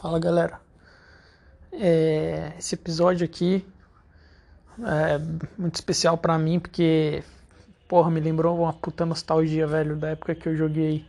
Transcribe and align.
Fala 0.00 0.18
galera, 0.18 0.58
é, 1.70 2.54
esse 2.58 2.74
episódio 2.74 3.22
aqui 3.22 3.62
é 4.78 5.18
muito 5.58 5.74
especial 5.74 6.16
para 6.16 6.38
mim 6.38 6.58
porque, 6.58 7.22
porra, 7.86 8.10
me 8.10 8.18
lembrou 8.18 8.58
uma 8.58 8.72
puta 8.72 9.04
nostalgia, 9.04 9.66
velho, 9.66 9.96
da 9.96 10.08
época 10.08 10.34
que 10.34 10.48
eu 10.48 10.56
joguei 10.56 11.04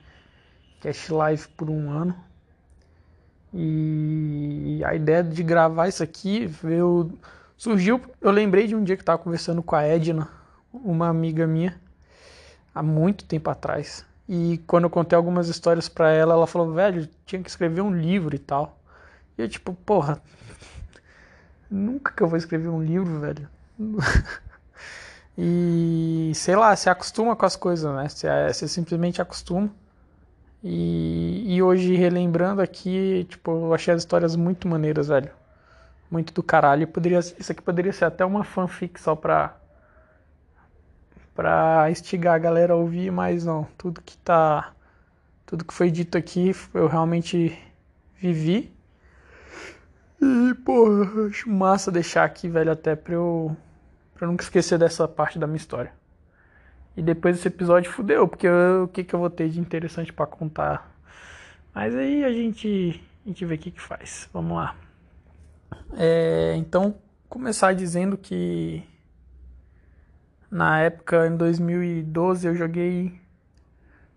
Cash 0.81 1.07
Live 1.07 1.47
por 1.55 1.69
um 1.69 1.89
ano. 1.89 2.13
E 3.53 4.81
a 4.83 4.93
ideia 4.93 5.23
de 5.23 5.41
gravar 5.41 5.87
isso 5.87 6.03
aqui 6.03 6.45
veio, 6.45 7.17
surgiu, 7.55 8.01
eu 8.19 8.29
lembrei 8.29 8.67
de 8.67 8.75
um 8.75 8.83
dia 8.83 8.97
que 8.97 9.05
tava 9.05 9.19
conversando 9.19 9.63
com 9.63 9.73
a 9.73 9.83
Edna, 9.83 10.27
uma 10.73 11.07
amiga 11.07 11.47
minha, 11.47 11.79
há 12.75 12.83
muito 12.83 13.23
tempo 13.23 13.49
atrás. 13.49 14.05
E 14.27 14.57
quando 14.67 14.83
eu 14.83 14.89
contei 14.89 15.15
algumas 15.15 15.47
histórias 15.47 15.87
para 15.87 16.11
ela, 16.11 16.33
ela 16.33 16.45
falou, 16.45 16.73
velho, 16.73 17.07
tinha 17.25 17.41
que 17.41 17.49
escrever 17.49 17.79
um 17.79 17.95
livro 17.95 18.35
e 18.35 18.39
tal. 18.39 18.80
E 19.37 19.41
eu, 19.41 19.49
tipo, 19.49 19.73
porra, 19.73 20.21
nunca 21.69 22.11
que 22.11 22.21
eu 22.21 22.27
vou 22.27 22.37
escrever 22.37 22.69
um 22.69 22.83
livro, 22.83 23.19
velho. 23.19 23.49
e 25.37 26.31
sei 26.35 26.55
lá, 26.55 26.75
se 26.75 26.89
acostuma 26.89 27.35
com 27.35 27.45
as 27.45 27.55
coisas, 27.55 27.93
né? 27.95 28.07
Você, 28.09 28.27
você 28.53 28.67
simplesmente 28.67 29.21
acostuma. 29.21 29.69
E, 30.63 31.55
e 31.55 31.61
hoje, 31.63 31.95
relembrando 31.95 32.61
aqui, 32.61 33.25
tipo, 33.29 33.51
eu 33.51 33.73
achei 33.73 33.93
as 33.93 34.01
histórias 34.01 34.35
muito 34.35 34.67
maneiras, 34.67 35.07
velho. 35.07 35.31
Muito 36.09 36.33
do 36.33 36.43
caralho. 36.43 36.87
Poderia, 36.87 37.19
isso 37.19 37.51
aqui 37.51 37.61
poderia 37.61 37.93
ser 37.93 38.05
até 38.05 38.25
uma 38.25 38.43
fanfic 38.43 38.99
só 38.99 39.15
pra 39.15 39.57
para 41.33 41.89
instigar 41.89 42.35
a 42.35 42.37
galera 42.37 42.73
a 42.73 42.75
ouvir, 42.75 43.11
mas 43.11 43.45
não, 43.45 43.63
tudo 43.77 44.01
que 44.01 44.17
tá 44.17 44.73
tudo 45.45 45.65
que 45.65 45.73
foi 45.73 45.89
dito 45.89 46.17
aqui 46.17 46.51
eu 46.73 46.87
realmente 46.87 47.57
vivi. 48.19 48.71
E, 50.21 50.53
porra, 50.53 51.27
acho 51.27 51.49
massa 51.49 51.91
deixar 51.91 52.23
aqui, 52.23 52.47
velho, 52.47 52.71
até 52.71 52.95
pra 52.95 53.15
eu, 53.15 53.57
pra 54.13 54.25
eu 54.25 54.31
nunca 54.31 54.43
esquecer 54.43 54.77
dessa 54.77 55.07
parte 55.07 55.39
da 55.39 55.47
minha 55.47 55.57
história. 55.57 55.91
E 56.95 57.01
depois 57.01 57.35
desse 57.35 57.47
episódio 57.47 57.91
fudeu, 57.91 58.27
porque 58.27 58.45
eu, 58.45 58.83
o 58.83 58.87
que, 58.87 59.03
que 59.03 59.15
eu 59.15 59.19
vou 59.19 59.31
ter 59.31 59.49
de 59.49 59.59
interessante 59.59 60.13
para 60.13 60.27
contar. 60.27 60.95
Mas 61.73 61.95
aí 61.95 62.23
a 62.23 62.31
gente, 62.31 63.03
a 63.25 63.29
gente 63.29 63.45
vê 63.45 63.55
o 63.55 63.57
que, 63.57 63.71
que 63.71 63.81
faz. 63.81 64.29
Vamos 64.31 64.57
lá. 64.57 64.75
É, 65.93 66.53
então, 66.55 66.95
começar 67.27 67.73
dizendo 67.73 68.15
que 68.15 68.83
na 70.51 70.81
época, 70.81 71.25
em 71.25 71.35
2012, 71.35 72.47
eu 72.47 72.53
joguei 72.53 73.19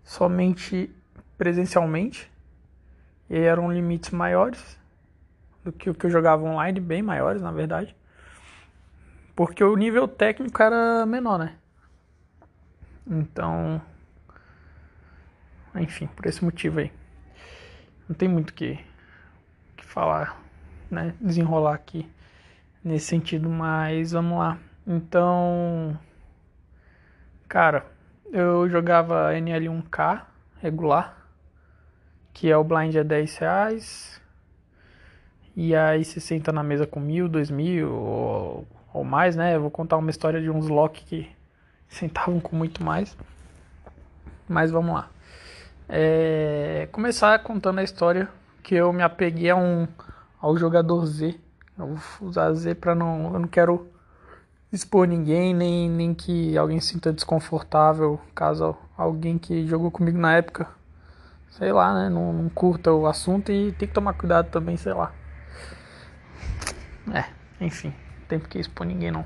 somente 0.03 0.91
presencialmente. 1.35 2.31
E 3.27 3.39
eram 3.39 3.71
limites 3.71 4.11
maiores 4.11 4.77
do 5.65 5.73
que 5.73 5.89
o 5.89 5.95
que 5.95 6.05
eu 6.05 6.11
jogava 6.11 6.43
online, 6.43 6.79
bem 6.79 7.01
maiores, 7.01 7.41
na 7.41 7.51
verdade. 7.51 7.95
Porque 9.35 9.63
o 9.63 9.75
nível 9.75 10.07
técnico 10.07 10.61
era 10.61 11.05
menor, 11.07 11.39
né? 11.39 11.55
Então. 13.07 13.81
Enfim, 15.75 16.05
por 16.07 16.27
esse 16.27 16.45
motivo 16.45 16.79
aí. 16.79 16.91
Não 18.07 18.15
tem 18.15 18.29
muito 18.29 18.51
o 18.51 18.53
que, 18.53 18.79
que 19.75 19.83
falar, 19.83 20.39
né? 20.89 21.15
Desenrolar 21.19 21.73
aqui 21.73 22.07
nesse 22.83 23.07
sentido, 23.07 23.49
mas 23.49 24.11
vamos 24.11 24.37
lá. 24.37 24.59
Então. 24.85 25.99
Cara, 27.49 27.85
eu 28.31 28.69
jogava 28.69 29.33
NL1K 29.33 30.25
regular, 30.61 31.27
que 32.31 32.51
é 32.51 32.55
o 32.55 32.63
blind 32.63 32.95
é 32.95 33.03
10 33.03 33.37
reais. 33.37 34.24
E 35.55 35.75
aí 35.75 36.03
você 36.03 36.19
senta 36.19 36.51
na 36.51 36.63
mesa 36.63 36.85
com 36.85 36.99
mil, 36.99 37.29
dois 37.29 37.49
mil 37.49 37.91
ou, 37.93 38.67
ou 38.93 39.03
mais, 39.03 39.35
né? 39.35 39.55
Eu 39.55 39.61
vou 39.61 39.71
contar 39.71 39.97
uma 39.97 40.09
história 40.09 40.41
de 40.41 40.49
uns 40.49 40.67
lock 40.67 41.03
que 41.05 41.29
sentavam 41.87 42.39
com 42.39 42.55
muito 42.55 42.83
mais. 42.83 43.15
Mas 44.47 44.69
vamos 44.69 44.93
lá. 44.93 45.09
É, 45.87 46.89
começar 46.91 47.37
contando 47.39 47.79
a 47.79 47.83
história 47.83 48.27
que 48.61 48.75
eu 48.75 48.91
me 48.91 49.03
apeguei 49.03 49.49
a 49.49 49.55
um 49.55 49.87
ao 50.41 50.57
jogador 50.57 51.05
Z. 51.05 51.39
Eu 51.77 51.95
vou 51.95 52.29
usar 52.29 52.53
Z 52.53 52.75
para 52.75 52.93
não, 52.93 53.33
eu 53.33 53.39
não 53.39 53.47
quero 53.47 53.87
expor 54.71 55.07
ninguém, 55.07 55.53
nem, 55.53 55.89
nem 55.89 56.13
que 56.13 56.57
alguém 56.57 56.79
se 56.79 56.93
sinta 56.93 57.13
desconfortável 57.13 58.19
caso 58.33 58.75
alguém 58.97 59.37
que 59.37 59.65
jogou 59.65 59.89
comigo 59.89 60.17
na 60.17 60.35
época, 60.35 60.67
sei 61.51 61.71
lá, 61.71 61.93
né, 61.93 62.09
não, 62.09 62.33
não 62.33 62.49
curta 62.49 62.91
o 62.91 63.07
assunto 63.07 63.51
e 63.51 63.71
tem 63.73 63.87
que 63.87 63.93
tomar 63.93 64.13
cuidado 64.13 64.49
também, 64.49 64.75
sei 64.77 64.93
lá. 64.93 65.13
É, 67.13 67.25
enfim, 67.63 67.89
não 67.89 68.27
tem 68.27 68.39
porque 68.39 68.59
expor 68.59 68.85
ninguém 68.85 69.11
não. 69.11 69.25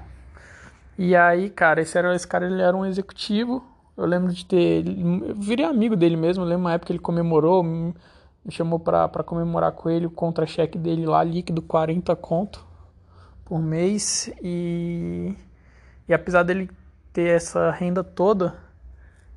E 0.97 1.15
aí, 1.15 1.49
cara, 1.49 1.81
esse, 1.81 1.97
era, 1.97 2.13
esse 2.13 2.27
cara 2.27 2.45
ele 2.45 2.61
era 2.61 2.75
um 2.75 2.85
executivo. 2.85 3.63
Eu 3.95 4.05
lembro 4.05 4.33
de 4.33 4.45
ter. 4.45 4.85
Eu 4.85 5.35
virei 5.35 5.65
amigo 5.65 5.95
dele 5.95 6.17
mesmo. 6.17 6.43
Eu 6.43 6.47
lembro 6.47 6.65
uma 6.65 6.73
época 6.73 6.87
que 6.87 6.91
ele 6.93 6.99
comemorou, 6.99 7.63
me 7.63 7.93
chamou 8.51 8.79
pra, 8.79 9.07
pra 9.07 9.23
comemorar 9.23 9.71
com 9.71 9.89
ele 9.89 10.05
o 10.05 10.11
contra-cheque 10.11 10.77
dele 10.77 11.05
lá, 11.05 11.23
líquido 11.23 11.61
40 11.61 12.15
conto 12.15 12.65
por 13.45 13.59
mês 13.59 14.31
e, 14.43 15.35
e 16.07 16.13
apesar 16.13 16.43
dele 16.43 16.69
ter 17.11 17.29
essa 17.29 17.71
renda 17.71 18.03
toda, 18.03 18.55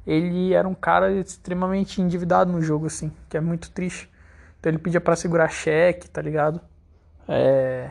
ele 0.07 0.53
era 0.53 0.69
um 0.69 0.75
cara 0.75 1.11
extremamente 1.13 2.03
endividado 2.03 2.53
no 2.53 2.61
jogo, 2.61 2.87
assim, 2.87 3.11
que 3.29 3.37
é 3.37 3.41
muito 3.41 3.71
triste. 3.71 4.11
Então 4.61 4.71
ele 4.71 4.79
pedia 4.79 5.01
para 5.01 5.17
segurar 5.17 5.49
cheque, 5.49 6.09
tá 6.11 6.21
ligado? 6.21 6.61
É, 7.27 7.91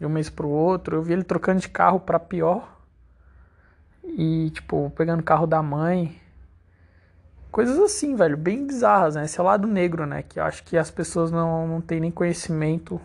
de 0.00 0.06
um 0.06 0.08
mês 0.08 0.28
pro 0.28 0.48
outro. 0.48 0.96
Eu 0.96 1.02
vi 1.02 1.12
ele 1.12 1.22
trocando 1.22 1.60
de 1.60 1.68
carro 1.68 2.00
para 2.00 2.18
pior. 2.18 2.80
E, 4.02 4.50
tipo, 4.50 4.90
pegando 4.96 5.22
carro 5.22 5.46
da 5.46 5.62
mãe. 5.62 6.20
Coisas 7.52 7.78
assim, 7.78 8.16
velho, 8.16 8.36
bem 8.36 8.66
bizarras, 8.66 9.14
né? 9.14 9.24
Esse 9.24 9.38
é 9.38 9.42
o 9.42 9.46
lado 9.46 9.68
negro, 9.68 10.06
né? 10.06 10.22
Que 10.22 10.40
eu 10.40 10.44
acho 10.44 10.64
que 10.64 10.76
as 10.76 10.90
pessoas 10.90 11.30
não, 11.30 11.68
não 11.68 11.80
têm 11.80 12.00
nem 12.00 12.10
conhecimento 12.10 13.00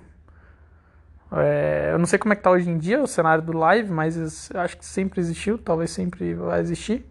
é, 1.31 1.89
eu 1.91 1.99
não 1.99 2.05
sei 2.05 2.19
como 2.19 2.33
é 2.33 2.35
que 2.35 2.43
tá 2.43 2.51
hoje 2.51 2.69
em 2.69 2.77
dia 2.77 3.01
o 3.01 3.07
cenário 3.07 3.43
do 3.43 3.51
live, 3.57 3.91
mas 3.91 4.49
eu 4.49 4.59
acho 4.61 4.77
que 4.77 4.85
sempre 4.85 5.19
existiu, 5.19 5.57
talvez 5.57 5.91
sempre 5.91 6.33
vai 6.33 6.59
existir. 6.61 7.05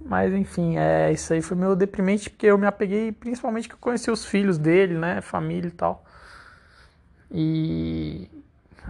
Mas 0.00 0.32
enfim, 0.34 0.76
é, 0.78 1.12
isso 1.12 1.32
aí 1.32 1.42
foi 1.42 1.56
meio 1.56 1.76
deprimente 1.76 2.30
porque 2.30 2.46
eu 2.46 2.58
me 2.58 2.66
apeguei 2.66 3.12
principalmente 3.12 3.68
que 3.68 3.74
eu 3.74 3.78
conheci 3.78 4.10
os 4.10 4.24
filhos 4.24 4.58
dele, 4.58 4.98
né, 4.98 5.20
família 5.20 5.68
e 5.68 5.72
tal. 5.72 6.04
E 7.30 8.28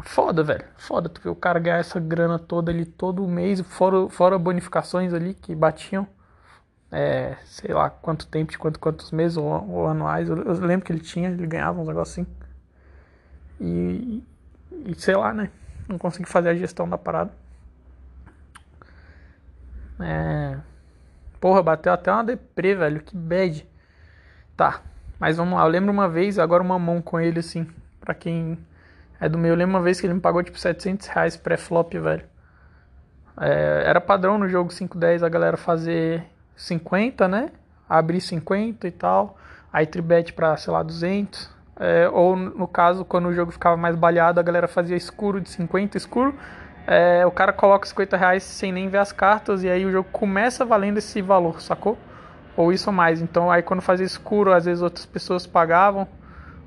foda, 0.02 0.42
velho. 0.42 0.64
Foda 0.76 1.08
tu 1.08 1.20
ver 1.20 1.30
o 1.30 1.34
cara 1.34 1.58
ganhar 1.58 1.78
essa 1.78 2.00
grana 2.00 2.38
toda 2.38 2.70
ali 2.70 2.84
todo 2.84 3.26
mês, 3.26 3.60
fora, 3.60 4.08
fora 4.08 4.38
bonificações 4.38 5.12
ali 5.12 5.34
que 5.34 5.54
batiam. 5.54 6.06
É, 6.92 7.36
sei 7.44 7.72
lá 7.72 7.88
quanto 7.88 8.26
tempo, 8.26 8.50
de 8.50 8.58
quanto, 8.58 8.80
quantos 8.80 9.12
meses 9.12 9.36
ou, 9.36 9.46
ou 9.46 9.86
anuais. 9.86 10.28
Eu, 10.28 10.38
eu, 10.38 10.52
lembro 10.54 10.84
que 10.84 10.92
ele 10.92 11.00
tinha, 11.00 11.28
ele 11.30 11.46
ganhava 11.46 11.80
uns 11.80 11.86
negocinhos 11.86 12.28
assim. 12.28 12.40
E, 13.60 14.24
e 14.86 14.94
sei 14.96 15.16
lá, 15.16 15.32
né? 15.32 15.50
Não 15.88 15.98
consegui 15.98 16.28
fazer 16.28 16.48
a 16.50 16.54
gestão 16.54 16.88
da 16.88 16.98
parada. 16.98 17.32
É. 20.00 20.58
Porra, 21.40 21.62
bateu 21.62 21.92
até 21.92 22.12
uma 22.12 22.24
deprê, 22.24 22.74
velho. 22.74 23.00
Que 23.00 23.16
bad. 23.16 23.66
Tá, 24.56 24.82
mas 25.18 25.36
vamos 25.36 25.58
lá. 25.58 25.64
Eu 25.64 25.70
lembro 25.70 25.90
uma 25.90 26.08
vez, 26.08 26.38
agora 26.38 26.62
uma 26.62 26.78
mão 26.78 27.00
com 27.00 27.20
ele, 27.20 27.40
assim. 27.40 27.68
Pra 28.00 28.14
quem 28.14 28.58
é 29.20 29.28
do 29.28 29.36
meu, 29.36 29.50
eu 29.50 29.56
lembro 29.56 29.76
uma 29.76 29.82
vez 29.82 30.00
que 30.00 30.06
ele 30.06 30.14
me 30.14 30.20
pagou 30.20 30.42
tipo 30.42 30.58
700 30.58 31.06
reais 31.08 31.36
pré-flop, 31.36 31.92
velho. 31.92 32.24
É, 33.38 33.82
era 33.86 34.00
padrão 34.00 34.38
no 34.38 34.48
jogo 34.48 34.70
5-10 34.70 35.22
a 35.22 35.28
galera 35.28 35.56
fazer 35.56 36.24
50, 36.56 37.28
né? 37.28 37.50
Abrir 37.88 38.20
50 38.20 38.88
e 38.88 38.90
tal. 38.90 39.36
Aí 39.70 39.86
tribet 39.86 40.32
pra, 40.32 40.56
sei 40.56 40.72
lá, 40.72 40.82
200. 40.82 41.50
É, 41.78 42.08
ou 42.08 42.34
no 42.34 42.66
caso, 42.66 43.04
quando 43.04 43.28
o 43.28 43.32
jogo 43.32 43.52
ficava 43.52 43.76
mais 43.76 43.94
baleado, 43.94 44.40
a 44.40 44.42
galera 44.42 44.66
fazia 44.66 44.96
escuro 44.96 45.40
de 45.40 45.50
50 45.50 45.98
escuro. 45.98 46.34
É, 46.86 47.24
o 47.26 47.30
cara 47.30 47.52
coloca 47.52 47.86
50 47.86 48.16
reais 48.16 48.42
sem 48.42 48.72
nem 48.72 48.88
ver 48.88 48.98
as 48.98 49.12
cartas 49.12 49.62
e 49.62 49.68
aí 49.68 49.84
o 49.84 49.92
jogo 49.92 50.08
começa 50.10 50.64
valendo 50.64 50.96
esse 50.96 51.20
valor, 51.20 51.60
sacou? 51.60 51.96
Ou 52.56 52.72
isso 52.72 52.90
mais. 52.90 53.20
Então 53.20 53.50
aí 53.50 53.62
quando 53.62 53.82
fazia 53.82 54.06
escuro, 54.06 54.52
às 54.52 54.64
vezes 54.64 54.82
outras 54.82 55.04
pessoas 55.04 55.46
pagavam 55.46 56.08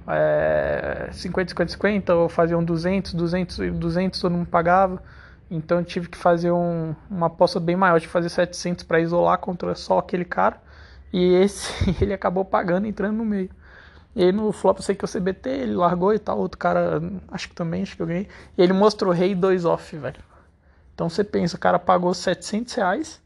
é, 0.07 0.82
50, 1.13 1.50
50, 1.50 1.71
50, 1.71 2.15
ou 2.15 2.30
faziam 2.30 2.63
200, 2.63 3.13
200 3.13 3.60
e 3.60 3.71
200 3.71 4.19
todo 4.19 4.31
mundo 4.33 4.48
pagava. 4.48 5.01
Então 5.50 5.80
eu 5.80 5.86
tive 5.86 6.10
que 6.10 6.18
fazer 6.18 6.51
um, 6.51 6.95
uma 7.10 7.27
aposta 7.27 7.60
bem 7.60 7.75
maior, 7.75 8.00
de 8.00 8.07
fazer 8.07 8.30
700 8.30 8.83
para 8.83 9.00
isolar 9.00 9.38
contra 9.38 9.75
só 9.75 10.00
aquele 10.00 10.25
cara. 10.25 10.62
E 11.12 11.36
esse 11.36 11.71
ele 12.01 12.13
acabou 12.13 12.44
pagando, 12.44 12.88
entrando 12.88 13.18
no 13.18 13.25
meio. 13.25 13.50
E 14.15 14.24
aí 14.24 14.31
no 14.31 14.51
flop 14.51 14.77
eu 14.77 14.83
sei 14.83 14.95
que 14.95 15.06
o 15.06 15.07
CBT 15.07 15.50
ele 15.50 15.75
largou 15.75 16.13
e 16.13 16.19
tal, 16.19 16.38
outro 16.39 16.57
cara, 16.57 17.01
acho 17.31 17.50
que 17.50 17.56
também, 17.56 17.83
acho 17.83 17.95
que 17.95 18.01
eu 18.01 18.07
ganhei. 18.07 18.27
E 18.57 18.62
ele 18.62 18.74
mostrou 18.74 19.12
rei 19.12 19.36
2 19.36 19.66
off, 19.66 19.95
velho. 19.98 20.21
Então 20.94 21.09
você 21.09 21.24
pensa, 21.24 21.56
o 21.56 21.59
cara 21.59 21.80
pagou 21.80 22.13
700 22.13 22.74
reais 22.75 23.21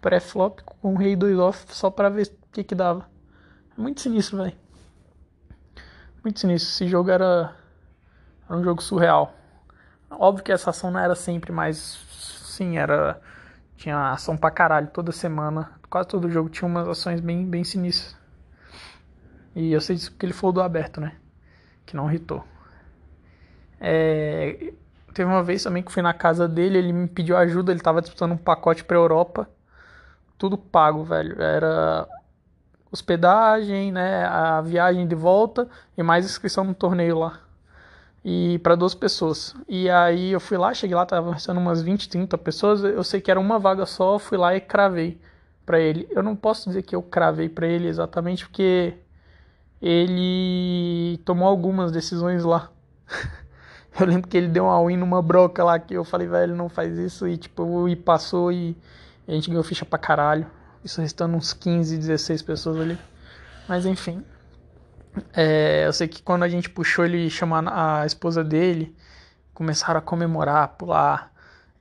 pré-flop 0.00 0.60
com 0.80 0.94
rei 0.94 1.16
2 1.16 1.38
off 1.38 1.66
só 1.70 1.90
pra 1.90 2.08
ver 2.08 2.26
o 2.26 2.52
que 2.52 2.64
que 2.64 2.74
dava. 2.74 3.08
É 3.76 3.80
muito 3.80 4.00
sinistro, 4.00 4.38
velho. 4.38 4.65
Muito 6.26 6.40
sinistro. 6.40 6.72
Esse 6.72 6.88
jogo 6.88 7.10
era, 7.10 7.54
era 8.48 8.58
um 8.58 8.64
jogo 8.64 8.82
surreal. 8.82 9.32
Óbvio 10.10 10.44
que 10.44 10.52
essa 10.52 10.70
ação 10.70 10.90
não 10.90 10.98
era 10.98 11.14
sempre, 11.14 11.52
mas 11.52 11.76
sim, 12.44 12.76
era. 12.78 13.20
Tinha 13.76 14.12
ação 14.12 14.36
pra 14.36 14.50
caralho 14.50 14.88
toda 14.88 15.12
semana. 15.12 15.70
Quase 15.88 16.08
todo 16.08 16.30
jogo 16.30 16.48
tinha 16.48 16.66
umas 16.66 16.88
ações 16.88 17.20
bem, 17.20 17.44
bem 17.46 17.62
sinistras. 17.62 18.16
E 19.54 19.72
eu 19.72 19.80
sei 19.80 19.96
disso 19.96 20.10
porque 20.10 20.26
ele 20.26 20.32
foi 20.32 20.52
do 20.52 20.60
aberto, 20.60 21.00
né? 21.00 21.14
Que 21.84 21.94
não 21.94 22.08
irritou. 22.08 22.42
É, 23.78 24.72
teve 25.12 25.30
uma 25.30 25.42
vez 25.42 25.62
também 25.62 25.82
que 25.82 25.92
fui 25.92 26.02
na 26.02 26.14
casa 26.14 26.48
dele, 26.48 26.78
ele 26.78 26.92
me 26.92 27.06
pediu 27.06 27.36
ajuda, 27.36 27.70
ele 27.70 27.80
tava 27.80 28.00
disputando 28.00 28.32
um 28.32 28.36
pacote 28.36 28.82
pra 28.82 28.96
Europa. 28.96 29.48
Tudo 30.38 30.58
pago, 30.58 31.04
velho. 31.04 31.40
Era 31.40 32.08
hospedagem, 32.90 33.92
né, 33.92 34.24
a 34.24 34.60
viagem 34.60 35.06
de 35.06 35.14
volta 35.14 35.68
e 35.96 36.02
mais 36.02 36.24
inscrição 36.24 36.64
no 36.64 36.74
torneio 36.74 37.18
lá. 37.18 37.40
E 38.24 38.58
para 38.58 38.74
duas 38.74 38.94
pessoas. 38.94 39.54
E 39.68 39.88
aí 39.88 40.32
eu 40.32 40.40
fui 40.40 40.56
lá, 40.56 40.74
cheguei 40.74 40.96
lá, 40.96 41.06
tava 41.06 41.38
sendo 41.38 41.60
umas 41.60 41.80
20, 41.80 42.08
30 42.08 42.36
pessoas, 42.38 42.82
eu 42.82 43.04
sei 43.04 43.20
que 43.20 43.30
era 43.30 43.38
uma 43.38 43.58
vaga 43.58 43.86
só, 43.86 44.18
fui 44.18 44.36
lá 44.36 44.54
e 44.56 44.60
cravei 44.60 45.20
para 45.64 45.80
ele. 45.80 46.08
Eu 46.10 46.22
não 46.22 46.34
posso 46.34 46.68
dizer 46.68 46.82
que 46.82 46.94
eu 46.94 47.02
cravei 47.02 47.48
para 47.48 47.66
ele 47.66 47.88
exatamente 47.88 48.46
porque 48.46 48.94
ele 49.80 51.18
tomou 51.24 51.46
algumas 51.48 51.92
decisões 51.92 52.44
lá. 52.44 52.70
eu 53.98 54.06
lembro 54.06 54.28
que 54.28 54.36
ele 54.36 54.48
deu 54.48 54.64
uma 54.64 54.84
win 54.84 54.96
numa 54.96 55.22
broca 55.22 55.62
lá 55.62 55.78
que 55.78 55.94
eu 55.94 56.04
falei, 56.04 56.26
velho, 56.26 56.54
não 56.56 56.68
faz 56.68 56.98
isso 56.98 57.28
e 57.28 57.36
tipo, 57.36 57.88
e 57.88 57.96
passou 57.96 58.50
e 58.50 58.76
a 59.28 59.32
gente 59.32 59.48
ganhou 59.48 59.62
ficha 59.64 59.84
pra 59.84 59.98
caralho. 59.98 60.46
Isso 60.86 61.00
restando 61.00 61.36
uns 61.36 61.52
15, 61.52 61.98
16 61.98 62.42
pessoas 62.42 62.80
ali. 62.80 62.96
Mas 63.68 63.84
enfim. 63.84 64.22
É, 65.34 65.84
eu 65.84 65.92
sei 65.92 66.06
que 66.06 66.22
quando 66.22 66.44
a 66.44 66.48
gente 66.48 66.70
puxou 66.70 67.04
ele 67.04 67.28
chamar 67.28 67.64
a 67.66 68.06
esposa 68.06 68.44
dele, 68.44 68.94
começaram 69.52 69.98
a 69.98 70.02
comemorar, 70.02 70.68
pular 70.78 71.32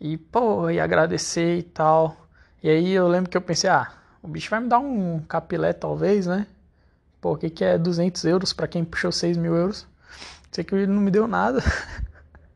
e 0.02 0.18
pô, 0.18 0.72
e 0.72 0.80
agradecer 0.80 1.60
e 1.60 1.62
tal. 1.62 2.18
E 2.64 2.68
aí 2.68 2.94
eu 2.94 3.08
lembro 3.08 3.30
que 3.30 3.38
eu 3.38 3.42
pensei, 3.42 3.70
ah, 3.70 3.92
o 4.24 4.28
bicho 4.28 4.50
vai 4.50 4.60
me 4.60 4.68
dar 4.68 4.80
um 4.80 5.20
capilé 5.20 5.72
talvez, 5.72 6.26
né? 6.26 6.48
Pô, 7.22 7.34
o 7.34 7.38
que, 7.38 7.52
que 7.52 7.64
é 7.64 7.78
200 7.78 8.26
euros 8.26 8.54
para 8.54 8.68
quem 8.68 8.84
puxou 8.84 9.12
6 9.12 9.38
mil 9.38 9.54
euros? 9.54 9.86
Sei 10.52 10.64
que 10.64 10.74
ele 10.74 10.88
não 10.88 11.02
me 11.04 11.12
deu 11.12 11.28
nada. 11.28 11.62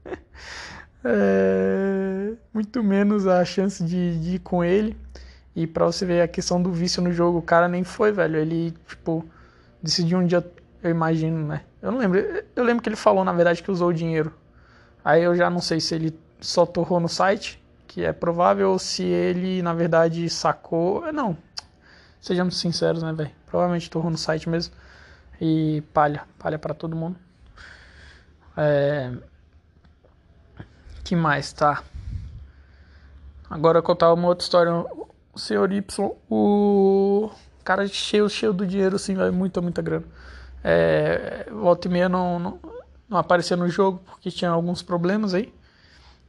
é, 1.06 2.34
muito 2.52 2.84
menos 2.84 3.28
a 3.28 3.46
chance 3.46 3.84
de, 3.84 4.20
de 4.20 4.36
ir 4.38 4.40
com 4.40 4.64
ele. 4.64 4.98
E 5.60 5.68
pra 5.68 5.86
você 5.86 6.06
ver 6.06 6.22
a 6.22 6.28
questão 6.28 6.64
do 6.64 6.72
vício 6.72 7.04
no 7.04 7.12
jogo, 7.12 7.40
o 7.40 7.42
cara 7.42 7.68
nem 7.68 7.84
foi, 7.84 8.14
velho. 8.14 8.38
Ele, 8.38 8.72
tipo, 8.88 9.30
decidiu 9.84 10.18
um 10.18 10.26
dia, 10.26 10.42
eu 10.82 10.90
imagino, 10.90 11.46
né? 11.46 11.66
Eu 11.82 11.92
não 11.92 12.00
lembro. 12.00 12.18
Eu 12.56 12.64
lembro 12.64 12.82
que 12.82 12.88
ele 12.88 12.96
falou, 12.96 13.26
na 13.26 13.34
verdade, 13.34 13.62
que 13.62 13.70
usou 13.70 13.90
o 13.90 13.94
dinheiro. 13.94 14.34
Aí 15.04 15.22
eu 15.22 15.36
já 15.36 15.50
não 15.50 15.60
sei 15.60 15.82
se 15.82 15.94
ele 15.94 16.18
só 16.40 16.66
torrou 16.66 17.02
no 17.02 17.10
site, 17.10 17.62
que 17.86 18.06
é 18.06 18.14
provável, 18.14 18.72
ou 18.72 18.80
se 18.80 19.04
ele, 19.04 19.62
na 19.62 19.74
verdade, 19.74 20.30
sacou. 20.30 21.12
Não. 21.12 21.38
Sejamos 22.22 22.58
sinceros, 22.58 23.04
né, 23.04 23.12
velho? 23.12 23.32
Provavelmente 23.46 23.90
torrou 23.90 24.10
no 24.10 24.18
site 24.18 24.48
mesmo. 24.48 24.74
E 25.42 25.84
palha, 25.94 26.24
palha 26.38 26.58
para 26.58 26.74
todo 26.74 26.96
mundo. 26.96 27.18
É. 28.56 29.12
Que 31.04 31.18
mais, 31.18 31.52
tá? 31.52 31.84
Agora 33.50 33.82
contar 33.82 34.14
uma 34.14 34.30
outra 34.30 34.46
história 34.46 34.72
o 35.40 35.42
senhor 35.42 35.72
Y, 35.72 36.12
o 36.30 37.32
cara 37.64 37.88
cheio, 37.88 38.30
cheio 38.30 38.54
do 38.54 38.68
dinheiro, 38.68 38.98
assim, 38.98 39.16
vai 39.16 39.32
muita, 39.32 39.62
muita 39.62 39.82
grana. 39.82 40.06
É, 40.64 41.48
volta 41.52 41.88
e 41.88 41.92
meia 41.92 42.10
não, 42.10 42.38
não, 42.38 42.60
não 43.08 43.26
no 43.58 43.70
jogo 43.70 44.02
porque 44.06 44.30
tinha 44.30 44.52
alguns 44.52 44.82
problemas 44.82 45.34
aí. 45.34 45.54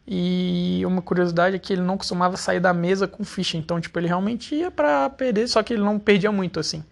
E 0.07 0.83
uma 0.87 1.03
curiosidade 1.03 1.57
é 1.57 1.59
que 1.59 1.73
ele 1.73 1.83
não 1.83 1.97
costumava 1.97 2.37
sair 2.37 2.61
da 2.61 2.73
mesa 2.73 3.07
com 3.07 3.23
ficha, 3.23 3.57
então, 3.57 3.81
tipo, 3.81 3.99
ele 3.99 4.09
realmente 4.09 4.55
ia 4.55 4.71
para 4.71 5.09
perder, 5.11 5.47
só 5.49 5.63
que 5.63 5.73
ele 5.73 5.83
não 5.83 5.99
perdia 5.99 6.33
muito, 6.33 6.59
assim. 6.59 6.83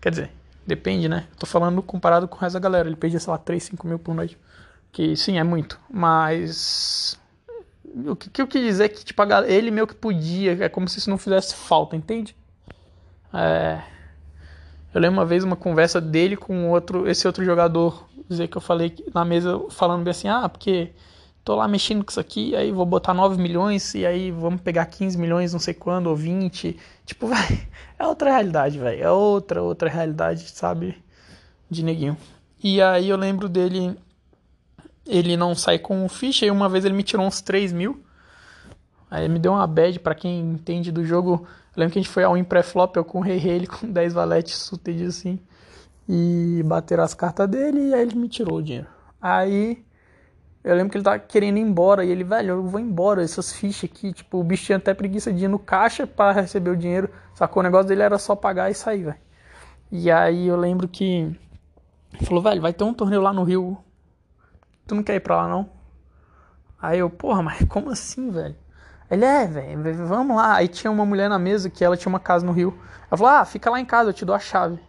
Quer 0.00 0.10
dizer, 0.10 0.30
depende, 0.66 1.08
né? 1.08 1.26
tô 1.38 1.46
falando 1.46 1.82
comparado 1.82 2.28
com 2.28 2.36
o 2.36 2.38
resto 2.38 2.54
da 2.54 2.60
galera, 2.60 2.88
ele 2.88 2.96
perdia, 2.96 3.20
sei 3.20 3.30
lá, 3.30 3.38
3, 3.38 3.62
5 3.62 3.86
mil 3.86 3.98
por 3.98 4.14
noite. 4.14 4.38
Que 4.90 5.16
sim, 5.16 5.38
é 5.38 5.44
muito, 5.44 5.78
mas 5.90 7.18
o 8.06 8.16
que, 8.16 8.30
que 8.30 8.42
eu 8.42 8.46
quis 8.46 8.62
dizer 8.62 8.84
é 8.84 8.88
que, 8.88 9.04
tipo, 9.04 9.22
ele 9.46 9.70
meio 9.70 9.86
que 9.86 9.94
podia, 9.94 10.64
é 10.64 10.68
como 10.68 10.88
se 10.88 10.98
isso 10.98 11.10
não 11.10 11.18
fizesse 11.18 11.54
falta, 11.54 11.94
entende? 11.94 12.34
É, 13.32 13.82
eu 14.94 15.00
lembro 15.00 15.20
uma 15.20 15.26
vez 15.26 15.44
uma 15.44 15.56
conversa 15.56 16.00
dele 16.00 16.36
com 16.36 16.70
outro, 16.70 17.08
esse 17.08 17.26
outro 17.26 17.44
jogador, 17.44 18.06
dizer 18.28 18.48
que 18.48 18.56
eu 18.56 18.60
falei 18.60 18.94
na 19.14 19.24
mesa, 19.24 19.60
falando 19.70 20.02
bem 20.02 20.10
assim, 20.10 20.28
ah, 20.28 20.48
porque 20.48 20.92
tô 21.44 21.56
lá 21.56 21.66
mexendo 21.66 22.04
com 22.04 22.10
isso 22.10 22.20
aqui, 22.20 22.54
aí 22.54 22.70
vou 22.70 22.86
botar 22.86 23.14
9 23.14 23.40
milhões, 23.40 23.94
e 23.94 24.06
aí 24.06 24.30
vamos 24.30 24.60
pegar 24.60 24.86
15 24.86 25.18
milhões, 25.18 25.52
não 25.52 25.60
sei 25.60 25.74
quando, 25.74 26.08
ou 26.08 26.16
20. 26.16 26.78
Tipo, 27.06 27.26
vai, 27.28 27.66
é 27.98 28.06
outra 28.06 28.30
realidade, 28.30 28.78
velho. 28.78 29.02
É 29.02 29.10
outra, 29.10 29.62
outra 29.62 29.88
realidade, 29.88 30.48
sabe? 30.50 30.96
De 31.70 31.82
neguinho. 31.82 32.16
E 32.62 32.80
aí 32.80 33.08
eu 33.08 33.16
lembro 33.16 33.48
dele 33.48 33.96
ele 35.06 35.36
não 35.36 35.54
sai 35.54 35.78
com 35.78 36.08
ficha 36.08 36.46
e 36.46 36.50
uma 36.50 36.68
vez 36.68 36.84
ele 36.84 36.94
me 36.94 37.02
tirou 37.02 37.26
uns 37.26 37.40
3 37.40 37.72
mil. 37.72 38.02
Aí 39.10 39.28
me 39.28 39.38
deu 39.38 39.52
uma 39.52 39.66
bad 39.66 39.98
para 40.00 40.14
quem 40.14 40.40
entende 40.40 40.90
do 40.90 41.04
jogo. 41.04 41.46
Eu 41.76 41.80
lembro 41.80 41.92
que 41.92 41.98
a 41.98 42.02
gente 42.02 42.10
foi 42.10 42.24
ao 42.24 42.34
win 42.34 42.44
pré-flop, 42.44 42.96
eu 42.96 43.04
com 43.04 43.18
o 43.18 43.20
Rei 43.22 43.36
Rei, 43.36 43.56
ele 43.56 43.66
com 43.68 43.90
10 43.90 44.12
valetes 44.12 44.56
suited 44.56 45.04
assim. 45.04 45.38
E 46.08 46.62
bateram 46.64 47.04
as 47.04 47.14
cartas 47.14 47.48
dele 47.48 47.88
e 47.88 47.94
aí 47.94 48.02
ele 48.02 48.14
me 48.14 48.28
tirou 48.28 48.58
o 48.58 48.62
dinheiro. 48.62 48.88
Aí 49.20 49.84
eu 50.64 50.76
lembro 50.76 50.90
que 50.90 50.96
ele 50.96 51.04
tava 51.04 51.18
querendo 51.18 51.58
ir 51.58 51.60
embora 51.60 52.04
e 52.04 52.10
ele, 52.10 52.22
velho, 52.22 52.50
eu 52.50 52.62
vou 52.62 52.78
embora, 52.78 53.22
essas 53.22 53.52
fichas 53.52 53.90
aqui, 53.90 54.12
tipo, 54.12 54.38
o 54.38 54.44
bicho 54.44 54.64
tinha 54.66 54.78
até 54.78 54.94
preguiça 54.94 55.32
de 55.32 55.44
ir 55.44 55.48
no 55.48 55.58
caixa 55.58 56.06
para 56.06 56.40
receber 56.40 56.70
o 56.70 56.76
dinheiro, 56.76 57.10
sacou? 57.34 57.60
O 57.60 57.64
negócio 57.64 57.88
dele 57.88 58.02
era 58.02 58.18
só 58.18 58.36
pagar 58.36 58.70
e 58.70 58.74
sair, 58.74 59.04
velho. 59.04 59.16
E 59.90 60.10
aí 60.10 60.46
eu 60.46 60.56
lembro 60.56 60.88
que 60.88 61.04
ele 62.14 62.24
falou, 62.24 62.42
velho, 62.42 62.62
vai 62.62 62.72
ter 62.72 62.84
um 62.84 62.94
torneio 62.94 63.20
lá 63.20 63.32
no 63.32 63.42
Rio 63.42 63.76
tu 64.86 64.94
não 64.94 65.02
quer 65.02 65.14
ir 65.16 65.20
pra 65.20 65.36
lá 65.36 65.48
não? 65.48 65.70
Aí 66.80 66.98
eu, 66.98 67.08
porra, 67.08 67.42
mas 67.42 67.64
como 67.68 67.90
assim, 67.90 68.30
velho? 68.30 68.56
Ele 69.10 69.24
é, 69.24 69.46
velho, 69.46 70.06
vamos 70.06 70.36
lá. 70.36 70.54
Aí 70.54 70.68
tinha 70.68 70.90
uma 70.90 71.04
mulher 71.04 71.28
na 71.28 71.38
mesa 71.38 71.68
que 71.68 71.84
ela 71.84 71.96
tinha 71.96 72.08
uma 72.08 72.18
casa 72.18 72.44
no 72.44 72.52
Rio. 72.52 72.78
Ela 73.10 73.18
falou, 73.18 73.32
ah, 73.32 73.44
fica 73.44 73.70
lá 73.70 73.78
em 73.78 73.84
casa, 73.84 74.10
eu 74.10 74.14
te 74.14 74.24
dou 74.24 74.34
a 74.34 74.38
chave. 74.38 74.80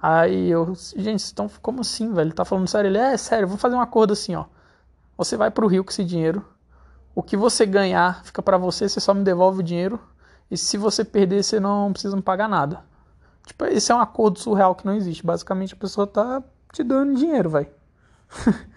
Aí 0.00 0.50
eu, 0.50 0.74
gente, 0.96 1.24
então 1.32 1.50
como 1.62 1.80
assim, 1.80 2.12
velho? 2.12 2.28
Ele 2.28 2.34
tá 2.34 2.44
falando 2.44 2.68
sério? 2.68 2.88
Ele 2.88 2.98
é, 2.98 3.16
sério, 3.16 3.48
vou 3.48 3.56
fazer 3.56 3.74
um 3.74 3.80
acordo 3.80 4.12
assim, 4.12 4.34
ó. 4.34 4.44
Você 5.16 5.36
vai 5.36 5.50
pro 5.50 5.66
Rio 5.66 5.82
com 5.82 5.90
esse 5.90 6.04
dinheiro. 6.04 6.44
O 7.14 7.22
que 7.22 7.36
você 7.36 7.64
ganhar 7.64 8.22
fica 8.24 8.42
para 8.42 8.58
você, 8.58 8.88
você 8.88 9.00
só 9.00 9.14
me 9.14 9.24
devolve 9.24 9.60
o 9.60 9.62
dinheiro. 9.62 9.98
E 10.50 10.56
se 10.58 10.76
você 10.76 11.04
perder, 11.04 11.42
você 11.42 11.58
não 11.58 11.92
precisa 11.92 12.14
me 12.14 12.22
pagar 12.22 12.48
nada. 12.48 12.84
Tipo, 13.46 13.64
esse 13.66 13.90
é 13.90 13.94
um 13.94 14.00
acordo 14.00 14.38
surreal 14.38 14.74
que 14.74 14.84
não 14.84 14.94
existe. 14.94 15.24
Basicamente 15.24 15.72
a 15.72 15.76
pessoa 15.76 16.06
tá 16.06 16.42
te 16.72 16.82
dando 16.82 17.14
dinheiro, 17.14 17.48
velho. 17.48 17.68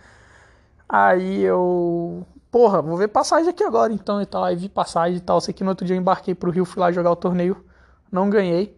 Aí 0.89 1.41
eu, 1.41 2.25
porra, 2.49 2.81
vou 2.81 2.97
ver 2.97 3.09
passagem 3.09 3.49
aqui 3.49 3.63
agora 3.63 3.91
então 3.91 4.21
e 4.21 4.25
tal. 4.25 4.43
Aí 4.43 4.55
vi 4.55 4.69
passagem 4.69 5.17
e 5.17 5.21
tal. 5.21 5.41
Sei 5.41 5.53
que 5.53 5.63
no 5.63 5.71
outro 5.71 5.85
dia 5.85 5.95
eu 5.95 5.99
embarquei 5.99 6.33
pro 6.33 6.51
Rio, 6.51 6.65
fui 6.65 6.81
lá 6.81 6.91
jogar 6.91 7.11
o 7.11 7.15
torneio. 7.15 7.63
Não 8.11 8.29
ganhei 8.29 8.77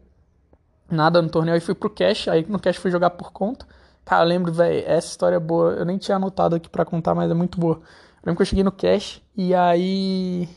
nada 0.90 1.22
no 1.22 1.30
torneio. 1.30 1.56
Aí 1.56 1.62
fui 1.62 1.76
pro 1.76 1.90
cash. 1.90 2.28
Aí 2.28 2.46
no 2.48 2.60
cash 2.60 2.78
fui 2.78 2.92
jogar 2.92 3.12
por 3.12 3.32
conta. 3.32 3.66
Cara, 4.06 4.24
eu 4.24 4.28
lembro, 4.28 4.52
velho, 4.52 4.84
essa 4.88 5.08
história 5.08 5.36
é 5.36 5.40
boa. 5.40 5.74
Eu 5.74 5.86
nem 5.86 5.98
tinha 5.98 6.16
anotado 6.18 6.56
aqui 6.56 6.68
para 6.68 6.84
contar, 6.84 7.14
mas 7.14 7.30
é 7.30 7.34
muito 7.34 7.60
boa. 7.60 7.76
Eu 7.76 7.82
lembro 8.26 8.38
que 8.38 8.42
eu 8.42 8.46
cheguei 8.46 8.64
no 8.64 8.72
cash 8.72 9.22
e 9.38 9.54
aí 9.54 10.50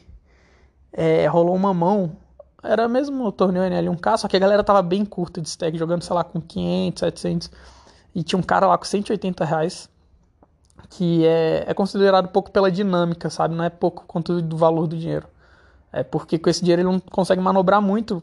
é, 0.92 1.26
rolou 1.26 1.54
uma 1.54 1.75
mão. 1.75 2.16
Era 2.62 2.88
mesmo 2.88 3.25
o 3.25 3.32
torneio 3.32 3.64
NL1K, 3.64 4.18
só 4.18 4.28
que 4.28 4.37
a 4.37 4.40
galera 4.40 4.62
tava 4.62 4.80
bem 4.82 5.04
curta 5.04 5.40
de 5.40 5.49
stack, 5.49 5.76
jogando, 5.76 6.02
sei 6.02 6.14
lá, 6.14 6.23
com 6.25 6.40
500, 6.40 7.00
700. 7.00 7.50
E 8.14 8.23
tinha 8.23 8.38
um 8.38 8.42
cara 8.42 8.66
lá 8.66 8.78
com 8.78 8.85
180 8.85 9.44
reais 9.44 9.90
que 10.90 11.26
é, 11.26 11.64
é 11.66 11.74
considerado 11.74 12.28
pouco 12.28 12.50
pela 12.50 12.70
dinâmica, 12.70 13.30
sabe? 13.30 13.54
Não 13.54 13.64
é 13.64 13.70
pouco 13.70 14.04
quanto 14.06 14.40
do 14.42 14.56
valor 14.56 14.86
do 14.86 14.96
dinheiro. 14.96 15.26
É 15.92 16.02
porque 16.02 16.38
com 16.38 16.48
esse 16.48 16.60
dinheiro 16.60 16.82
ele 16.82 16.90
não 16.90 17.00
consegue 17.00 17.40
manobrar 17.40 17.80
muito 17.80 18.22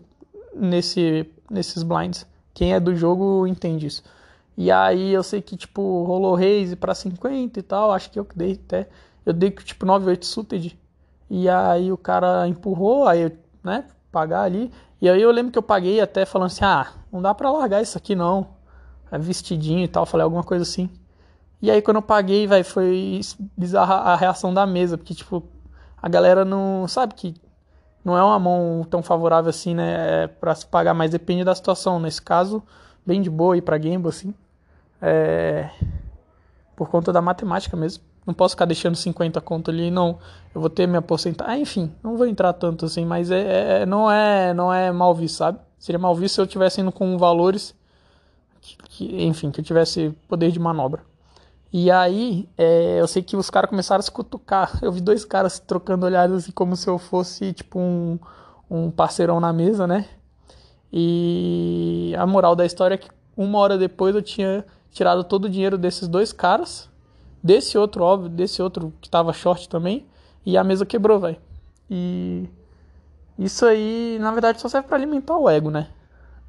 nesse, 0.55 1.29
nesses 1.49 1.83
blinds. 1.83 2.25
Quem 2.53 2.73
é 2.73 2.79
do 2.79 2.95
jogo 2.95 3.45
entende 3.47 3.87
isso. 3.87 4.03
E 4.57 4.71
aí 4.71 5.13
eu 5.13 5.23
sei 5.23 5.41
que, 5.41 5.55
tipo, 5.55 6.03
rolou 6.03 6.35
raise 6.35 6.75
pra 6.75 6.93
50 6.93 7.59
e 7.59 7.63
tal. 7.63 7.91
Acho 7.91 8.11
que 8.11 8.19
eu 8.19 8.27
dei 8.35 8.53
até. 8.53 8.89
Eu 9.25 9.33
dei, 9.33 9.51
tipo, 9.51 9.85
98 9.85 10.25
suited. 10.25 10.79
E 11.29 11.47
aí 11.47 11.91
o 11.91 11.97
cara 11.97 12.47
empurrou, 12.47 13.07
aí 13.07 13.21
eu, 13.21 13.31
né, 13.63 13.85
pagar 14.11 14.41
ali. 14.41 14.71
E 15.01 15.07
aí 15.07 15.21
eu 15.21 15.31
lembro 15.31 15.51
que 15.51 15.57
eu 15.57 15.63
paguei 15.63 16.01
até 16.01 16.25
falando 16.25 16.47
assim, 16.47 16.65
ah, 16.65 16.91
não 17.11 17.21
dá 17.21 17.33
pra 17.33 17.51
largar 17.51 17.81
isso 17.81 17.97
aqui 17.97 18.15
não. 18.15 18.47
É 19.11 19.17
vestidinho 19.17 19.83
e 19.83 19.87
tal. 19.87 20.05
Falei 20.05 20.23
alguma 20.23 20.43
coisa 20.43 20.63
assim. 20.63 20.89
E 21.61 21.69
aí 21.69 21.81
quando 21.81 21.97
eu 21.97 22.01
paguei, 22.01 22.47
vai, 22.47 22.63
foi 22.63 23.19
bizarra 23.57 23.95
a 23.95 24.15
reação 24.15 24.53
da 24.53 24.65
mesa, 24.65 24.97
porque 24.97 25.13
tipo, 25.13 25.43
a 26.01 26.07
galera 26.07 26.45
não 26.45 26.87
sabe 26.87 27.13
que 27.13 27.35
não 28.03 28.17
é 28.17 28.23
uma 28.23 28.39
mão 28.39 28.85
tão 28.89 29.03
favorável 29.03 29.49
assim, 29.49 29.75
né, 29.75 30.23
é 30.23 30.27
para 30.27 30.55
se 30.55 30.65
pagar, 30.65 30.93
mas 30.93 31.11
depende 31.11 31.43
da 31.43 31.53
situação. 31.53 31.99
Nesse 31.99 32.21
caso, 32.21 32.63
bem 33.05 33.21
de 33.21 33.29
boa 33.29 33.57
ir 33.57 33.61
para 33.61 33.77
Gamble 33.77 34.09
assim. 34.09 34.33
É, 35.01 35.69
por 36.75 36.89
conta 36.89 37.11
da 37.11 37.21
matemática 37.21 37.75
mesmo. 37.75 38.03
Não 38.25 38.33
posso 38.33 38.53
ficar 38.53 38.65
deixando 38.65 38.95
50 38.95 39.41
conto 39.41 39.71
ali, 39.71 39.91
não. 39.91 40.19
Eu 40.53 40.61
vou 40.61 40.69
ter 40.69 40.87
minha 40.87 41.01
porcentagem. 41.01 41.53
Ah, 41.53 41.57
enfim, 41.57 41.91
não 42.03 42.15
vou 42.15 42.25
entrar 42.25 42.53
tanto 42.53 42.85
assim, 42.85 43.05
mas 43.05 43.31
é, 43.31 43.81
é, 43.81 43.85
não 43.85 44.09
é 44.09 44.53
não 44.53 44.73
é 44.73 44.91
mal 44.91 45.13
visto, 45.13 45.37
sabe? 45.37 45.59
Seria 45.77 45.99
mal 45.99 46.15
visto 46.15 46.35
se 46.35 46.41
eu 46.41 46.45
estivesse 46.45 46.79
indo 46.81 46.91
com 46.91 47.17
valores 47.17 47.75
que, 48.61 48.77
que, 48.77 49.23
enfim, 49.23 49.51
que 49.51 49.61
eu 49.61 49.63
tivesse 49.63 50.15
poder 50.27 50.51
de 50.51 50.59
manobra. 50.59 51.08
E 51.71 51.91
aí, 51.91 52.49
é, 52.57 52.99
eu 52.99 53.07
sei 53.07 53.21
que 53.21 53.37
os 53.37 53.49
caras 53.49 53.69
começaram 53.69 53.99
a 53.99 54.03
se 54.03 54.11
cutucar. 54.11 54.79
Eu 54.81 54.91
vi 54.91 55.01
dois 55.01 55.23
caras 55.23 55.59
trocando 55.59 56.05
olhares 56.05 56.35
assim, 56.35 56.51
como 56.51 56.75
se 56.75 56.89
eu 56.89 56.97
fosse, 56.97 57.53
tipo, 57.53 57.79
um, 57.79 58.19
um 58.69 58.89
parceirão 58.89 59.39
na 59.39 59.53
mesa, 59.53 59.85
né? 59.85 60.05
E 60.91 62.13
a 62.17 62.25
moral 62.25 62.55
da 62.55 62.65
história 62.65 62.95
é 62.95 62.97
que 62.97 63.09
uma 63.37 63.59
hora 63.59 63.77
depois 63.77 64.15
eu 64.15 64.21
tinha 64.21 64.65
tirado 64.91 65.23
todo 65.23 65.45
o 65.45 65.49
dinheiro 65.49 65.77
desses 65.77 66.07
dois 66.07 66.33
caras, 66.33 66.89
desse 67.43 67.77
outro, 67.77 68.03
óbvio, 68.03 68.29
desse 68.29 68.61
outro 68.61 68.91
que 68.99 69.09
tava 69.09 69.31
short 69.33 69.69
também, 69.69 70.05
e 70.45 70.57
a 70.57 70.63
mesa 70.63 70.85
quebrou, 70.85 71.19
velho. 71.19 71.37
E 71.89 72.49
isso 73.37 73.65
aí, 73.65 74.17
na 74.19 74.31
verdade, 74.31 74.59
só 74.59 74.67
serve 74.67 74.87
para 74.87 74.97
alimentar 74.97 75.37
o 75.37 75.49
ego, 75.49 75.69
né? 75.69 75.89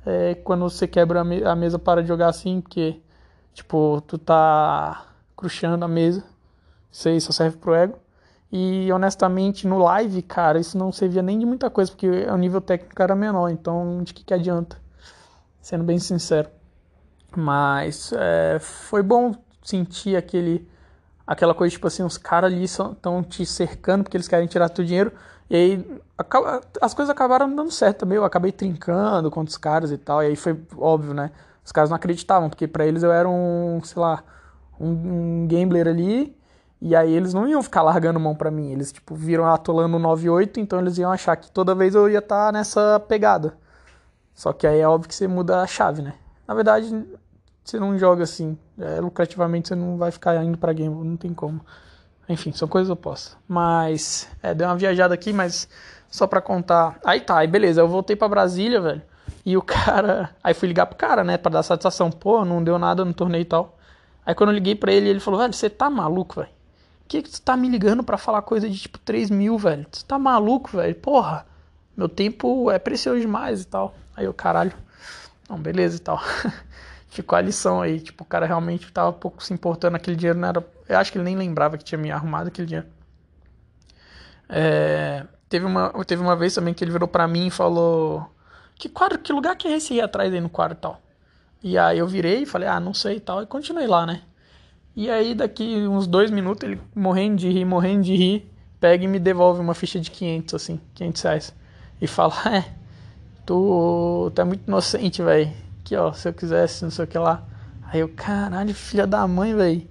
É 0.07 0.35
quando 0.37 0.63
você 0.63 0.89
quebra 0.89 1.21
a, 1.21 1.25
me 1.25 1.45
a 1.45 1.55
mesa 1.55 1.79
para 1.79 2.03
de 2.03 2.09
jogar 2.09 2.29
assim, 2.29 2.61
porque, 2.61 3.01
tipo, 3.53 4.03
tu 4.07 4.17
tá 4.19 5.10
cruxando 5.41 5.85
a 5.85 5.89
mesa. 5.89 6.23
Isso 6.93 7.09
aí 7.09 7.21
só 7.21 7.33
serve 7.33 7.57
pro 7.57 7.75
ego. 7.75 7.99
E 8.53 8.93
honestamente, 8.93 9.67
no 9.67 9.79
live, 9.79 10.23
cara, 10.23 10.59
isso 10.59 10.77
não 10.77 10.93
servia 10.93 11.23
nem 11.23 11.39
de 11.39 11.47
muita 11.47 11.71
coisa, 11.71 11.91
porque 11.91 12.09
o 12.09 12.37
nível 12.37 12.61
técnico 12.61 13.01
era 13.01 13.15
menor, 13.15 13.49
então 13.49 14.03
de 14.03 14.13
que, 14.13 14.25
que 14.25 14.35
adianta? 14.35 14.77
Sendo 15.61 15.85
bem 15.85 15.99
sincero. 15.99 16.49
Mas 17.37 18.13
é, 18.13 18.59
foi 18.59 19.03
bom 19.03 19.35
sentir 19.63 20.17
aquele, 20.17 20.69
aquela 21.25 21.55
coisa, 21.55 21.73
tipo 21.73 21.87
assim, 21.87 22.03
os 22.03 22.19
caras 22.19 22.53
ali 22.53 22.65
estão 22.65 23.23
te 23.23 23.47
cercando 23.47 24.03
porque 24.03 24.17
eles 24.17 24.29
querem 24.29 24.49
tirar 24.49 24.69
teu 24.69 24.85
dinheiro. 24.85 25.13
E 25.49 25.57
aí 25.57 26.01
as 26.81 26.93
coisas 26.93 27.11
acabaram 27.11 27.55
dando 27.55 27.71
certo 27.71 28.01
também. 28.01 28.17
Eu 28.17 28.25
acabei 28.25 28.53
trincando 28.53 29.31
com 29.31 29.43
os 29.43 29.57
caras 29.57 29.93
e 29.93 29.99
tal. 29.99 30.23
E 30.23 30.27
aí 30.27 30.37
foi 30.37 30.61
óbvio, 30.77 31.15
né? 31.15 31.31
Os 31.65 31.73
caras 31.73 31.91
não 31.91 31.97
acreditavam, 31.97 32.49
porque 32.49 32.67
para 32.67 32.85
eles 32.85 33.03
eu 33.03 33.13
era 33.13 33.29
um, 33.29 33.81
sei 33.85 34.01
lá, 34.03 34.25
um, 34.81 35.43
um 35.43 35.47
gambler 35.47 35.87
ali. 35.87 36.37
E 36.81 36.97
aí 36.97 37.13
eles 37.13 37.35
não 37.35 37.47
iam 37.47 37.63
ficar 37.63 37.83
largando 37.83 38.19
mão 38.19 38.35
para 38.35 38.51
mim. 38.51 38.73
Eles, 38.73 38.91
tipo, 38.91 39.15
viram 39.15 39.47
atolando 39.47 39.99
9-8, 39.99 40.57
então 40.57 40.81
eles 40.81 40.97
iam 40.97 41.13
achar 41.13 41.37
que 41.37 41.51
toda 41.51 41.75
vez 41.75 41.95
eu 41.95 42.09
ia 42.09 42.21
estar 42.21 42.47
tá 42.47 42.53
nessa 42.53 42.99
pegada. 43.01 43.55
Só 44.35 44.53
que 44.53 44.67
aí 44.67 44.81
é 44.81 44.89
óbvio 44.89 45.09
que 45.09 45.15
você 45.15 45.29
muda 45.29 45.61
a 45.61 45.67
chave, 45.67 46.01
né? 46.01 46.15
Na 46.49 46.55
verdade, 46.55 47.07
você 47.63 47.79
não 47.79 47.99
joga 47.99 48.25
assim. 48.25 48.57
É, 48.79 49.01
lucrativamente 49.01 49.69
você 49.69 49.75
não 49.75 49.99
vai 49.99 50.11
ficar 50.11 50.43
indo 50.43 50.57
pra 50.57 50.73
game, 50.73 50.95
não 51.05 51.17
tem 51.17 51.35
como. 51.35 51.61
Enfim, 52.29 52.53
são 52.53 52.67
coisas 52.67 52.89
opostas. 52.89 53.37
Mas, 53.47 54.29
é, 54.43 54.55
deu 54.55 54.67
uma 54.67 54.77
viajada 54.77 55.13
aqui, 55.13 55.33
mas 55.33 55.69
só 56.09 56.27
pra 56.27 56.41
contar. 56.41 56.99
Aí 57.05 57.21
tá, 57.21 57.39
aí 57.39 57.47
beleza, 57.47 57.83
eu 57.83 57.89
voltei 57.89 58.17
pra 58.17 58.29
Brasília, 58.29 58.81
velho. 58.81 59.03
E 59.45 59.57
o 59.57 59.61
cara. 59.63 60.31
Aí 60.43 60.55
fui 60.55 60.69
ligar 60.69 60.87
pro 60.87 60.97
cara, 60.97 61.23
né, 61.23 61.37
pra 61.37 61.51
dar 61.51 61.63
satisfação. 61.63 62.11
Pô, 62.11 62.45
não 62.45 62.65
deu 62.65 62.79
nada 62.79 63.05
no 63.05 63.13
torneio 63.13 63.43
e 63.43 63.45
tal. 63.47 63.77
Aí 64.25 64.35
quando 64.35 64.51
eu 64.51 64.55
liguei 64.55 64.75
pra 64.75 64.93
ele, 64.93 65.09
ele 65.09 65.21
falou, 65.21 65.41
velho, 65.41 65.53
você 65.53 65.71
tá 65.71 65.89
maluco, 65.89 66.37
velho? 66.41 66.51
Que 67.09 67.23
que 67.23 67.31
tu 67.31 67.43
tá 67.43 67.57
me 67.57 67.69
ligando 67.69 68.05
pra 68.05 68.17
falar 68.17 68.43
coisa 68.43 68.69
de 68.69 68.79
tipo 68.79 68.99
3 68.99 69.31
mil, 69.31 69.59
velho? 69.59 69.85
Tu 69.91 70.05
tá 70.05 70.19
maluco, 70.19 70.77
velho? 70.77 70.95
Porra, 70.95 71.45
meu 71.97 72.09
tempo 72.09 72.71
é 72.71 72.79
precioso 72.79 73.21
demais 73.21 73.63
e 73.63 73.67
tal. 73.67 73.95
Aí 74.17 74.25
eu, 74.25 74.33
caralho. 74.33 74.73
Não, 75.49 75.59
beleza 75.59 75.97
e 75.97 75.99
tal. 75.99 76.23
Ficou 77.11 77.37
a 77.37 77.41
lição 77.41 77.83
aí. 77.83 78.01
Tipo, 78.01 78.23
o 78.23 78.27
cara 78.27 78.47
realmente 78.47 78.91
tava 78.93 79.13
pouco 79.13 79.43
se 79.43 79.53
importando. 79.53 79.97
Aquele 79.97 80.17
dinheiro 80.17 80.39
não 80.39 80.49
era. 80.49 80.65
Eu 80.89 80.99
acho 80.99 81.11
que 81.11 81.19
ele 81.19 81.25
nem 81.25 81.37
lembrava 81.37 81.77
que 81.77 81.85
tinha 81.85 81.99
me 81.99 82.13
arrumado 82.13 82.47
aquele 82.49 82.69
dinheiro. 82.69 82.87
É... 84.49 85.27
Teve, 85.49 85.67
uma, 85.67 85.91
teve 86.05 86.23
uma 86.23 86.37
vez 86.37 86.55
também 86.55 86.73
que 86.73 86.85
ele 86.85 86.93
virou 86.93 87.09
pra 87.09 87.27
mim 87.27 87.49
e 87.49 87.51
falou: 87.51 88.31
Que 88.77 88.89
quadro, 88.89 89.19
que 89.19 89.33
lugar 89.33 89.57
que 89.57 89.67
é 89.67 89.73
esse 89.73 89.95
aí 89.95 90.01
atrás 90.01 90.33
aí 90.33 90.41
no 90.41 90.49
quadro 90.49 90.79
e 90.79 90.81
tal? 90.81 91.03
E 91.63 91.77
aí 91.77 91.99
eu 91.99 92.07
virei 92.07 92.43
e 92.43 92.47
falei, 92.47 92.69
ah, 92.69 92.81
não 92.81 92.95
sei 92.95 93.17
e 93.17 93.21
tal, 93.21 93.43
e 93.43 93.47
continuei 93.47 93.87
lá, 93.87 94.07
né? 94.07 94.23
E 94.97 95.11
aí 95.11 95.35
daqui 95.35 95.87
uns 95.87 96.07
dois 96.07 96.31
minutos 96.31 96.69
ele 96.69 96.81
morrendo 96.95 97.37
de 97.37 97.51
rir, 97.51 97.65
morrendo 97.65 98.03
de 98.03 98.17
rir, 98.17 98.51
pega 98.81 99.05
e 99.05 99.09
me 99.09 99.19
devolve 99.19 99.61
uma 99.61 99.75
ficha 99.75 100.01
de 100.01 100.11
500, 100.11 100.55
assim, 100.55 100.81
500 100.95 101.23
reais. 101.23 101.55
E 102.01 102.07
fala, 102.07 102.35
é, 102.57 102.65
tu, 103.45 104.33
tu 104.35 104.41
é 104.41 104.45
muito 104.45 104.67
inocente, 104.67 105.23
velho. 105.23 105.53
Aqui, 105.81 105.97
ó, 105.97 106.13
se 106.13 106.29
eu 106.29 106.33
quisesse, 106.33 106.83
não 106.83 106.91
sei 106.91 107.05
o 107.05 107.09
que 107.09 107.19
lá. 107.19 107.45
Aí 107.85 108.01
eu, 108.01 108.09
caralho, 108.09 108.75
filha 108.75 109.07
da 109.07 109.27
mãe, 109.27 109.55
velho. 109.55 109.89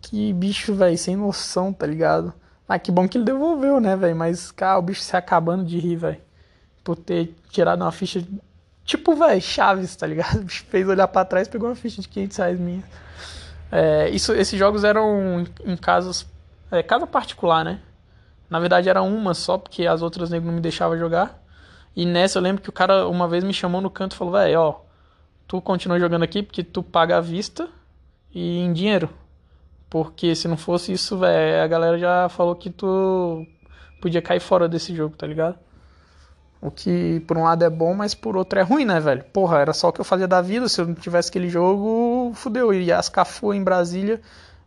Que 0.00 0.32
bicho, 0.32 0.74
velho, 0.74 0.96
sem 0.96 1.16
noção, 1.16 1.72
tá 1.72 1.86
ligado? 1.86 2.32
Ah, 2.68 2.78
que 2.78 2.92
bom 2.92 3.08
que 3.08 3.18
ele 3.18 3.24
devolveu, 3.24 3.80
né, 3.80 3.96
velho? 3.96 4.14
Mas, 4.14 4.50
cara, 4.52 4.78
o 4.78 4.82
bicho 4.82 5.02
se 5.02 5.16
acabando 5.16 5.64
de 5.64 5.78
rir, 5.78 5.96
velho. 5.96 6.20
Por 6.84 6.96
ter 6.96 7.34
tirado 7.50 7.82
uma 7.82 7.92
ficha 7.92 8.24
Tipo, 8.84 9.14
velho, 9.14 9.40
Chaves, 9.40 9.94
tá 9.96 10.06
ligado? 10.06 10.48
Fez 10.48 10.88
olhar 10.88 11.08
para 11.08 11.24
trás 11.24 11.48
pegou 11.48 11.68
uma 11.68 11.76
ficha 11.76 12.02
de 12.02 12.08
500 12.08 12.36
reais 12.36 12.60
minha. 12.60 12.82
É, 13.70 14.08
isso, 14.10 14.32
esses 14.32 14.58
jogos 14.58 14.84
eram 14.84 15.44
em 15.64 15.76
casas. 15.76 16.26
É, 16.70 16.82
casa 16.82 17.06
particular, 17.06 17.64
né? 17.64 17.80
Na 18.48 18.58
verdade 18.58 18.88
era 18.88 19.00
uma 19.02 19.32
só, 19.32 19.58
porque 19.58 19.86
as 19.86 20.02
outras 20.02 20.30
nego 20.30 20.46
não 20.46 20.54
me 20.54 20.60
deixavam 20.60 20.98
jogar. 20.98 21.40
E 21.94 22.04
nessa 22.04 22.38
eu 22.38 22.42
lembro 22.42 22.62
que 22.62 22.68
o 22.68 22.72
cara 22.72 23.06
uma 23.08 23.28
vez 23.28 23.44
me 23.44 23.52
chamou 23.52 23.80
no 23.80 23.90
canto 23.90 24.12
e 24.12 24.16
falou: 24.16 24.32
velho, 24.34 24.60
ó, 24.60 24.80
tu 25.46 25.60
continua 25.60 25.98
jogando 26.00 26.22
aqui 26.24 26.42
porque 26.42 26.62
tu 26.64 26.82
paga 26.82 27.18
à 27.18 27.20
vista 27.20 27.68
e 28.34 28.58
em 28.58 28.72
dinheiro. 28.72 29.08
Porque 29.88 30.34
se 30.34 30.46
não 30.48 30.56
fosse 30.56 30.92
isso, 30.92 31.18
velho, 31.18 31.62
a 31.64 31.66
galera 31.66 31.98
já 31.98 32.28
falou 32.28 32.54
que 32.54 32.70
tu 32.70 33.46
podia 34.00 34.22
cair 34.22 34.40
fora 34.40 34.68
desse 34.68 34.94
jogo, 34.94 35.16
tá 35.16 35.26
ligado? 35.26 35.58
O 36.62 36.70
que 36.70 37.20
por 37.20 37.38
um 37.38 37.44
lado 37.44 37.64
é 37.64 37.70
bom, 37.70 37.94
mas 37.94 38.14
por 38.14 38.36
outro 38.36 38.58
é 38.58 38.62
ruim, 38.62 38.84
né, 38.84 39.00
velho? 39.00 39.24
Porra, 39.32 39.58
era 39.60 39.72
só 39.72 39.88
o 39.88 39.92
que 39.92 40.00
eu 40.00 40.04
fazia 40.04 40.28
da 40.28 40.42
vida. 40.42 40.68
Se 40.68 40.80
eu 40.80 40.86
não 40.86 40.94
tivesse 40.94 41.30
aquele 41.30 41.48
jogo, 41.48 42.32
fudeu. 42.34 42.72
E 42.74 42.92
as 42.92 43.08
Cafu 43.08 43.54
em 43.54 43.64
Brasília, 43.64 44.20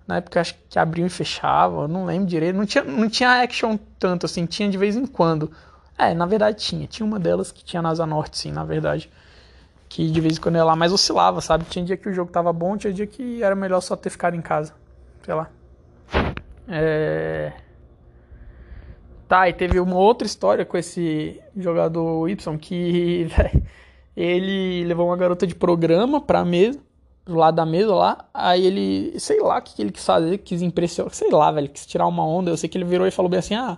na 0.07 0.17
época 0.17 0.41
acho 0.41 0.55
que 0.67 0.79
abriam 0.79 1.05
e 1.05 1.09
fechavam, 1.09 1.87
não 1.87 2.05
lembro 2.05 2.25
direito. 2.25 2.55
Não 2.55 2.65
tinha, 2.65 2.83
não 2.83 3.07
tinha 3.07 3.43
action 3.43 3.77
tanto 3.99 4.25
assim, 4.25 4.45
tinha 4.47 4.67
de 4.69 4.77
vez 4.77 4.95
em 4.95 5.05
quando. 5.05 5.51
É, 5.95 6.15
na 6.15 6.25
verdade 6.25 6.57
tinha. 6.57 6.87
Tinha 6.87 7.05
uma 7.05 7.19
delas 7.19 7.51
que 7.51 7.63
tinha 7.63 7.81
na 7.81 7.89
Asa 7.89 8.07
Norte, 8.07 8.39
sim, 8.39 8.51
na 8.51 8.63
verdade. 8.63 9.11
Que 9.87 10.09
de 10.09 10.19
vez 10.19 10.37
em 10.37 10.41
quando 10.41 10.55
ia 10.55 10.63
lá, 10.63 10.75
mas 10.75 10.91
oscilava, 10.91 11.41
sabe? 11.41 11.65
Tinha 11.65 11.85
dia 11.85 11.97
que 11.97 12.09
o 12.09 12.13
jogo 12.13 12.31
tava 12.31 12.51
bom, 12.51 12.75
tinha 12.75 12.91
dia 12.91 13.05
que 13.05 13.43
era 13.43 13.55
melhor 13.55 13.81
só 13.81 13.95
ter 13.95 14.09
ficado 14.09 14.35
em 14.35 14.41
casa. 14.41 14.73
Sei 15.23 15.33
lá. 15.35 15.47
É. 16.67 17.53
Tá, 19.27 19.49
e 19.49 19.53
teve 19.53 19.79
uma 19.79 19.95
outra 19.95 20.27
história 20.27 20.65
com 20.65 20.77
esse 20.77 21.39
jogador 21.55 22.29
Y 22.29 22.57
que 22.57 23.25
véio, 23.35 23.63
ele 24.15 24.83
levou 24.85 25.07
uma 25.07 25.17
garota 25.17 25.47
de 25.47 25.55
programa 25.55 26.21
pra 26.21 26.45
mesa, 26.45 26.79
do 27.25 27.35
lado 27.35 27.55
da 27.55 27.65
mesa 27.65 27.95
lá. 27.95 28.25
Aí 28.33 28.65
ele, 28.65 29.19
sei 29.19 29.39
lá 29.39 29.57
o 29.57 29.61
que, 29.61 29.81
ele 29.81 29.91
quis 29.91 30.05
fazer, 30.05 30.37
quis 30.39 30.61
impressionar, 30.61 31.13
sei 31.13 31.31
lá, 31.31 31.51
velho, 31.51 31.69
quis 31.69 31.85
tirar 31.85 32.07
uma 32.07 32.25
onda. 32.25 32.51
Eu 32.51 32.57
sei 32.57 32.69
que 32.69 32.77
ele 32.77 32.85
virou 32.85 33.07
e 33.07 33.11
falou 33.11 33.29
bem 33.29 33.39
assim: 33.39 33.55
ah, 33.55 33.77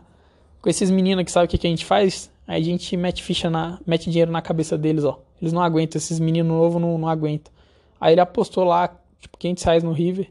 com 0.62 0.70
esses 0.70 0.90
meninos 0.90 1.24
que 1.24 1.32
sabem 1.32 1.46
o 1.46 1.50
que, 1.50 1.58
que 1.58 1.68
a 1.68 1.70
gente 1.70 1.86
faz, 1.86 2.32
aí 2.48 2.62
a 2.62 2.66
gente 2.66 2.98
mete 2.98 3.24
ficha 3.24 3.50
na. 3.50 3.80
mete 3.86 4.10
dinheiro 4.10 4.32
na 4.32 4.42
cabeça 4.42 4.78
deles, 4.78 5.04
ó. 5.04 5.20
Eles 5.42 5.54
não 5.54 5.62
aguentam, 5.62 5.98
esses 5.98 6.20
meninos 6.20 6.52
novos 6.52 6.82
não, 6.82 6.98
não 6.98 7.08
aguentam. 7.08 7.54
Aí 8.00 8.14
ele 8.14 8.22
apostou 8.22 8.64
lá, 8.64 8.90
tipo, 9.20 9.38
500 9.38 9.64
reais 9.64 9.84
no 9.84 9.92
River. 9.92 10.30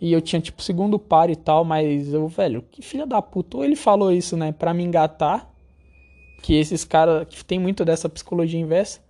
E 0.00 0.12
eu 0.12 0.20
tinha, 0.20 0.40
tipo, 0.40 0.62
segundo 0.62 0.98
par 0.98 1.30
e 1.30 1.36
tal, 1.36 1.64
mas 1.64 2.12
eu, 2.12 2.28
velho, 2.28 2.64
que 2.70 2.82
filha 2.82 3.06
da 3.06 3.22
puta. 3.22 3.56
Ou 3.56 3.64
ele 3.64 3.76
falou 3.76 4.12
isso, 4.12 4.36
né, 4.36 4.52
pra 4.52 4.74
me 4.74 4.84
engatar. 4.84 5.50
Que 6.42 6.54
esses 6.54 6.84
caras, 6.84 7.26
que 7.28 7.44
tem 7.44 7.58
muito 7.58 7.84
dessa 7.84 8.08
psicologia 8.08 8.60
inversa. 8.60 9.00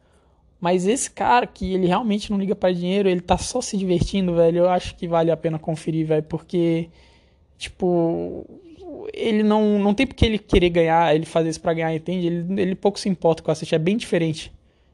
Mas 0.60 0.86
esse 0.86 1.10
cara 1.10 1.46
que 1.46 1.74
ele 1.74 1.86
realmente 1.86 2.30
não 2.30 2.38
liga 2.38 2.54
para 2.54 2.72
dinheiro, 2.72 3.08
ele 3.08 3.20
tá 3.20 3.36
só 3.36 3.60
se 3.60 3.76
divertindo, 3.76 4.34
velho. 4.34 4.58
Eu 4.58 4.70
acho 4.70 4.94
que 4.94 5.06
vale 5.06 5.30
a 5.30 5.36
pena 5.36 5.58
conferir, 5.58 6.06
velho, 6.06 6.22
porque, 6.22 6.88
tipo, 7.58 8.46
ele 9.12 9.42
não, 9.42 9.78
não 9.78 9.92
tem 9.92 10.06
porque 10.06 10.24
ele 10.24 10.38
querer 10.38 10.70
ganhar, 10.70 11.14
ele 11.14 11.26
fazer 11.26 11.50
isso 11.50 11.60
pra 11.60 11.74
ganhar, 11.74 11.94
entende? 11.94 12.26
Ele, 12.26 12.60
ele 12.62 12.74
pouco 12.74 12.98
se 12.98 13.08
importa 13.08 13.42
com 13.42 13.50
assistir. 13.50 13.74
É 13.74 13.78
bem 13.78 13.96
diferente. 13.96 14.52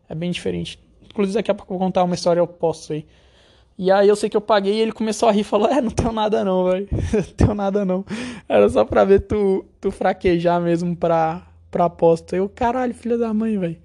É 0.09 0.15
bem 0.15 0.31
diferente. 0.31 0.79
Inclusive, 1.05 1.35
daqui 1.35 1.51
a 1.51 1.55
pouco 1.55 1.73
eu 1.73 1.79
vou 1.79 1.87
contar 1.87 2.03
uma 2.03 2.15
história 2.15 2.43
oposta 2.43 2.95
aí. 2.95 3.07
E 3.79 3.91
aí 3.91 4.09
eu 4.09 4.17
sei 4.17 4.29
que 4.29 4.37
eu 4.37 4.41
paguei 4.41 4.75
e 4.75 4.81
ele 4.81 4.93
começou 4.93 5.29
a 5.29 5.33
rir 5.33 5.41
e 5.41 5.45
falou: 5.45 5.69
É, 5.69 5.81
não 5.81 5.91
tenho 5.91 6.13
nada 6.13 6.45
não, 6.45 6.65
velho. 6.65 6.89
não 7.13 7.23
tenho 7.23 7.55
nada 7.55 7.85
não. 7.85 8.05
Era 8.49 8.69
só 8.69 8.85
pra 8.85 9.05
ver 9.05 9.21
tu, 9.21 9.65
tu 9.81 9.91
fraquejar 9.91 10.61
mesmo 10.61 10.95
pra, 10.97 11.47
pra 11.71 11.87
aposta. 11.87 12.37
Eu, 12.37 12.49
caralho, 12.49 12.95
filha 12.95 13.17
da 13.19 13.33
mãe, 13.33 13.59
velho. 13.59 13.79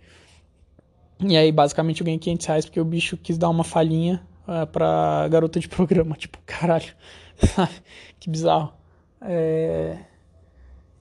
E 1.19 1.35
aí, 1.35 1.51
basicamente, 1.51 2.01
eu 2.01 2.05
ganhei 2.05 2.19
500 2.19 2.45
reais 2.45 2.65
porque 2.65 2.79
o 2.79 2.85
bicho 2.85 3.17
quis 3.17 3.37
dar 3.37 3.49
uma 3.49 3.63
falhinha 3.63 4.21
uh, 4.47 4.67
pra 4.67 5.27
garota 5.29 5.59
de 5.59 5.67
programa. 5.67 6.15
Tipo, 6.19 6.37
caralho. 6.45 6.93
que 8.19 8.29
bizarro. 8.29 8.73
É... 9.21 9.97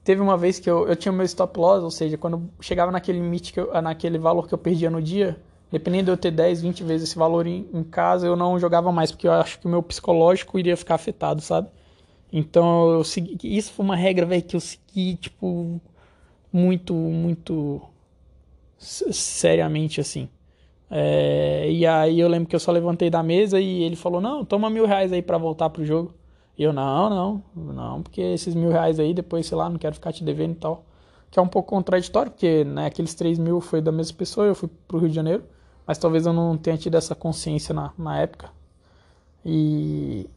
Teve 0.03 0.21
uma 0.21 0.37
vez 0.37 0.57
que 0.57 0.69
eu, 0.69 0.87
eu 0.87 0.95
tinha 0.95 1.11
meu 1.11 1.25
stop 1.25 1.59
loss, 1.59 1.83
ou 1.83 1.91
seja, 1.91 2.17
quando 2.17 2.49
chegava 2.61 2.91
naquele 2.91 3.19
limite, 3.19 3.51
que 3.51 3.59
eu, 3.59 3.81
naquele 3.81 4.17
valor 4.17 4.47
que 4.47 4.53
eu 4.53 4.57
perdia 4.57 4.89
no 4.89 5.01
dia, 5.01 5.37
Dependendo 5.71 6.05
de 6.05 6.11
eu 6.11 6.17
ter 6.17 6.31
10, 6.31 6.61
20 6.61 6.83
vezes 6.83 7.09
esse 7.09 7.17
valor 7.17 7.45
em, 7.45 7.67
em 7.73 7.83
casa, 7.83 8.25
eu 8.25 8.35
não 8.35 8.57
jogava 8.59 8.91
mais, 8.91 9.11
porque 9.11 9.27
eu 9.27 9.33
acho 9.33 9.59
que 9.59 9.65
o 9.65 9.69
meu 9.69 9.83
psicológico 9.83 10.57
iria 10.57 10.77
ficar 10.77 10.95
afetado, 10.95 11.41
sabe? 11.41 11.69
Então 12.31 12.91
eu 12.91 13.03
segui. 13.03 13.37
Isso 13.43 13.73
foi 13.73 13.85
uma 13.85 13.95
regra, 13.95 14.25
velho, 14.25 14.43
que 14.43 14.55
eu 14.55 14.59
segui, 14.59 15.15
tipo, 15.15 15.81
muito, 16.51 16.93
muito 16.93 17.81
seriamente 18.77 19.99
assim. 20.01 20.29
É, 20.89 21.69
e 21.69 21.85
aí 21.85 22.19
eu 22.19 22.29
lembro 22.29 22.47
que 22.47 22.55
eu 22.55 22.59
só 22.59 22.71
levantei 22.71 23.09
da 23.09 23.21
mesa 23.23 23.59
e 23.59 23.83
ele 23.83 23.95
falou: 23.95 24.21
Não, 24.21 24.45
toma 24.45 24.69
mil 24.69 24.85
reais 24.85 25.11
aí 25.11 25.21
para 25.21 25.37
voltar 25.37 25.69
pro 25.69 25.85
jogo. 25.85 26.13
E 26.57 26.63
eu: 26.63 26.73
Não, 26.73 27.09
não, 27.09 27.43
não, 27.73 28.01
porque 28.03 28.21
esses 28.21 28.55
mil 28.55 28.69
reais 28.69 28.99
aí 28.99 29.13
depois, 29.13 29.45
sei 29.45 29.57
lá, 29.57 29.69
não 29.69 29.77
quero 29.77 29.95
ficar 29.95 30.13
te 30.13 30.23
devendo 30.23 30.53
e 30.53 30.55
tal. 30.55 30.85
Que 31.29 31.39
é 31.39 31.41
um 31.41 31.47
pouco 31.47 31.69
contraditório, 31.69 32.31
porque 32.31 32.63
né, 32.63 32.85
aqueles 32.85 33.13
três 33.13 33.37
mil 33.37 33.59
foi 33.59 33.81
da 33.81 33.91
mesma 33.91 34.17
pessoa, 34.17 34.47
eu 34.47 34.55
fui 34.55 34.69
pro 34.87 34.97
Rio 34.99 35.09
de 35.09 35.15
Janeiro, 35.15 35.43
mas 35.87 35.97
talvez 35.97 36.25
eu 36.25 36.33
não 36.33 36.57
tenha 36.57 36.77
tido 36.77 36.95
essa 36.97 37.15
consciência 37.15 37.73
na, 37.73 37.93
na 37.97 38.19
época. 38.19 38.49
E 39.45 40.29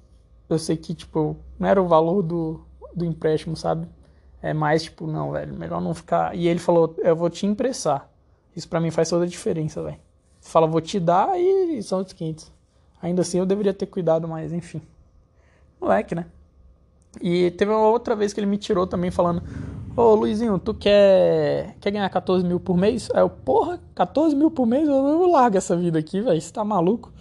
eu 0.49 0.59
sei 0.59 0.77
que, 0.77 0.95
tipo, 0.95 1.37
não 1.59 1.69
era 1.69 1.83
o 1.83 1.89
valor 1.89 2.23
do, 2.23 2.61
do 2.95 3.05
empréstimo, 3.05 3.57
sabe? 3.57 3.89
É 4.41 4.55
mais 4.55 4.85
tipo, 4.85 5.07
não, 5.07 5.33
velho, 5.33 5.53
melhor 5.53 5.81
não 5.81 5.93
ficar. 5.93 6.37
E 6.37 6.47
ele 6.47 6.61
falou: 6.61 6.95
Eu 6.99 7.17
vou 7.17 7.29
te 7.29 7.45
emprestar. 7.45 8.09
Isso 8.55 8.69
para 8.69 8.81
mim 8.81 8.91
faz 8.91 9.11
toda 9.11 9.25
a 9.25 9.29
diferença, 9.29 9.83
velho. 9.83 9.99
Fala, 10.41 10.67
vou 10.67 10.81
te 10.81 10.99
dar 10.99 11.39
e 11.39 11.83
são 11.83 12.01
os 12.01 12.13
500. 12.13 12.51
Ainda 13.03 13.23
assim 13.23 13.39
eu 13.39 13.47
deveria 13.47 13.75
ter 13.75 13.87
cuidado, 13.87 14.27
mas 14.27 14.53
enfim. 14.53 14.81
Moleque, 15.81 16.15
né? 16.15 16.27
E 17.21 17.51
teve 17.53 17.71
uma 17.71 17.89
outra 17.89 18.15
vez 18.15 18.33
que 18.33 18.41
ele 18.41 18.47
me 18.47 18.57
tirou 18.57 18.87
também 18.87 19.11
falando: 19.11 19.43
Ô 19.97 20.15
Luizinho, 20.15 20.59
tu 20.59 20.73
quer, 20.73 21.77
quer 21.81 21.91
ganhar 21.91 22.09
14 22.09 22.45
mil 22.45 22.61
por 22.61 22.77
mês? 22.77 23.11
Aí 23.13 23.21
eu, 23.21 23.29
porra, 23.29 23.81
14 23.95 24.35
mil 24.37 24.51
por 24.51 24.67
mês? 24.67 24.89
Eu, 24.89 24.95
eu 24.95 25.31
largo 25.31 25.57
essa 25.57 25.77
vida 25.77 25.99
aqui, 25.99 26.21
velho. 26.21 26.41
Você 26.41 26.53
tá 26.53 26.65
maluco? 26.65 27.13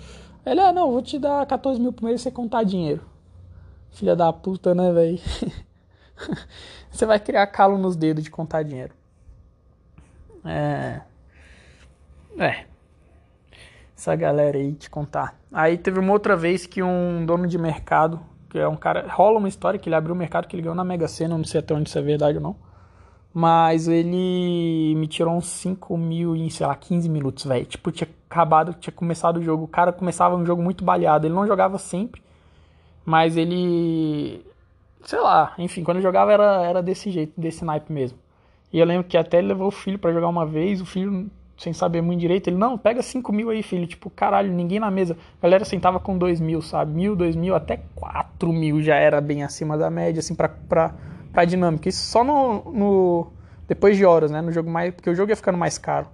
Ele, 0.45 0.59
ah, 0.61 0.71
não, 0.71 0.91
vou 0.91 1.01
te 1.01 1.19
dar 1.19 1.45
14 1.45 1.79
mil 1.79 1.91
por 1.91 2.05
mês 2.05 2.21
e 2.21 2.23
você 2.23 2.31
contar 2.31 2.63
dinheiro. 2.63 3.03
Filha 3.91 4.15
da 4.15 4.31
puta, 4.31 4.73
né, 4.75 4.91
velho? 4.91 5.19
você 6.89 7.05
vai 7.05 7.19
criar 7.19 7.47
calo 7.47 7.77
nos 7.77 7.95
dedos 7.95 8.23
de 8.23 8.31
contar 8.31 8.63
dinheiro. 8.63 8.93
É. 10.45 11.01
É 12.37 12.69
essa 13.99 14.15
galera 14.15 14.57
aí 14.57 14.73
te 14.73 14.89
contar. 14.89 15.37
Aí 15.51 15.77
teve 15.77 15.99
uma 15.99 16.13
outra 16.13 16.33
vez 16.37 16.65
que 16.65 16.81
um 16.81 17.25
dono 17.25 17.45
de 17.45 17.57
mercado, 17.57 18.17
que 18.49 18.57
é 18.57 18.67
um 18.67 18.75
cara, 18.75 19.05
rola 19.09 19.37
uma 19.37 19.47
história 19.47 19.79
que 19.79 19.87
ele 19.87 19.95
abriu 19.95 20.13
o 20.13 20.15
um 20.15 20.19
mercado 20.19 20.47
que 20.47 20.55
ele 20.55 20.63
ganhou 20.63 20.75
na 20.75 20.83
Mega 20.83 21.07
Sena, 21.07 21.37
não 21.37 21.45
sei 21.45 21.59
até 21.59 21.73
onde 21.73 21.87
isso 21.87 21.97
é 21.97 22.01
verdade 22.01 22.37
ou 22.37 22.43
não. 22.43 22.55
Mas 23.33 23.87
ele 23.87 24.95
me 24.95 25.07
tirou 25.07 25.35
uns 25.35 25.45
5 25.45 25.95
mil 25.97 26.35
em, 26.35 26.49
sei 26.49 26.65
lá, 26.65 26.75
15 26.75 27.07
minutos, 27.07 27.45
velho. 27.45 27.65
Tipo, 27.65 27.91
tinha 27.91 28.09
acabado, 28.29 28.73
tinha 28.73 28.91
começado 28.91 29.37
o 29.37 29.43
jogo. 29.43 29.65
O 29.65 29.67
cara 29.67 29.93
começava 29.93 30.35
um 30.35 30.45
jogo 30.45 30.63
muito 30.63 30.83
baleado. 30.83 31.27
Ele 31.27 31.35
não 31.35 31.45
jogava 31.45 31.77
sempre, 31.77 32.21
mas 33.05 33.37
ele. 33.37 34.43
Sei 35.03 35.19
lá, 35.19 35.53
enfim, 35.59 35.83
quando 35.83 35.97
eu 35.97 36.03
jogava 36.03 36.33
era, 36.33 36.63
era 36.63 36.83
desse 36.83 37.11
jeito, 37.11 37.39
desse 37.39 37.63
naipe 37.63 37.93
mesmo. 37.93 38.17
E 38.73 38.79
eu 38.79 38.85
lembro 38.85 39.07
que 39.07 39.17
até 39.17 39.37
ele 39.37 39.49
levou 39.49 39.67
o 39.67 39.71
filho 39.71 39.99
para 39.99 40.11
jogar 40.11 40.27
uma 40.27 40.45
vez, 40.45 40.81
o 40.81 40.85
filho 40.85 41.29
sem 41.59 41.73
saber 41.73 42.01
muito 42.01 42.21
direito, 42.21 42.47
ele, 42.47 42.55
não, 42.55 42.77
pega 42.77 43.01
5 43.01 43.33
mil 43.33 43.49
aí, 43.49 43.61
filho. 43.61 43.85
Tipo, 43.85 44.09
caralho, 44.09 44.51
ninguém 44.51 44.79
na 44.79 44.89
mesa. 44.89 45.17
A 45.41 45.43
galera 45.43 45.65
sentava 45.65 45.99
com 45.99 46.17
2 46.17 46.39
mil, 46.39 46.61
sabe? 46.61 46.93
Mil, 46.93 47.17
2 47.17 47.35
mil, 47.35 47.53
até 47.53 47.81
4 47.95 48.51
mil 48.53 48.81
já 48.81 48.95
era 48.95 49.19
bem 49.19 49.43
acima 49.43 49.77
da 49.77 49.89
média, 49.89 50.21
assim, 50.21 50.33
pra, 50.33 50.47
pra, 50.47 50.95
pra 51.33 51.43
dinâmica. 51.43 51.89
Isso 51.89 52.05
só 52.05 52.23
no, 52.23 52.71
no. 52.71 53.27
Depois 53.67 53.97
de 53.97 54.05
horas, 54.05 54.31
né? 54.31 54.41
No 54.41 54.53
jogo 54.53 54.69
mais. 54.69 54.93
Porque 54.93 55.09
o 55.09 55.15
jogo 55.15 55.31
ia 55.31 55.35
ficando 55.35 55.57
mais 55.57 55.77
caro. 55.77 56.07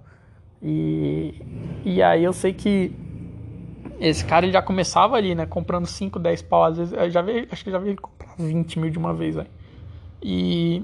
E. 0.60 1.40
E 1.84 2.02
aí 2.02 2.24
eu 2.24 2.32
sei 2.32 2.52
que. 2.52 2.92
Esse 4.00 4.24
cara 4.24 4.44
ele 4.44 4.52
já 4.52 4.60
começava 4.60 5.16
ali, 5.16 5.34
né? 5.36 5.46
Comprando 5.46 5.86
5, 5.86 6.18
10 6.18 6.42
pau. 6.42 6.64
Às 6.64 6.76
vezes. 6.76 6.92
Eu 6.92 7.08
já 7.08 7.22
vi, 7.22 7.46
acho 7.52 7.62
que 7.62 7.70
já 7.70 7.78
vi 7.78 7.90
ele 7.90 7.98
comprar 7.98 8.34
20 8.36 8.80
mil 8.80 8.90
de 8.90 8.98
uma 8.98 9.14
vez, 9.14 9.36
velho. 9.36 9.48
E. 10.20 10.82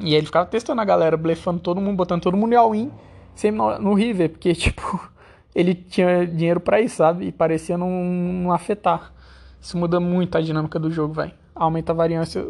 E 0.00 0.14
ele 0.14 0.24
ficava 0.24 0.46
testando 0.46 0.80
a 0.80 0.84
galera, 0.86 1.18
blefando 1.18 1.60
todo 1.60 1.82
mundo, 1.82 1.96
botando 1.96 2.22
todo 2.22 2.36
mundo 2.36 2.54
em 2.54 2.56
all-in 2.56 2.90
sempre 3.38 3.60
no, 3.78 3.94
River, 3.94 4.30
porque, 4.30 4.52
tipo, 4.54 5.08
ele 5.54 5.74
tinha 5.74 6.26
dinheiro 6.26 6.60
para 6.60 6.80
isso, 6.80 6.96
sabe? 6.96 7.28
E 7.28 7.32
parecia 7.32 7.78
não, 7.78 7.88
não 7.88 8.52
afetar. 8.52 9.12
Isso 9.60 9.78
muda 9.78 10.00
muito 10.00 10.36
a 10.36 10.40
dinâmica 10.40 10.78
do 10.78 10.90
jogo, 10.90 11.14
velho. 11.14 11.32
Aumenta 11.54 11.92
a 11.92 11.94
variância. 11.94 12.46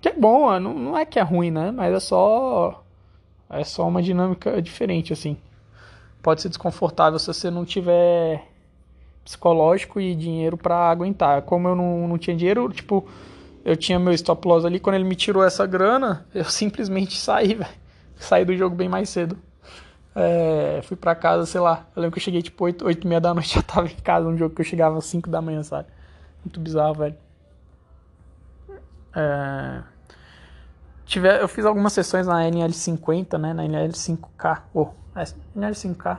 Que 0.00 0.08
é 0.08 0.12
bom, 0.14 0.58
não, 0.58 0.74
não 0.74 0.98
é 0.98 1.04
que 1.04 1.18
é 1.18 1.22
ruim, 1.22 1.50
né? 1.50 1.70
Mas 1.70 1.94
é 1.94 2.00
só. 2.00 2.82
É 3.48 3.64
só 3.64 3.86
uma 3.86 4.02
dinâmica 4.02 4.60
diferente, 4.62 5.12
assim. 5.12 5.36
Pode 6.22 6.40
ser 6.40 6.48
desconfortável 6.48 7.18
se 7.18 7.26
você 7.26 7.50
não 7.50 7.64
tiver 7.64 8.46
psicológico 9.24 10.00
e 10.00 10.14
dinheiro 10.14 10.56
para 10.56 10.90
aguentar. 10.90 11.42
Como 11.42 11.68
eu 11.68 11.76
não, 11.76 12.08
não 12.08 12.18
tinha 12.18 12.36
dinheiro, 12.36 12.68
tipo, 12.70 13.06
eu 13.64 13.76
tinha 13.76 13.98
meu 13.98 14.12
stop 14.14 14.46
loss 14.46 14.64
ali. 14.64 14.80
Quando 14.80 14.96
ele 14.96 15.04
me 15.04 15.16
tirou 15.16 15.44
essa 15.44 15.66
grana, 15.66 16.26
eu 16.34 16.44
simplesmente 16.48 17.18
saí, 17.18 17.54
velho. 17.54 17.70
Saí 18.16 18.44
do 18.44 18.56
jogo 18.56 18.76
bem 18.76 18.88
mais 18.88 19.08
cedo. 19.08 19.36
É, 20.14 20.80
fui 20.84 20.96
pra 20.96 21.14
casa, 21.14 21.46
sei 21.46 21.60
lá. 21.60 21.86
Eu 21.94 22.02
lembro 22.02 22.14
que 22.14 22.18
eu 22.18 22.24
cheguei 22.24 22.42
tipo 22.42 22.64
8, 22.64 22.84
8 22.84 23.04
e 23.04 23.08
meia 23.08 23.20
da 23.20 23.32
noite 23.32 23.54
já 23.54 23.62
tava 23.62 23.86
em 23.86 23.96
casa. 23.96 24.26
Um 24.26 24.36
jogo 24.36 24.54
que 24.54 24.60
eu 24.60 24.64
chegava 24.66 24.98
às 24.98 25.04
5 25.06 25.28
da 25.30 25.40
manhã, 25.40 25.62
sabe? 25.62 25.88
Muito 26.44 26.58
bizarro, 26.60 26.94
velho. 26.94 27.16
É, 29.14 29.82
eu 31.40 31.48
fiz 31.48 31.64
algumas 31.64 31.92
sessões 31.92 32.26
na 32.26 32.42
NL50, 32.42 33.38
né? 33.38 33.52
Na 33.52 33.64
NL5K. 33.64 34.62
Oh, 34.72 34.88
é, 35.16 35.24
NL5K. 35.56 36.18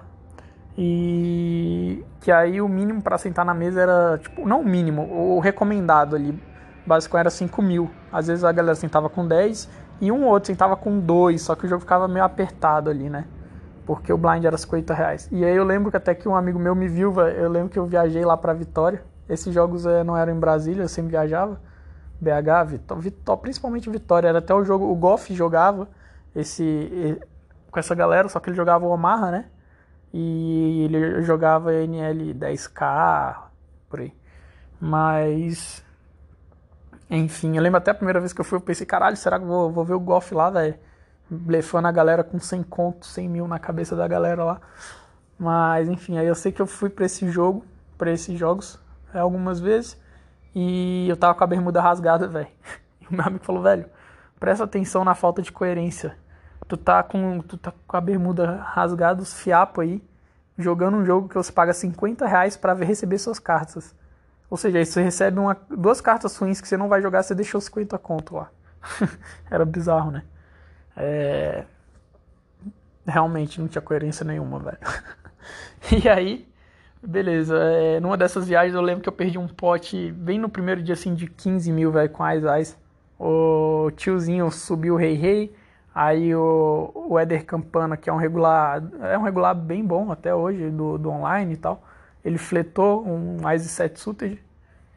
E 0.78 2.04
que 2.22 2.32
aí 2.32 2.62
o 2.62 2.68
mínimo 2.68 3.02
para 3.02 3.18
sentar 3.18 3.46
na 3.46 3.54
mesa 3.54 3.82
era, 3.82 4.18
tipo, 4.18 4.48
não 4.48 4.62
o 4.62 4.66
mínimo, 4.66 5.04
o 5.04 5.40
recomendado 5.40 6.16
ali, 6.16 6.42
basicamente 6.86 7.22
era 7.22 7.30
5 7.30 7.62
mil. 7.62 7.92
Às 8.12 8.28
vezes 8.28 8.44
a 8.44 8.52
galera 8.52 8.76
sentava 8.76 9.10
com 9.10 9.28
10 9.28 9.70
e 10.00 10.12
um 10.12 10.26
outro 10.26 10.48
sentava 10.48 10.76
com 10.76 11.00
2, 11.00 11.42
só 11.42 11.56
que 11.56 11.66
o 11.66 11.70
jogo 11.70 11.82
ficava 11.82 12.08
meio 12.08 12.24
apertado 12.24 12.90
ali, 12.90 13.10
né? 13.10 13.26
Porque 13.96 14.14
o 14.14 14.18
blind 14.18 14.46
era 14.46 14.58
50 14.58 14.94
reais. 14.94 15.28
E 15.34 15.44
aí 15.44 15.54
eu 15.54 15.66
lembro 15.66 15.92
que 15.92 15.98
até 15.98 16.16
que 16.16 16.26
um 16.26 16.34
amigo 16.34 16.58
meu 16.58 16.74
me 16.74 16.88
viu, 16.88 17.14
eu 17.20 17.50
lembro 17.50 17.68
que 17.68 17.78
eu 17.78 17.86
viajei 17.86 18.24
lá 18.24 18.38
para 18.38 18.54
Vitória. 18.54 19.04
Esses 19.28 19.54
jogos 19.54 19.86
é, 19.86 20.02
não 20.02 20.16
eram 20.16 20.32
em 20.32 20.40
Brasília, 20.40 20.84
eu 20.84 20.88
sempre 20.88 21.12
viajava. 21.12 21.60
BH, 22.22 22.68
Vitória, 22.68 23.04
Vitória, 23.04 23.42
principalmente 23.42 23.90
Vitória. 23.90 24.30
Era 24.30 24.40
até 24.40 24.54
o 24.54 24.64
jogo, 24.64 24.90
o 24.90 24.96
Golf 24.96 25.30
jogava 25.32 25.90
esse 26.34 27.20
com 27.70 27.80
essa 27.82 27.94
galera, 27.94 28.30
só 28.30 28.40
que 28.40 28.50
ele 28.50 28.56
jogava 28.56 28.86
o 28.86 28.90
Omaha, 28.92 29.30
né? 29.30 29.46
E 30.14 30.86
ele 30.86 31.22
jogava 31.24 31.74
NL 31.74 32.34
10K, 32.34 33.44
por 33.90 34.00
aí. 34.00 34.14
Mas 34.80 35.84
enfim, 37.10 37.58
eu 37.58 37.62
lembro 37.62 37.78
até 37.78 37.92
a 37.92 37.94
primeira 37.94 38.22
vez 38.22 38.32
que 38.32 38.40
eu 38.40 38.46
fui, 38.46 38.58
eu 38.58 38.62
pensei, 38.62 38.86
caralho, 38.86 39.18
será 39.18 39.38
que 39.38 39.44
eu 39.44 39.50
vou, 39.50 39.70
vou 39.70 39.84
ver 39.84 39.96
o 39.96 40.00
Golf 40.00 40.32
lá, 40.32 40.50
velho? 40.50 40.76
Blefando 41.32 41.88
a 41.88 41.91
galera 41.91 42.26
com 42.26 42.38
100 42.38 42.63
contos, 42.63 43.10
100 43.13 43.30
mil 43.30 43.48
na 43.48 43.58
cabeça 43.58 43.96
da 43.96 44.06
galera 44.06 44.44
lá. 44.44 44.62
Mas 45.39 45.88
enfim, 45.88 46.17
aí 46.17 46.28
eu 46.28 46.36
sei 46.36 46.52
que 46.52 46.62
eu 46.62 46.67
fui 46.67 46.89
para 46.89 47.06
esse 47.06 47.30
jogo, 47.32 47.65
para 47.98 48.12
esses 48.12 48.38
jogos, 48.38 48.78
é, 49.13 49.20
algumas 49.20 49.60
vezes, 49.60 50.00
e 50.54 51.08
eu 51.10 51.15
tava 51.15 51.34
com 51.34 51.44
a 51.44 51.48
bermuda 51.48 51.82
rasgada, 51.82 52.28
velho. 52.28 52.48
E 53.02 53.08
o 53.08 53.17
meu 53.17 53.26
amigo 53.26 53.44
falou, 53.44 53.63
velho, 53.63 53.88
presta 54.39 54.63
atenção 54.63 55.04
na 55.04 55.15
falta 55.15 55.41
de 55.41 55.52
coerência. 55.52 56.15
Tu 56.67 56.78
tá 56.78 57.02
com, 57.02 57.41
tu 57.41 57.58
tá 57.58 57.74
com 57.88 57.98
a 57.98 58.02
bermuda 58.02 58.62
rasgada, 58.62 59.22
os 59.22 59.34
fiapos 59.34 59.84
aí, 59.84 60.04
jogando 60.58 60.98
um 60.98 61.04
jogo 61.04 61.28
que 61.28 61.36
você 61.36 61.52
paga 61.52 61.74
50 61.74 62.26
reais 62.28 62.56
pra 62.56 62.74
receber 62.74 63.17
suas 63.17 63.39
cartas. 63.39 63.96
Ou 64.50 64.56
seja, 64.56 64.78
aí 64.78 64.86
você 64.86 65.02
recebe 65.02 65.39
uma, 65.39 65.58
duas 65.70 66.00
cartas 66.00 66.38
ruins 66.38 66.62
que 66.62 66.67
você 66.67 66.78
não 66.78 66.88
vai 66.88 67.02
jogar, 67.02 67.24
você 67.24 67.34
deixou 67.34 67.60
50 67.60 67.98
conto 67.98 68.36
lá. 68.36 68.50
Era 69.50 69.65
bizarro, 69.65 70.12
né? 70.12 70.24
É... 71.02 71.64
Realmente 73.06 73.60
não 73.60 73.68
tinha 73.68 73.82
coerência 73.82 74.24
nenhuma, 74.24 74.60
velho. 74.60 74.78
e 76.04 76.08
aí, 76.08 76.48
beleza. 77.02 77.58
É, 77.58 78.00
numa 78.00 78.16
dessas 78.16 78.48
viagens 78.48 78.76
eu 78.76 78.82
lembro 78.82 79.02
que 79.02 79.10
eu 79.10 79.14
perdi 79.14 79.40
um 79.40 79.48
pote 79.48 80.12
bem 80.12 80.38
no 80.38 80.48
primeiro 80.48 80.84
dia 80.84 80.94
assim 80.94 81.16
de 81.16 81.28
15 81.28 81.72
mil, 81.72 81.92
velho, 81.92 82.10
com 82.10 82.24
as 82.24 82.44
Eyes. 82.44 82.78
O 83.20 83.92
tiozinho 83.96 84.52
subiu 84.52 84.94
o 84.94 84.98
Rei 84.98 85.16
Rei. 85.16 85.56
Aí 85.94 86.34
o, 86.36 86.92
o 86.94 87.20
Eder 87.20 87.46
Campana, 87.46 87.98
que 87.98 88.10
é 88.10 88.14
um 88.14 88.18
regular, 88.18 88.82
é 89.02 89.18
um 89.18 89.24
regular 89.24 89.56
bem 89.56 89.84
bom 89.84 90.12
até 90.12 90.34
hoje, 90.34 90.70
do, 90.70 90.98
do 90.98 91.10
online 91.10 91.54
e 91.54 91.58
tal. 91.58 91.84
Ele 92.24 92.38
fletou 92.38 93.06
um 93.06 93.38
Ice 93.52 93.68
7 93.68 94.00
Suited 94.00 94.42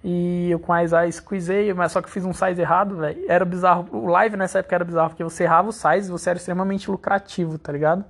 e 0.06 0.50
eu 0.50 0.58
com 0.58 0.70
a 0.70 0.84
Isaiah 0.84 1.10
squeezei, 1.10 1.72
mas 1.72 1.90
só 1.92 2.02
que 2.02 2.10
fiz 2.10 2.26
um 2.26 2.32
size 2.34 2.60
errado, 2.60 2.98
velho. 2.98 3.24
Era 3.26 3.42
bizarro. 3.42 3.88
O 3.90 4.06
live 4.06 4.36
nessa 4.36 4.58
época 4.58 4.74
era 4.74 4.84
bizarro, 4.84 5.08
porque 5.08 5.24
você 5.24 5.44
errava 5.44 5.70
o 5.70 5.72
size 5.72 6.10
você 6.10 6.28
era 6.28 6.36
extremamente 6.36 6.90
lucrativo, 6.90 7.58
tá 7.58 7.72
ligado? 7.72 8.04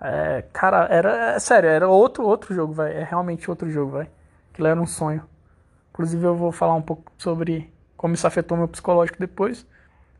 É, 0.00 0.44
cara, 0.52 0.86
era. 0.88 1.34
É, 1.34 1.38
sério, 1.40 1.68
era 1.68 1.88
outro, 1.88 2.24
outro 2.24 2.54
jogo, 2.54 2.74
velho. 2.74 2.96
É 2.96 3.02
realmente 3.02 3.50
outro 3.50 3.68
jogo, 3.68 3.98
velho. 3.98 4.08
Aquilo 4.52 4.68
era 4.68 4.80
um 4.80 4.86
sonho. 4.86 5.24
Inclusive 5.90 6.24
eu 6.24 6.36
vou 6.36 6.52
falar 6.52 6.74
um 6.74 6.82
pouco 6.82 7.10
sobre 7.18 7.72
como 7.96 8.14
isso 8.14 8.26
afetou 8.26 8.56
meu 8.56 8.68
psicológico 8.68 9.18
depois. 9.18 9.66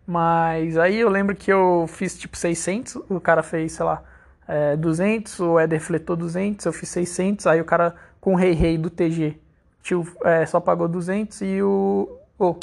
Mas 0.07 0.77
aí 0.77 0.99
eu 0.99 1.09
lembro 1.09 1.37
que 1.37 1.53
eu 1.53 1.87
fiz 1.89 2.19
tipo 2.19 2.37
600, 2.37 2.97
o 3.09 3.21
cara 3.21 3.43
fez, 3.45 3.73
sei 3.73 3.85
lá, 3.85 4.03
é, 4.49 4.77
200, 4.77 5.41
o 5.41 5.59
Éder 5.59 5.81
fletou 5.81 6.17
200, 6.17 6.67
eu 6.67 6.73
fiz 6.73 6.89
600, 6.89 7.47
aí 7.47 7.61
o 7.61 7.65
cara 7.65 7.95
com 8.21 8.35
o 8.35 8.37
Rei 8.37 8.53
Rei 8.53 8.79
do 8.79 8.91
TG 8.91 9.46
tio, 9.87 10.05
é, 10.25 10.45
só 10.45 10.59
pagou 10.59 10.89
200 10.89 11.41
e 11.43 11.63
o... 11.63 12.19
Oh, 12.37 12.57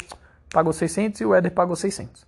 pagou 0.52 0.72
600 0.72 1.22
e 1.22 1.24
o 1.24 1.34
Éder 1.34 1.52
pagou 1.52 1.74
600. 1.74 2.26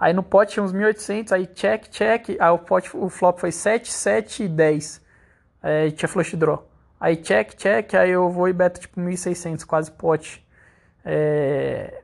Aí 0.00 0.12
no 0.12 0.22
pote 0.22 0.54
tinha 0.54 0.64
uns 0.64 0.72
1.800, 0.72 1.32
aí 1.32 1.46
check, 1.46 1.88
check, 1.90 2.30
aí 2.40 2.50
o, 2.50 2.58
pote, 2.58 2.90
o 2.96 3.08
flop 3.08 3.38
foi 3.38 3.52
7, 3.52 3.92
7 3.92 4.44
e 4.44 4.48
10. 4.48 5.02
É, 5.62 5.90
tinha 5.90 6.08
flush 6.08 6.34
draw. 6.34 6.66
Aí 6.98 7.16
check, 7.16 7.54
check, 7.54 7.94
aí 7.94 8.10
eu 8.10 8.30
vou 8.30 8.48
e 8.48 8.52
beto 8.52 8.80
tipo 8.80 9.00
1.600, 9.00 9.64
quase 9.64 9.90
pote. 9.92 10.44
É... 11.04 12.02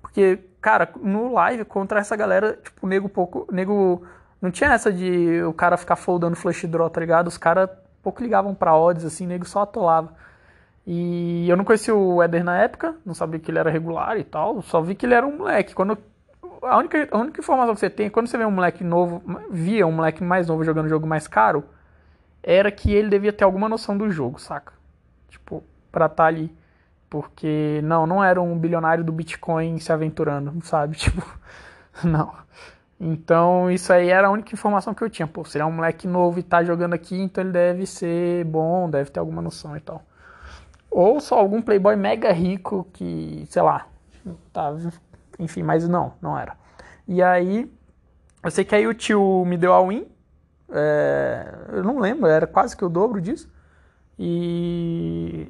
Porque, 0.00 0.38
cara, 0.60 0.88
no 1.00 1.32
live 1.34 1.64
contra 1.66 2.00
essa 2.00 2.16
galera, 2.16 2.58
tipo, 2.62 2.86
nego 2.86 3.08
pouco. 3.08 3.46
Nego. 3.52 4.04
Não 4.40 4.50
tinha 4.50 4.72
essa 4.72 4.92
de 4.92 5.42
o 5.42 5.52
cara 5.52 5.76
ficar 5.76 5.96
foldando 5.96 6.36
flush 6.36 6.66
draw, 6.66 6.88
tá 6.88 7.00
ligado? 7.00 7.28
Os 7.28 7.38
caras 7.38 7.68
pouco 8.02 8.22
ligavam 8.22 8.54
pra 8.54 8.76
odds, 8.76 9.04
assim, 9.04 9.26
nego 9.26 9.44
só 9.44 9.62
atolava. 9.62 10.14
E 10.86 11.48
eu 11.48 11.56
não 11.56 11.64
conhecia 11.64 11.94
o 11.94 12.22
Éder 12.22 12.44
na 12.44 12.58
época, 12.58 12.94
não 13.04 13.12
sabia 13.12 13.40
que 13.40 13.50
ele 13.50 13.58
era 13.58 13.70
regular 13.70 14.16
e 14.18 14.24
tal, 14.24 14.62
só 14.62 14.80
vi 14.80 14.94
que 14.94 15.04
ele 15.04 15.14
era 15.14 15.26
um 15.26 15.36
moleque. 15.36 15.74
Quando 15.74 15.98
a 16.62 16.76
única, 16.78 17.08
a 17.10 17.18
única 17.18 17.40
informação 17.40 17.74
que 17.74 17.80
você 17.80 17.90
tem, 17.90 18.08
quando 18.08 18.28
você 18.28 18.38
vê 18.38 18.44
um 18.44 18.50
moleque 18.50 18.84
novo, 18.84 19.22
via 19.50 19.86
um 19.86 19.92
moleque 19.92 20.22
mais 20.22 20.46
novo 20.46 20.64
jogando 20.64 20.88
jogo 20.88 21.06
mais 21.06 21.26
caro, 21.26 21.64
era 22.42 22.70
que 22.70 22.92
ele 22.92 23.08
devia 23.08 23.32
ter 23.32 23.42
alguma 23.44 23.68
noção 23.68 23.98
do 23.98 24.08
jogo, 24.10 24.40
saca? 24.40 24.72
Tipo, 25.28 25.64
pra 25.90 26.06
estar 26.06 26.16
tá 26.16 26.26
ali. 26.26 26.56
Porque, 27.10 27.80
não, 27.82 28.06
não 28.06 28.22
era 28.22 28.40
um 28.40 28.56
bilionário 28.58 29.04
do 29.04 29.12
Bitcoin 29.12 29.78
se 29.78 29.92
aventurando, 29.92 30.52
sabe? 30.64 30.96
Tipo, 30.98 31.22
não. 32.04 32.32
Então, 33.00 33.70
isso 33.70 33.92
aí 33.92 34.08
era 34.10 34.28
a 34.28 34.30
única 34.30 34.54
informação 34.54 34.94
que 34.94 35.02
eu 35.02 35.10
tinha. 35.10 35.26
Pô, 35.26 35.44
se 35.44 35.56
ele 35.56 35.62
é 35.62 35.66
um 35.66 35.72
moleque 35.72 36.06
novo 36.06 36.38
e 36.38 36.42
tá 36.42 36.62
jogando 36.62 36.94
aqui, 36.94 37.20
então 37.20 37.42
ele 37.42 37.52
deve 37.52 37.86
ser 37.86 38.44
bom, 38.44 38.88
deve 38.88 39.10
ter 39.10 39.20
alguma 39.20 39.42
noção 39.42 39.76
e 39.76 39.80
tal. 39.80 40.02
Ou 40.96 41.20
só 41.20 41.38
algum 41.38 41.60
playboy 41.60 41.94
mega 41.94 42.32
rico 42.32 42.86
que, 42.94 43.44
sei 43.50 43.60
lá, 43.60 43.86
tá, 44.50 44.74
enfim, 45.38 45.62
mas 45.62 45.86
não, 45.86 46.14
não 46.22 46.38
era. 46.38 46.56
E 47.06 47.22
aí, 47.22 47.70
eu 48.42 48.50
sei 48.50 48.64
que 48.64 48.74
aí 48.74 48.86
o 48.86 48.94
tio 48.94 49.44
me 49.44 49.58
deu 49.58 49.74
a 49.74 49.86
win, 49.86 50.06
é, 50.70 51.54
eu 51.74 51.84
não 51.84 51.98
lembro, 51.98 52.26
era 52.26 52.46
quase 52.46 52.74
que 52.74 52.82
o 52.82 52.88
dobro 52.88 53.20
disso. 53.20 53.46
E, 54.18 55.46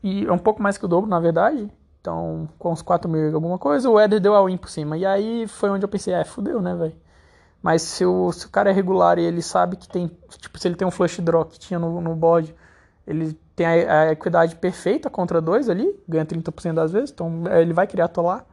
e 0.00 0.24
é 0.24 0.32
um 0.32 0.38
pouco 0.38 0.62
mais 0.62 0.78
que 0.78 0.84
o 0.84 0.88
dobro, 0.88 1.10
na 1.10 1.18
verdade. 1.18 1.68
Então, 2.00 2.48
com 2.56 2.70
uns 2.70 2.80
4 2.80 3.10
mil 3.10 3.32
e 3.32 3.34
alguma 3.34 3.58
coisa, 3.58 3.90
o 3.90 4.00
Eder 4.00 4.20
deu 4.20 4.36
a 4.36 4.44
win 4.44 4.56
por 4.56 4.70
cima. 4.70 4.96
E 4.96 5.04
aí 5.04 5.48
foi 5.48 5.70
onde 5.70 5.84
eu 5.84 5.88
pensei, 5.88 6.14
é, 6.14 6.22
fudeu, 6.24 6.62
né, 6.62 6.76
velho? 6.76 6.94
Mas 7.60 7.82
se 7.82 8.04
o, 8.04 8.30
se 8.30 8.46
o 8.46 8.48
cara 8.48 8.70
é 8.70 8.72
regular 8.72 9.18
e 9.18 9.22
ele 9.22 9.42
sabe 9.42 9.74
que 9.74 9.88
tem, 9.88 10.08
tipo, 10.38 10.56
se 10.56 10.68
ele 10.68 10.76
tem 10.76 10.86
um 10.86 10.92
flush 10.92 11.20
draw 11.20 11.44
que 11.44 11.58
tinha 11.58 11.80
no, 11.80 12.00
no 12.00 12.14
board, 12.14 12.54
ele 13.04 13.36
tem 13.58 13.66
a, 13.66 14.02
a 14.02 14.12
equidade 14.12 14.54
perfeita 14.54 15.10
contra 15.10 15.40
dois 15.40 15.68
ali, 15.68 15.92
ganha 16.08 16.24
30% 16.24 16.74
das 16.74 16.92
vezes, 16.92 17.10
então 17.10 17.42
ele 17.50 17.72
vai 17.72 17.88
querer 17.88 18.02
atolar. 18.02 18.46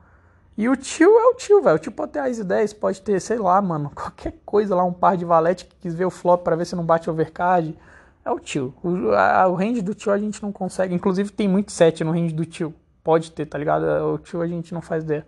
E 0.57 0.67
o 0.67 0.75
tio 0.75 1.09
é 1.19 1.25
o 1.27 1.35
tio, 1.35 1.61
velho. 1.61 1.75
O 1.75 1.79
tio 1.79 1.91
pode 1.91 2.13
ter 2.13 2.19
as 2.19 2.39
ideias, 2.39 2.73
pode 2.73 3.01
ter, 3.03 3.19
sei 3.19 3.37
lá, 3.37 3.61
mano, 3.61 3.91
qualquer 3.93 4.33
coisa 4.43 4.75
lá, 4.75 4.83
um 4.83 4.91
par 4.91 5.15
de 5.15 5.23
valete 5.23 5.65
que 5.65 5.75
quis 5.75 5.93
ver 5.93 6.05
o 6.05 6.09
flop 6.09 6.43
para 6.43 6.55
ver 6.55 6.65
se 6.65 6.75
não 6.75 6.83
bate 6.83 7.07
overcard. 7.07 7.77
É 8.23 8.31
o 8.31 8.39
tio. 8.39 8.73
O, 8.83 9.11
a, 9.11 9.47
o 9.47 9.53
range 9.53 9.83
do 9.83 9.93
tio 9.93 10.11
a 10.11 10.17
gente 10.17 10.41
não 10.41 10.51
consegue. 10.51 10.95
Inclusive 10.95 11.31
tem 11.31 11.47
muito 11.47 11.71
set 11.71 12.03
no 12.03 12.11
range 12.11 12.33
do 12.33 12.45
tio. 12.45 12.73
Pode 13.03 13.31
ter, 13.31 13.45
tá 13.45 13.59
ligado? 13.59 13.83
O 13.83 14.17
tio 14.17 14.41
a 14.41 14.47
gente 14.47 14.73
não 14.73 14.81
faz 14.81 15.03
ideia. 15.03 15.27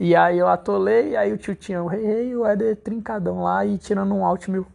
E 0.00 0.16
aí 0.16 0.38
eu 0.38 0.48
atolei, 0.48 1.16
aí 1.16 1.32
o 1.32 1.38
tio 1.38 1.54
tinha 1.54 1.80
o 1.82 1.86
rei 1.86 2.04
rei 2.04 2.36
o 2.36 2.44
Eder 2.44 2.76
trincadão 2.76 3.42
lá 3.44 3.64
e 3.64 3.78
tirando 3.78 4.12
um 4.14 4.24
out 4.26 4.50
mil. 4.50 4.66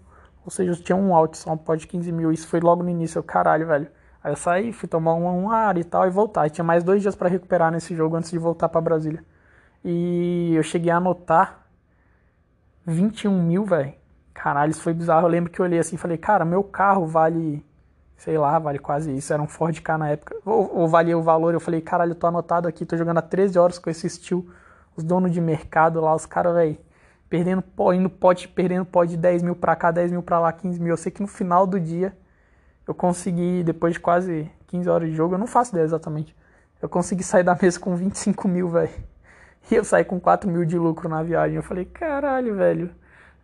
Ou 0.46 0.52
seja, 0.52 0.74
tinha 0.82 0.96
um 0.96 1.14
out 1.14 1.38
só, 1.38 1.52
um 1.52 1.58
pode 1.58 1.86
15 1.86 2.12
mil. 2.14 2.32
Isso 2.32 2.48
foi 2.48 2.62
logo 2.62 2.82
no 2.82 2.90
início. 2.90 3.20
Eu, 3.20 3.24
caralho, 3.24 3.68
velho. 3.68 3.88
Aí 4.24 4.32
eu 4.32 4.36
saí, 4.36 4.72
fui 4.72 4.88
tomar 4.88 5.16
um, 5.16 5.44
um 5.44 5.50
ar 5.50 5.78
e 5.78 5.84
tal 5.84 6.06
e 6.06 6.10
voltar. 6.10 6.48
E 6.48 6.50
tinha 6.50 6.64
mais 6.64 6.84
dois 6.84 7.02
dias 7.02 7.16
para 7.16 7.30
recuperar 7.30 7.72
nesse 7.72 7.96
jogo 7.96 8.16
antes 8.16 8.30
de 8.30 8.38
voltar 8.38 8.70
para 8.70 8.80
Brasília. 8.80 9.24
E 9.84 10.54
eu 10.56 10.62
cheguei 10.62 10.92
a 10.92 10.98
anotar 10.98 11.66
21 12.86 13.42
mil, 13.42 13.66
velho. 13.66 13.94
Caralho, 14.34 14.72
isso 14.72 14.82
foi 14.82 14.94
bizarro. 14.94 15.26
Eu 15.26 15.32
lembro 15.32 15.52
que 15.52 15.60
eu 15.60 15.66
olhei 15.66 15.80
assim 15.80 15.96
e 15.96 16.00
falei, 16.00 16.18
cara, 16.18 16.46
meu 16.46 16.64
carro 16.64 17.06
vale, 17.08 17.66
sei 18.16 18.38
lá, 18.38 18.60
vale 18.60 18.78
quase 18.78 19.16
isso. 19.16 19.34
Era 19.34 19.42
um 19.42 19.48
Ford 19.48 19.80
K 19.82 19.98
na 19.98 20.10
época. 20.10 20.36
Ou, 20.46 20.80
ou 20.82 20.88
valia 20.88 21.18
o 21.18 21.24
valor. 21.24 21.54
Eu 21.54 21.60
falei, 21.60 21.82
caralho, 21.82 22.12
eu 22.12 22.16
tô 22.16 22.28
anotado 22.28 22.68
aqui, 22.68 22.86
tô 22.86 22.96
jogando 22.96 23.18
há 23.18 23.22
13 23.24 23.58
horas 23.58 23.80
com 23.80 23.90
esse 23.90 24.06
estilo. 24.06 24.48
Os 24.96 25.04
donos 25.04 25.32
de 25.32 25.42
mercado 25.42 26.00
lá, 26.00 26.14
os 26.14 26.26
caras, 26.28 26.54
velho, 26.54 26.78
perdendo 27.30 27.62
pó, 27.62 27.94
indo 27.94 28.10
pote, 28.10 28.48
perdendo 28.48 28.86
pó 28.86 29.04
de 29.04 29.18
10 29.18 29.42
mil 29.42 29.56
pra 29.56 29.76
cá, 29.76 29.90
10 29.90 30.12
mil 30.12 30.22
pra 30.22 30.40
lá, 30.40 30.52
15 30.52 30.80
mil. 30.80 30.94
Eu 30.94 30.98
sei 30.98 31.12
que 31.12 31.22
no 31.22 31.28
final 31.28 31.66
do 31.66 31.80
dia 31.80 32.16
eu 32.88 32.94
consegui, 32.94 33.64
depois 33.64 33.94
de 33.94 34.00
quase 34.00 34.50
15 34.68 34.90
horas 34.90 35.10
de 35.10 35.16
jogo, 35.16 35.36
eu 35.36 35.40
não 35.40 35.48
faço 35.48 35.72
ideia 35.72 35.86
exatamente. 35.86 36.36
Eu 36.82 36.90
consegui 36.90 37.24
sair 37.24 37.44
da 37.44 37.58
mesa 37.60 37.80
com 37.80 37.96
25 37.96 38.48
mil, 38.48 38.70
velho. 38.70 38.90
E 39.70 39.76
eu 39.76 39.86
saí 39.86 40.04
com 40.04 40.20
4 40.20 40.50
mil 40.50 40.66
de 40.66 40.76
lucro 40.76 41.08
na 41.08 41.22
viagem. 41.22 41.56
Eu 41.56 41.62
falei, 41.62 41.86
caralho, 41.86 42.56
velho, 42.56 42.90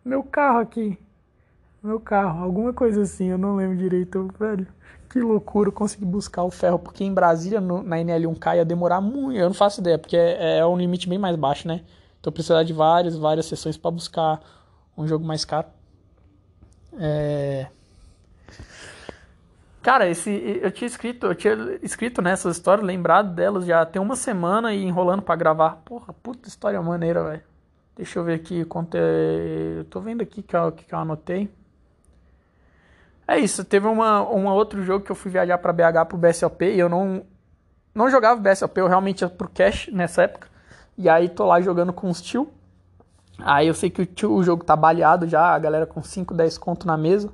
meu 0.04 0.24
carro 0.24 0.58
aqui. 0.58 0.98
Meu 1.80 2.00
carro, 2.00 2.42
alguma 2.42 2.72
coisa 2.72 3.02
assim, 3.02 3.26
eu 3.26 3.38
não 3.38 3.54
lembro 3.54 3.76
direito, 3.76 4.28
velho. 4.36 4.66
Que 5.08 5.20
loucura, 5.20 5.68
eu 5.68 5.72
consegui 5.72 6.04
buscar 6.04 6.42
o 6.42 6.50
ferro, 6.50 6.78
porque 6.78 7.04
em 7.04 7.14
Brasília, 7.14 7.60
no, 7.60 7.82
na 7.82 7.96
NL1K, 7.96 8.56
ia 8.56 8.64
demorar 8.64 9.00
muito. 9.00 9.38
Eu 9.38 9.46
não 9.46 9.54
faço 9.54 9.80
ideia, 9.80 9.96
porque 9.96 10.16
é, 10.16 10.58
é 10.58 10.66
um 10.66 10.76
limite 10.76 11.08
bem 11.08 11.18
mais 11.18 11.36
baixo, 11.36 11.68
né? 11.68 11.82
Então 12.20 12.32
precisar 12.32 12.64
de 12.64 12.72
várias, 12.72 13.16
várias 13.16 13.46
sessões 13.46 13.76
para 13.76 13.90
buscar 13.90 14.40
um 14.96 15.06
jogo 15.06 15.24
mais 15.24 15.44
caro. 15.44 15.68
É... 16.98 17.68
Cara, 19.82 20.08
esse 20.08 20.30
eu 20.62 20.70
tinha 20.70 20.86
escrito, 20.86 21.26
eu 21.26 21.34
tinha 21.34 21.54
escrito 21.82 22.20
nessas 22.20 22.56
histórias, 22.56 22.86
lembrado 22.86 23.34
delas 23.34 23.64
já 23.64 23.86
tem 23.86 24.02
uma 24.02 24.16
semana 24.16 24.74
e 24.74 24.84
enrolando 24.84 25.22
para 25.22 25.36
gravar. 25.36 25.82
Porra, 25.84 26.12
puta 26.12 26.48
história 26.48 26.80
maneira, 26.82 27.24
velho. 27.24 27.42
Deixa 27.96 28.18
eu 28.18 28.24
ver 28.24 28.34
aqui 28.34 28.64
quanto 28.64 28.96
é. 28.96 29.78
Eu 29.78 29.84
tô 29.84 30.00
vendo 30.00 30.22
aqui 30.22 30.42
que 30.42 30.54
eu, 30.56 30.72
que 30.72 30.92
eu 30.92 30.98
anotei. 30.98 31.50
É 33.26 33.38
isso, 33.38 33.64
teve 33.64 33.86
uma, 33.86 34.22
uma 34.22 34.54
outro 34.54 34.82
jogo 34.82 35.04
que 35.04 35.12
eu 35.12 35.16
fui 35.16 35.30
viajar 35.30 35.58
para 35.58 35.72
BH 35.72 36.06
pro 36.08 36.16
BSOP 36.16 36.64
e 36.64 36.78
eu 36.78 36.88
não 36.88 37.26
não 37.94 38.08
jogava 38.08 38.40
BSOP, 38.40 38.78
eu 38.78 38.86
realmente 38.86 39.22
ia 39.22 39.28
pro 39.28 39.48
cash 39.48 39.88
nessa 39.92 40.22
época. 40.22 40.48
E 40.96 41.08
aí 41.08 41.28
tô 41.28 41.44
lá 41.44 41.60
jogando 41.60 41.92
com 41.92 42.08
os 42.08 42.22
tio. 42.22 42.48
Aí 43.38 43.66
eu 43.66 43.74
sei 43.74 43.90
que 43.90 44.02
o, 44.02 44.06
tio, 44.06 44.32
o 44.32 44.42
jogo 44.42 44.64
tá 44.64 44.76
baleado 44.76 45.26
já, 45.26 45.54
a 45.54 45.58
galera 45.58 45.86
com 45.86 46.02
5, 46.02 46.32
10 46.32 46.58
conto 46.58 46.86
na 46.86 46.96
mesa. 46.96 47.32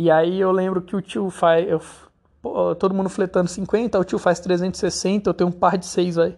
E 0.00 0.12
aí 0.12 0.38
eu 0.38 0.52
lembro 0.52 0.80
que 0.80 0.94
o 0.94 1.02
tio 1.02 1.28
faz. 1.28 1.68
Eu, 1.68 1.82
todo 2.76 2.94
mundo 2.94 3.08
fletando 3.08 3.48
50, 3.48 3.98
o 3.98 4.04
tio 4.04 4.16
faz 4.16 4.38
360, 4.38 5.28
eu 5.28 5.34
tenho 5.34 5.50
um 5.50 5.52
par 5.52 5.76
de 5.76 5.86
6, 5.86 6.14
velho. 6.14 6.36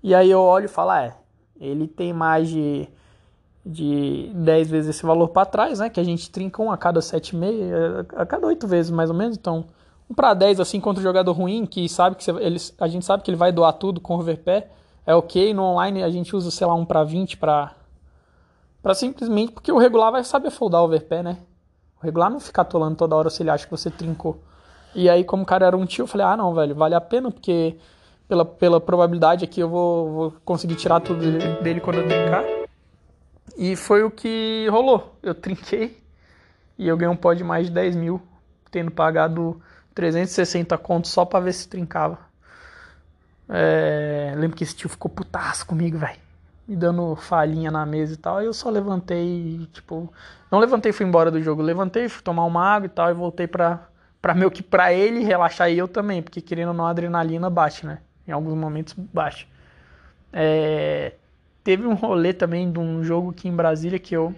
E 0.00 0.14
aí 0.14 0.30
eu 0.30 0.38
olho 0.40 0.66
e 0.66 0.68
falo, 0.68 0.90
ah, 0.90 1.02
é, 1.02 1.14
ele 1.60 1.88
tem 1.88 2.12
mais 2.12 2.48
de, 2.48 2.88
de 3.66 4.30
10 4.32 4.70
vezes 4.70 4.90
esse 4.94 5.04
valor 5.04 5.26
para 5.30 5.44
trás, 5.44 5.80
né? 5.80 5.90
Que 5.90 5.98
a 5.98 6.04
gente 6.04 6.30
trinca 6.30 6.62
um 6.62 6.70
a 6.70 6.76
cada 6.76 7.00
7,5, 7.00 8.06
a 8.14 8.24
cada 8.24 8.46
8 8.46 8.68
vezes 8.68 8.92
mais 8.92 9.10
ou 9.10 9.16
menos. 9.16 9.36
Então, 9.36 9.64
um 10.08 10.14
para 10.14 10.32
10, 10.32 10.60
assim, 10.60 10.78
contra 10.78 11.00
o 11.00 11.02
jogador 11.02 11.32
ruim, 11.32 11.66
que 11.66 11.88
sabe 11.88 12.14
que 12.14 12.22
você, 12.22 12.30
ele, 12.30 12.58
a 12.78 12.86
gente 12.86 13.04
sabe 13.04 13.24
que 13.24 13.30
ele 13.32 13.36
vai 13.36 13.50
doar 13.50 13.72
tudo 13.72 14.00
com 14.00 14.14
overpé, 14.14 14.70
é 15.04 15.16
ok. 15.16 15.52
No 15.52 15.64
online 15.64 16.04
a 16.04 16.10
gente 16.10 16.36
usa, 16.36 16.48
sei 16.52 16.64
lá, 16.64 16.76
um 16.76 16.84
para 16.84 17.02
20 17.02 17.38
para. 17.38 17.74
Pra 18.80 18.94
simplesmente 18.94 19.50
porque 19.50 19.72
o 19.72 19.78
regular 19.78 20.12
vai 20.12 20.22
saber 20.22 20.52
foldar 20.52 20.80
overpé, 20.84 21.24
né? 21.24 21.38
Regular 22.02 22.30
não 22.30 22.40
fica 22.40 22.62
atolando 22.62 22.96
toda 22.96 23.14
hora 23.14 23.30
se 23.30 23.42
ele 23.42 23.50
acha 23.50 23.64
que 23.64 23.70
você 23.70 23.90
trincou. 23.90 24.42
E 24.94 25.08
aí, 25.08 25.22
como 25.22 25.42
o 25.42 25.46
cara 25.46 25.66
era 25.66 25.76
um 25.76 25.86
tio, 25.86 26.04
eu 26.04 26.06
falei, 26.06 26.26
ah, 26.26 26.36
não, 26.36 26.54
velho, 26.54 26.74
vale 26.74 26.94
a 26.94 27.00
pena, 27.00 27.30
porque 27.30 27.76
pela, 28.26 28.44
pela 28.44 28.80
probabilidade 28.80 29.44
aqui 29.44 29.60
eu 29.60 29.68
vou, 29.68 30.10
vou 30.12 30.34
conseguir 30.44 30.74
tirar 30.76 31.00
tudo 31.00 31.20
dele 31.62 31.80
quando 31.80 31.98
eu 31.98 32.08
trincar. 32.08 32.44
E 33.56 33.76
foi 33.76 34.02
o 34.02 34.10
que 34.10 34.66
rolou. 34.70 35.14
Eu 35.22 35.34
trinquei 35.34 36.02
e 36.78 36.88
eu 36.88 36.96
ganhei 36.96 37.12
um 37.12 37.16
pó 37.16 37.34
de 37.34 37.44
mais 37.44 37.66
de 37.66 37.72
10 37.72 37.94
mil, 37.96 38.20
tendo 38.70 38.90
pagado 38.90 39.60
360 39.94 40.76
contos 40.78 41.10
só 41.10 41.24
pra 41.24 41.40
ver 41.40 41.52
se 41.52 41.68
trincava. 41.68 42.18
É, 43.48 44.32
lembro 44.36 44.56
que 44.56 44.64
esse 44.64 44.74
tio 44.74 44.88
ficou 44.88 45.10
putaço 45.10 45.66
comigo, 45.66 45.98
velho 45.98 46.29
me 46.70 46.76
dando 46.76 47.16
falhinha 47.16 47.68
na 47.68 47.84
mesa 47.84 48.14
e 48.14 48.16
tal. 48.16 48.36
Aí 48.36 48.46
eu 48.46 48.52
só 48.52 48.70
levantei, 48.70 49.68
tipo, 49.72 50.12
não 50.52 50.60
levantei 50.60 50.90
e 50.90 50.92
fui 50.92 51.04
embora 51.04 51.28
do 51.28 51.42
jogo, 51.42 51.60
levantei, 51.60 52.08
fui 52.08 52.22
tomar 52.22 52.44
uma 52.44 52.64
água 52.64 52.86
e 52.86 52.88
tal 52.88 53.10
e 53.10 53.12
voltei 53.12 53.48
pra, 53.48 53.88
pra 54.22 54.34
meio 54.34 54.52
que 54.52 54.62
pra 54.62 54.92
ele 54.92 55.24
relaxar 55.24 55.68
e 55.68 55.76
eu 55.76 55.88
também, 55.88 56.22
porque 56.22 56.40
querendo 56.40 56.68
ou 56.68 56.74
não 56.74 56.86
a 56.86 56.90
adrenalina 56.90 57.50
bate, 57.50 57.84
né? 57.84 57.98
Em 58.24 58.30
alguns 58.30 58.54
momentos 58.54 58.94
bate. 58.94 59.48
É, 60.32 61.14
teve 61.64 61.84
um 61.84 61.94
rolê 61.94 62.32
também 62.32 62.70
de 62.70 62.78
um 62.78 63.02
jogo 63.02 63.30
aqui 63.30 63.48
em 63.48 63.56
Brasília 63.56 63.98
que 63.98 64.14
eu 64.14 64.32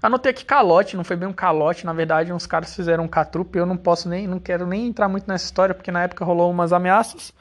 Anotei 0.00 0.30
aqui 0.30 0.44
calote, 0.44 0.96
não 0.96 1.02
foi 1.02 1.16
bem 1.16 1.28
um 1.28 1.32
calote, 1.32 1.84
na 1.84 1.92
verdade, 1.92 2.32
uns 2.32 2.46
caras 2.46 2.72
fizeram 2.72 3.02
um 3.02 3.08
catrupe, 3.08 3.58
eu 3.58 3.66
não 3.66 3.76
posso 3.76 4.08
nem, 4.08 4.28
não 4.28 4.38
quero 4.38 4.64
nem 4.64 4.86
entrar 4.86 5.08
muito 5.08 5.26
nessa 5.26 5.44
história, 5.46 5.74
porque 5.74 5.90
na 5.90 6.04
época 6.04 6.24
rolou 6.24 6.48
umas 6.50 6.72
ameaças. 6.72 7.32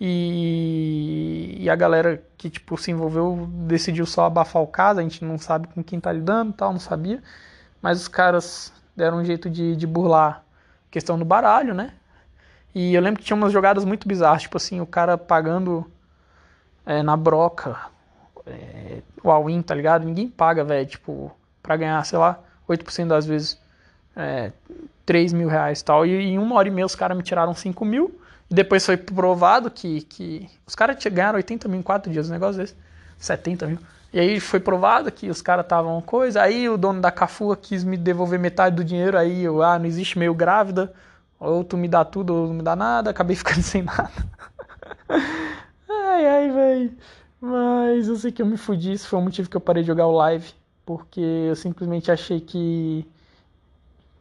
E, 0.00 1.58
e, 1.60 1.68
a 1.68 1.76
galera 1.76 2.22
que 2.38 2.48
tipo 2.48 2.78
se 2.78 2.90
envolveu 2.90 3.46
decidiu 3.66 4.06
só 4.06 4.24
abafar 4.24 4.62
o 4.62 4.66
caso, 4.66 4.98
a 4.98 5.02
gente 5.02 5.22
não 5.24 5.36
sabe 5.36 5.68
com 5.68 5.84
quem 5.84 6.00
tá 6.00 6.10
lidando, 6.10 6.54
tal, 6.54 6.72
não 6.72 6.80
sabia. 6.80 7.22
mas 7.82 8.00
os 8.00 8.08
caras 8.08 8.72
deram 8.96 9.18
um 9.18 9.24
jeito 9.24 9.50
de, 9.50 9.76
de 9.76 9.86
burlar 9.86 10.42
a 10.88 10.90
questão 10.90 11.18
do 11.18 11.24
baralho, 11.24 11.74
né? 11.74 11.92
E 12.74 12.94
eu 12.94 13.02
lembro 13.02 13.20
que 13.20 13.26
tinha 13.26 13.36
umas 13.36 13.52
jogadas 13.52 13.84
muito 13.84 14.08
bizarras, 14.08 14.42
tipo 14.42 14.56
assim, 14.56 14.80
o 14.80 14.86
cara 14.86 15.18
pagando 15.18 15.90
é, 16.86 17.02
na 17.02 17.16
broca 17.16 17.76
é, 18.46 19.02
o 19.22 19.30
all-in, 19.30 19.62
tá 19.62 19.74
ligado? 19.74 20.04
Ninguém 20.04 20.28
paga, 20.28 20.64
velho, 20.64 20.86
tipo, 20.86 21.32
pra 21.62 21.76
ganhar, 21.76 22.04
sei 22.04 22.18
lá, 22.18 22.38
8% 22.68 23.08
das 23.08 23.26
vezes 23.26 23.60
é, 24.16 24.52
3 25.04 25.32
mil 25.32 25.48
reais 25.48 25.80
e 25.80 25.84
tal. 25.84 26.06
E 26.06 26.12
em 26.12 26.38
uma 26.38 26.56
hora 26.56 26.68
e 26.68 26.70
meia 26.70 26.86
os 26.86 26.94
caras 26.94 27.16
me 27.16 27.22
tiraram 27.22 27.54
5 27.54 27.84
mil. 27.84 28.19
Depois 28.50 28.84
foi 28.84 28.96
provado 28.96 29.70
que, 29.70 30.02
que 30.02 30.50
os 30.66 30.74
caras 30.74 30.96
ganharam 31.04 31.36
80 31.36 31.68
mil 31.68 31.78
em 31.78 31.82
4 31.82 32.10
dias, 32.10 32.28
um 32.28 32.32
negócio 32.32 32.60
desse. 32.60 32.74
70 33.16 33.66
mil. 33.66 33.78
E 34.12 34.18
aí 34.18 34.40
foi 34.40 34.58
provado 34.58 35.12
que 35.12 35.30
os 35.30 35.40
caras 35.40 35.64
estavam 35.64 36.00
coisa. 36.02 36.42
Aí 36.42 36.68
o 36.68 36.76
dono 36.76 37.00
da 37.00 37.12
Cafua 37.12 37.56
quis 37.56 37.84
me 37.84 37.96
devolver 37.96 38.40
metade 38.40 38.74
do 38.74 38.84
dinheiro. 38.84 39.16
Aí 39.16 39.44
eu, 39.44 39.62
ah, 39.62 39.78
não 39.78 39.86
existe 39.86 40.18
meio 40.18 40.34
grávida. 40.34 40.92
Ou 41.38 41.62
tu 41.62 41.76
me 41.76 41.86
dá 41.86 42.04
tudo 42.04 42.34
ou 42.34 42.48
não 42.48 42.54
me 42.54 42.62
dá 42.62 42.74
nada. 42.74 43.10
Acabei 43.10 43.36
ficando 43.36 43.62
sem 43.62 43.82
nada. 43.82 44.10
ai, 45.08 46.26
ai, 46.26 46.50
velho. 46.50 46.92
Mas 47.40 48.08
eu 48.08 48.16
sei 48.16 48.32
que 48.32 48.42
eu 48.42 48.46
me 48.46 48.56
fudi. 48.56 48.92
Isso 48.92 49.06
foi 49.06 49.18
o 49.20 49.22
motivo 49.22 49.48
que 49.48 49.56
eu 49.56 49.60
parei 49.60 49.82
de 49.84 49.86
jogar 49.86 50.06
o 50.06 50.12
live. 50.12 50.52
Porque 50.84 51.20
eu 51.20 51.54
simplesmente 51.54 52.10
achei 52.10 52.40
que. 52.40 53.06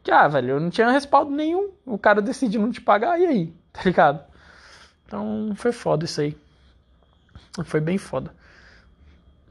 Que, 0.04 0.12
ah, 0.12 0.28
velho, 0.28 0.52
eu 0.52 0.60
não 0.60 0.70
tinha 0.70 0.90
respaldo 0.92 1.32
nenhum. 1.32 1.72
O 1.86 1.98
cara 1.98 2.22
decidiu 2.22 2.62
não 2.62 2.72
te 2.72 2.80
pagar. 2.82 3.20
E 3.20 3.26
aí? 3.26 3.59
Tá 3.74 3.82
ligado? 3.86 4.24
Então 5.06 5.54
foi 5.56 5.72
foda 5.72 6.06
isso 6.06 6.22
aí. 6.22 6.36
Foi 7.64 7.80
bem 7.80 7.98
foda. 7.98 8.34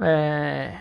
É... 0.01 0.77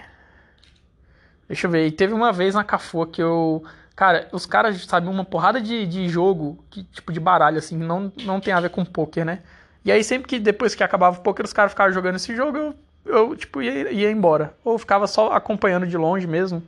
Deixa 1.48 1.68
eu 1.68 1.72
ver. 1.72 1.88
E 1.88 1.92
teve 1.92 2.14
uma 2.14 2.32
vez 2.32 2.56
na 2.56 2.64
Cafua 2.64 3.08
que 3.08 3.22
eu. 3.22 3.64
Cara, 3.96 4.28
os 4.32 4.46
caras 4.46 4.86
sabiam 4.86 5.12
uma 5.12 5.26
porrada 5.26 5.60
de, 5.60 5.88
de 5.88 6.08
jogo, 6.08 6.64
que, 6.70 6.84
tipo 6.84 7.12
de 7.12 7.20
baralho, 7.20 7.58
assim, 7.58 7.76
não, 7.76 8.12
não 8.24 8.40
tem 8.40 8.54
a 8.54 8.60
ver 8.60 8.70
com 8.70 8.86
poker, 8.86 9.26
né? 9.26 9.40
E 9.84 9.92
aí 9.92 10.04
sempre 10.04 10.28
que 10.28 10.38
depois 10.38 10.76
que 10.76 10.84
acabava 10.84 11.18
o 11.18 11.24
poker, 11.24 11.44
os 11.44 11.54
caras 11.54 11.72
ficavam 11.72 11.92
jogando 11.92 12.18
esse 12.18 12.36
jogo, 12.36 12.58
eu, 12.58 12.76
eu 13.06 13.36
tipo, 13.36 13.62
ia, 13.62 13.92
ia 13.92 14.12
embora. 14.12 14.54
Ou 14.64 14.78
ficava 14.78 15.08
só 15.08 15.32
acompanhando 15.32 15.88
de 15.88 15.98
longe 15.98 16.28
mesmo, 16.28 16.62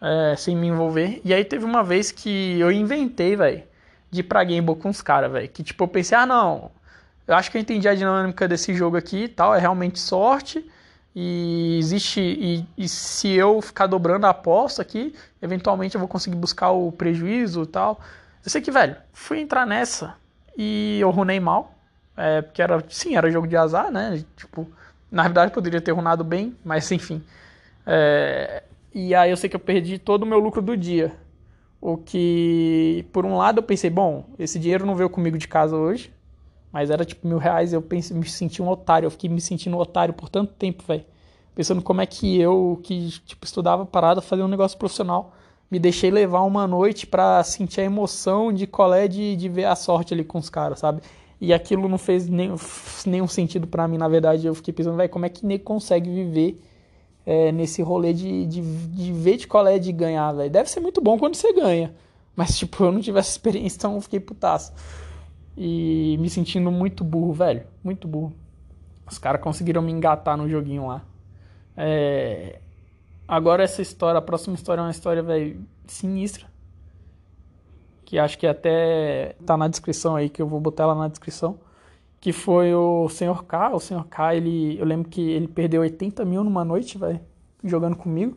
é, 0.00 0.36
sem 0.36 0.56
me 0.56 0.68
envolver. 0.68 1.20
E 1.22 1.34
aí 1.34 1.44
teve 1.44 1.66
uma 1.66 1.82
vez 1.82 2.10
que 2.10 2.58
eu 2.58 2.72
inventei, 2.72 3.36
velho, 3.36 3.62
de 4.14 4.20
ir 4.20 4.24
pra 4.24 4.44
Gamble 4.44 4.76
com 4.76 4.88
os 4.88 5.02
caras, 5.02 5.30
velho. 5.30 5.48
Que 5.48 5.62
tipo, 5.62 5.84
eu 5.84 5.88
pensei, 5.88 6.16
ah 6.16 6.24
não, 6.24 6.70
eu 7.26 7.34
acho 7.34 7.50
que 7.50 7.58
eu 7.58 7.60
entendi 7.60 7.88
a 7.88 7.94
dinâmica 7.94 8.46
desse 8.46 8.72
jogo 8.74 8.96
aqui 8.96 9.24
e 9.24 9.28
tal, 9.28 9.54
é 9.54 9.58
realmente 9.58 9.98
sorte. 9.98 10.64
E 11.16 11.76
existe. 11.78 12.20
E, 12.20 12.66
e, 12.76 12.88
se 12.88 13.28
eu 13.28 13.60
ficar 13.62 13.86
dobrando 13.86 14.26
a 14.26 14.30
aposta 14.30 14.82
aqui, 14.82 15.14
eventualmente 15.40 15.94
eu 15.94 16.00
vou 16.00 16.08
conseguir 16.08 16.36
buscar 16.36 16.70
o 16.70 16.90
prejuízo 16.90 17.62
e 17.62 17.66
tal. 17.66 18.00
Eu 18.44 18.50
sei 18.50 18.60
que, 18.60 18.70
velho, 18.70 18.96
fui 19.12 19.40
entrar 19.40 19.66
nessa 19.66 20.16
e 20.56 20.98
eu 21.00 21.10
runei 21.10 21.38
mal. 21.38 21.74
É, 22.16 22.42
porque 22.42 22.60
era. 22.60 22.82
Sim, 22.88 23.16
era 23.16 23.30
jogo 23.30 23.46
de 23.46 23.56
azar, 23.56 23.90
né? 23.92 24.24
Tipo, 24.36 24.68
na 25.10 25.22
verdade 25.22 25.52
poderia 25.52 25.80
ter 25.80 25.92
runado 25.92 26.24
bem, 26.24 26.56
mas 26.64 26.90
enfim. 26.90 27.22
É, 27.86 28.64
e 28.92 29.14
aí 29.14 29.30
eu 29.30 29.36
sei 29.36 29.48
que 29.48 29.56
eu 29.56 29.60
perdi 29.60 29.98
todo 29.98 30.24
o 30.24 30.26
meu 30.26 30.38
lucro 30.38 30.60
do 30.62 30.76
dia. 30.76 31.12
O 31.86 31.98
que, 31.98 33.04
por 33.12 33.26
um 33.26 33.36
lado, 33.36 33.58
eu 33.58 33.62
pensei, 33.62 33.90
bom, 33.90 34.24
esse 34.38 34.58
dinheiro 34.58 34.86
não 34.86 34.96
veio 34.96 35.10
comigo 35.10 35.36
de 35.36 35.46
casa 35.46 35.76
hoje. 35.76 36.10
Mas 36.72 36.88
era 36.88 37.04
tipo 37.04 37.28
mil 37.28 37.36
reais, 37.36 37.74
eu 37.74 37.82
pensei, 37.82 38.16
me 38.16 38.26
senti 38.26 38.62
um 38.62 38.70
otário. 38.70 39.04
Eu 39.04 39.10
fiquei 39.10 39.28
me 39.28 39.38
sentindo 39.38 39.76
um 39.76 39.78
otário 39.78 40.14
por 40.14 40.30
tanto 40.30 40.54
tempo, 40.54 40.82
velho. 40.88 41.04
Pensando 41.54 41.82
como 41.82 42.00
é 42.00 42.06
que 42.06 42.40
eu, 42.40 42.80
que 42.82 43.10
tipo, 43.26 43.44
estudava 43.44 43.84
parada, 43.84 44.22
fazia 44.22 44.42
um 44.46 44.48
negócio 44.48 44.78
profissional, 44.78 45.34
me 45.70 45.78
deixei 45.78 46.10
levar 46.10 46.40
uma 46.40 46.66
noite 46.66 47.06
pra 47.06 47.44
sentir 47.44 47.82
a 47.82 47.84
emoção 47.84 48.50
de 48.50 48.66
colé 48.66 49.06
de, 49.06 49.36
de 49.36 49.48
ver 49.50 49.66
a 49.66 49.76
sorte 49.76 50.14
ali 50.14 50.24
com 50.24 50.38
os 50.38 50.48
caras, 50.48 50.78
sabe? 50.78 51.02
E 51.38 51.52
aquilo 51.52 51.86
não 51.86 51.98
fez 51.98 52.26
nem, 52.26 52.50
nenhum 53.04 53.28
sentido 53.28 53.66
para 53.66 53.86
mim, 53.86 53.98
na 53.98 54.08
verdade. 54.08 54.46
Eu 54.46 54.54
fiquei 54.54 54.72
pensando, 54.72 54.96
velho, 54.96 55.10
como 55.10 55.26
é 55.26 55.28
que 55.28 55.44
nego 55.44 55.64
consegue 55.64 56.08
viver 56.08 56.62
é, 57.26 57.50
nesse 57.52 57.82
rolê 57.82 58.12
de, 58.12 58.46
de, 58.46 58.60
de 58.60 59.12
ver 59.12 59.36
de 59.36 59.46
colé 59.46 59.78
de 59.78 59.92
ganhar, 59.92 60.32
velho? 60.32 60.50
Deve 60.50 60.68
ser 60.68 60.80
muito 60.80 61.00
bom 61.00 61.18
quando 61.18 61.34
você 61.34 61.52
ganha. 61.52 61.94
Mas, 62.36 62.56
tipo, 62.58 62.84
eu 62.84 62.92
não 62.92 63.00
tive 63.00 63.18
essa 63.18 63.30
experiência, 63.30 63.76
então 63.78 63.94
eu 63.94 64.00
fiquei 64.00 64.20
putaço. 64.20 64.72
E 65.56 66.16
me 66.18 66.28
sentindo 66.28 66.70
muito 66.70 67.04
burro, 67.04 67.32
velho. 67.32 67.62
Muito 67.82 68.08
burro. 68.08 68.32
Os 69.06 69.18
caras 69.18 69.40
conseguiram 69.40 69.82
me 69.82 69.92
engatar 69.92 70.36
no 70.36 70.48
joguinho 70.48 70.86
lá. 70.86 71.02
É... 71.76 72.60
Agora 73.26 73.62
essa 73.62 73.80
história, 73.80 74.18
a 74.18 74.22
próxima 74.22 74.54
história 74.54 74.80
é 74.80 74.84
uma 74.84 74.90
história, 74.90 75.22
velho, 75.22 75.64
sinistra. 75.86 76.46
Que 78.04 78.18
acho 78.18 78.36
que 78.36 78.46
até 78.46 79.34
tá 79.46 79.56
na 79.56 79.66
descrição 79.66 80.14
aí, 80.14 80.28
que 80.28 80.42
eu 80.42 80.46
vou 80.46 80.60
botar 80.60 80.84
ela 80.84 80.94
na 80.94 81.08
descrição. 81.08 81.58
Que 82.24 82.32
foi 82.32 82.74
o 82.74 83.06
Sr. 83.10 83.44
K. 83.44 83.74
O 83.74 83.78
Sr. 83.78 84.02
K, 84.08 84.34
ele, 84.34 84.80
eu 84.80 84.86
lembro 84.86 85.10
que 85.10 85.20
ele 85.20 85.46
perdeu 85.46 85.82
80 85.82 86.24
mil 86.24 86.42
numa 86.42 86.64
noite, 86.64 86.96
velho, 86.96 87.20
jogando 87.62 87.96
comigo, 87.96 88.34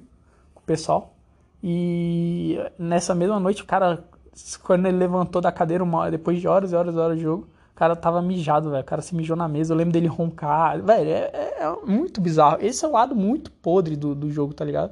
com 0.53 0.59
o 0.59 0.65
pessoal. 0.65 1.15
E 1.63 2.59
nessa 2.77 3.15
mesma 3.15 3.39
noite 3.39 3.63
o 3.63 3.65
cara 3.65 4.03
quando 4.61 4.87
ele 4.87 4.97
levantou 4.97 5.41
da 5.41 5.53
cadeira, 5.53 5.81
uma, 5.81 6.11
depois 6.11 6.41
de 6.41 6.49
horas 6.49 6.73
e 6.73 6.75
horas 6.75 6.95
e 6.95 6.97
horas 6.97 7.15
de 7.15 7.23
jogo, 7.23 7.47
o 7.71 7.75
cara 7.77 7.95
tava 7.95 8.21
mijado, 8.21 8.71
velho. 8.71 8.81
O 8.81 8.85
cara 8.85 9.01
se 9.01 9.15
mijou 9.15 9.37
na 9.37 9.47
mesa. 9.47 9.71
Eu 9.71 9.77
lembro 9.77 9.93
dele 9.93 10.07
roncar. 10.07 10.81
Velho, 10.81 11.09
é, 11.09 11.31
é, 11.33 11.55
é, 11.61 11.85
muito 11.85 12.19
bizarro. 12.19 12.57
Esse 12.59 12.83
é 12.83 12.89
o 12.89 12.91
lado 12.91 13.15
muito 13.15 13.53
podre 13.53 13.95
do, 13.95 14.13
do 14.13 14.29
jogo, 14.29 14.53
tá 14.53 14.65
ligado? 14.65 14.91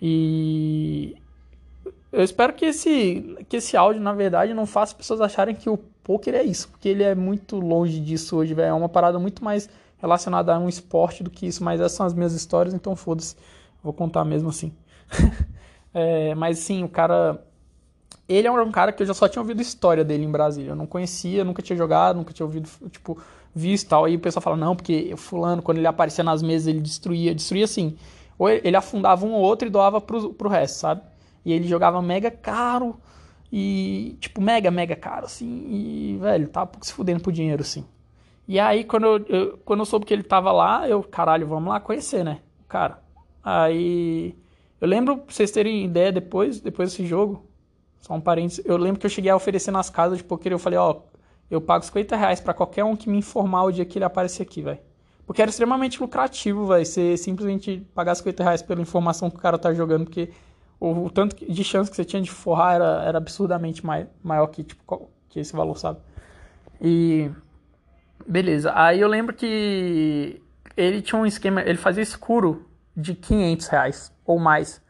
E. 0.00 1.14
Eu 2.10 2.24
espero 2.24 2.52
que 2.52 2.64
esse, 2.64 3.38
que 3.48 3.58
esse 3.58 3.76
áudio, 3.76 4.02
na 4.02 4.12
verdade, 4.12 4.52
não 4.52 4.66
faça 4.66 4.92
pessoas 4.92 5.20
acharem 5.20 5.54
que 5.54 5.70
o 5.70 5.78
poker 6.04 6.34
é 6.34 6.42
isso. 6.42 6.68
Porque 6.68 6.88
ele 6.88 7.02
é 7.02 7.14
muito 7.14 7.58
longe 7.58 8.00
disso 8.00 8.36
hoje, 8.36 8.54
velho. 8.54 8.68
É 8.68 8.72
uma 8.72 8.88
parada 8.88 9.18
muito 9.18 9.44
mais 9.44 9.68
relacionada 9.98 10.54
a 10.54 10.58
um 10.58 10.68
esporte 10.68 11.22
do 11.22 11.30
que 11.30 11.46
isso. 11.46 11.62
Mas 11.62 11.80
essas 11.80 11.92
são 11.92 12.06
as 12.06 12.14
minhas 12.14 12.32
histórias, 12.32 12.74
então 12.74 12.94
foda-se. 12.96 13.36
Vou 13.82 13.92
contar 13.92 14.24
mesmo 14.24 14.48
assim. 14.48 14.72
é, 15.92 16.34
mas 16.34 16.58
sim, 16.58 16.84
o 16.84 16.88
cara 16.88 17.42
ele 18.28 18.46
é 18.46 18.50
um 18.50 18.70
cara 18.70 18.92
que 18.92 19.02
eu 19.02 19.06
já 19.06 19.14
só 19.14 19.28
tinha 19.28 19.42
ouvido 19.42 19.60
história 19.60 20.04
dele 20.04 20.24
em 20.24 20.30
Brasília. 20.30 20.70
Eu 20.70 20.76
não 20.76 20.86
conhecia, 20.86 21.44
nunca 21.44 21.60
tinha 21.60 21.76
jogado, 21.76 22.16
nunca 22.16 22.32
tinha 22.32 22.46
ouvido, 22.46 22.68
tipo, 22.90 23.18
visto 23.54 23.88
tal. 23.88 24.04
Aí 24.04 24.16
o 24.16 24.20
pessoal 24.20 24.42
fala, 24.42 24.56
não, 24.56 24.76
porque 24.76 25.14
fulano, 25.16 25.60
quando 25.62 25.78
ele 25.78 25.86
aparecia 25.86 26.24
nas 26.24 26.42
mesas, 26.42 26.68
ele 26.68 26.80
destruía. 26.80 27.34
Destruía 27.34 27.64
assim. 27.64 27.96
Ou 28.38 28.48
ele 28.48 28.76
afundava 28.76 29.26
um 29.26 29.32
ou 29.32 29.40
outro 29.40 29.68
e 29.68 29.70
doava 29.70 30.00
pro, 30.00 30.32
pro 30.32 30.48
resto, 30.48 30.76
sabe? 30.76 31.02
E 31.44 31.52
ele 31.52 31.66
jogava 31.66 32.00
mega 32.00 32.30
caro. 32.30 32.96
E, 33.52 34.16
tipo, 34.18 34.40
mega, 34.40 34.70
mega 34.70 34.96
caro, 34.96 35.26
assim. 35.26 35.66
E, 35.68 36.18
velho, 36.18 36.48
tava 36.48 36.68
pouco 36.68 36.86
se 36.86 36.92
fudendo 36.92 37.20
por 37.20 37.30
dinheiro, 37.30 37.60
assim. 37.60 37.84
E 38.48 38.58
aí, 38.58 38.82
quando 38.82 39.04
eu, 39.04 39.26
eu, 39.28 39.58
quando 39.58 39.80
eu 39.80 39.84
soube 39.84 40.06
que 40.06 40.14
ele 40.14 40.22
tava 40.22 40.50
lá, 40.50 40.88
eu, 40.88 41.02
caralho, 41.02 41.46
vamos 41.46 41.68
lá 41.68 41.78
conhecer, 41.78 42.24
né? 42.24 42.40
Cara. 42.66 43.02
Aí. 43.44 44.34
Eu 44.80 44.88
lembro, 44.88 45.18
pra 45.18 45.32
vocês 45.32 45.50
terem 45.50 45.84
ideia, 45.84 46.10
depois, 46.10 46.60
depois 46.60 46.90
desse 46.90 47.06
jogo, 47.06 47.46
só 48.00 48.14
um 48.14 48.20
parênteses. 48.20 48.64
Eu 48.64 48.76
lembro 48.76 48.98
que 48.98 49.06
eu 49.06 49.10
cheguei 49.10 49.30
a 49.30 49.36
oferecer 49.36 49.70
nas 49.70 49.90
casas 49.90 50.18
de 50.18 50.24
poker. 50.24 50.50
Eu 50.50 50.58
falei, 50.58 50.78
ó, 50.78 51.02
eu 51.50 51.60
pago 51.60 51.84
50 51.84 52.16
reais 52.16 52.40
pra 52.40 52.54
qualquer 52.54 52.82
um 52.84 52.96
que 52.96 53.08
me 53.08 53.18
informar 53.18 53.64
o 53.64 53.70
dia 53.70 53.84
que 53.84 53.98
ele 53.98 54.04
aparecer 54.04 54.42
aqui, 54.42 54.62
velho. 54.62 54.80
Porque 55.26 55.40
era 55.40 55.50
extremamente 55.50 56.00
lucrativo, 56.00 56.66
velho. 56.66 56.84
Você 56.84 57.16
simplesmente 57.16 57.86
pagar 57.94 58.14
50 58.14 58.42
reais 58.42 58.62
pela 58.62 58.80
informação 58.80 59.30
que 59.30 59.36
o 59.36 59.40
cara 59.40 59.56
tá 59.56 59.72
jogando. 59.72 60.04
Porque 60.04 60.30
o, 60.82 61.04
o 61.04 61.10
tanto 61.10 61.36
de 61.36 61.62
chance 61.62 61.88
que 61.88 61.94
você 61.96 62.04
tinha 62.04 62.20
de 62.20 62.30
forrar 62.30 62.74
era, 62.74 63.04
era 63.04 63.18
absurdamente 63.18 63.86
mai, 63.86 64.08
maior 64.20 64.48
que, 64.48 64.64
tipo, 64.64 65.08
que 65.28 65.38
esse 65.38 65.54
valor, 65.54 65.78
sabe? 65.78 66.00
E. 66.80 67.30
Beleza. 68.26 68.72
Aí 68.74 69.00
eu 69.00 69.06
lembro 69.06 69.32
que 69.32 70.42
ele 70.76 71.00
tinha 71.00 71.20
um 71.20 71.24
esquema. 71.24 71.62
Ele 71.62 71.78
fazia 71.78 72.02
escuro 72.02 72.68
de 72.96 73.14
500 73.14 73.66
reais 73.68 74.12
ou 74.26 74.40
mais. 74.40 74.82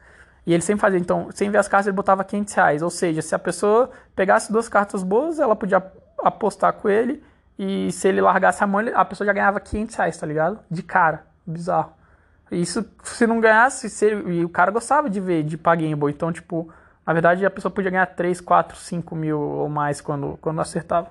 E 0.46 0.54
ele 0.54 0.62
sempre 0.62 0.80
fazia, 0.80 0.98
então, 0.98 1.28
sem 1.30 1.50
ver 1.50 1.58
as 1.58 1.68
cartas, 1.68 1.86
ele 1.86 1.96
botava 1.96 2.24
500 2.24 2.54
reais. 2.54 2.82
Ou 2.82 2.90
seja, 2.90 3.20
se 3.20 3.34
a 3.34 3.38
pessoa 3.38 3.90
pegasse 4.16 4.50
duas 4.50 4.68
cartas 4.68 5.02
boas, 5.02 5.38
ela 5.38 5.54
podia 5.54 5.82
apostar 6.18 6.72
com 6.72 6.88
ele. 6.88 7.22
E 7.58 7.92
se 7.92 8.08
ele 8.08 8.22
largasse 8.22 8.64
a 8.64 8.66
mão, 8.66 8.82
a 8.94 9.04
pessoa 9.04 9.26
já 9.26 9.32
ganhava 9.32 9.60
500 9.60 9.94
reais, 9.94 10.16
tá 10.16 10.26
ligado? 10.26 10.58
De 10.70 10.82
cara. 10.82 11.26
Bizarro. 11.46 11.92
Isso, 12.52 12.84
se 13.02 13.26
não 13.26 13.40
ganhasse, 13.40 13.88
se 13.88 14.10
e 14.10 14.44
o 14.44 14.48
cara 14.48 14.70
gostava 14.70 15.08
de 15.08 15.20
ver, 15.20 15.42
de 15.42 15.56
pagar 15.56 15.88
gamble. 15.88 16.10
Então, 16.10 16.30
tipo, 16.30 16.70
na 17.06 17.12
verdade, 17.12 17.44
a 17.46 17.50
pessoa 17.50 17.72
podia 17.72 17.90
ganhar 17.90 18.06
3, 18.06 18.40
4, 18.40 18.76
5 18.76 19.16
mil 19.16 19.40
ou 19.40 19.68
mais 19.68 20.00
quando, 20.00 20.38
quando 20.40 20.60
acertava. 20.60 21.10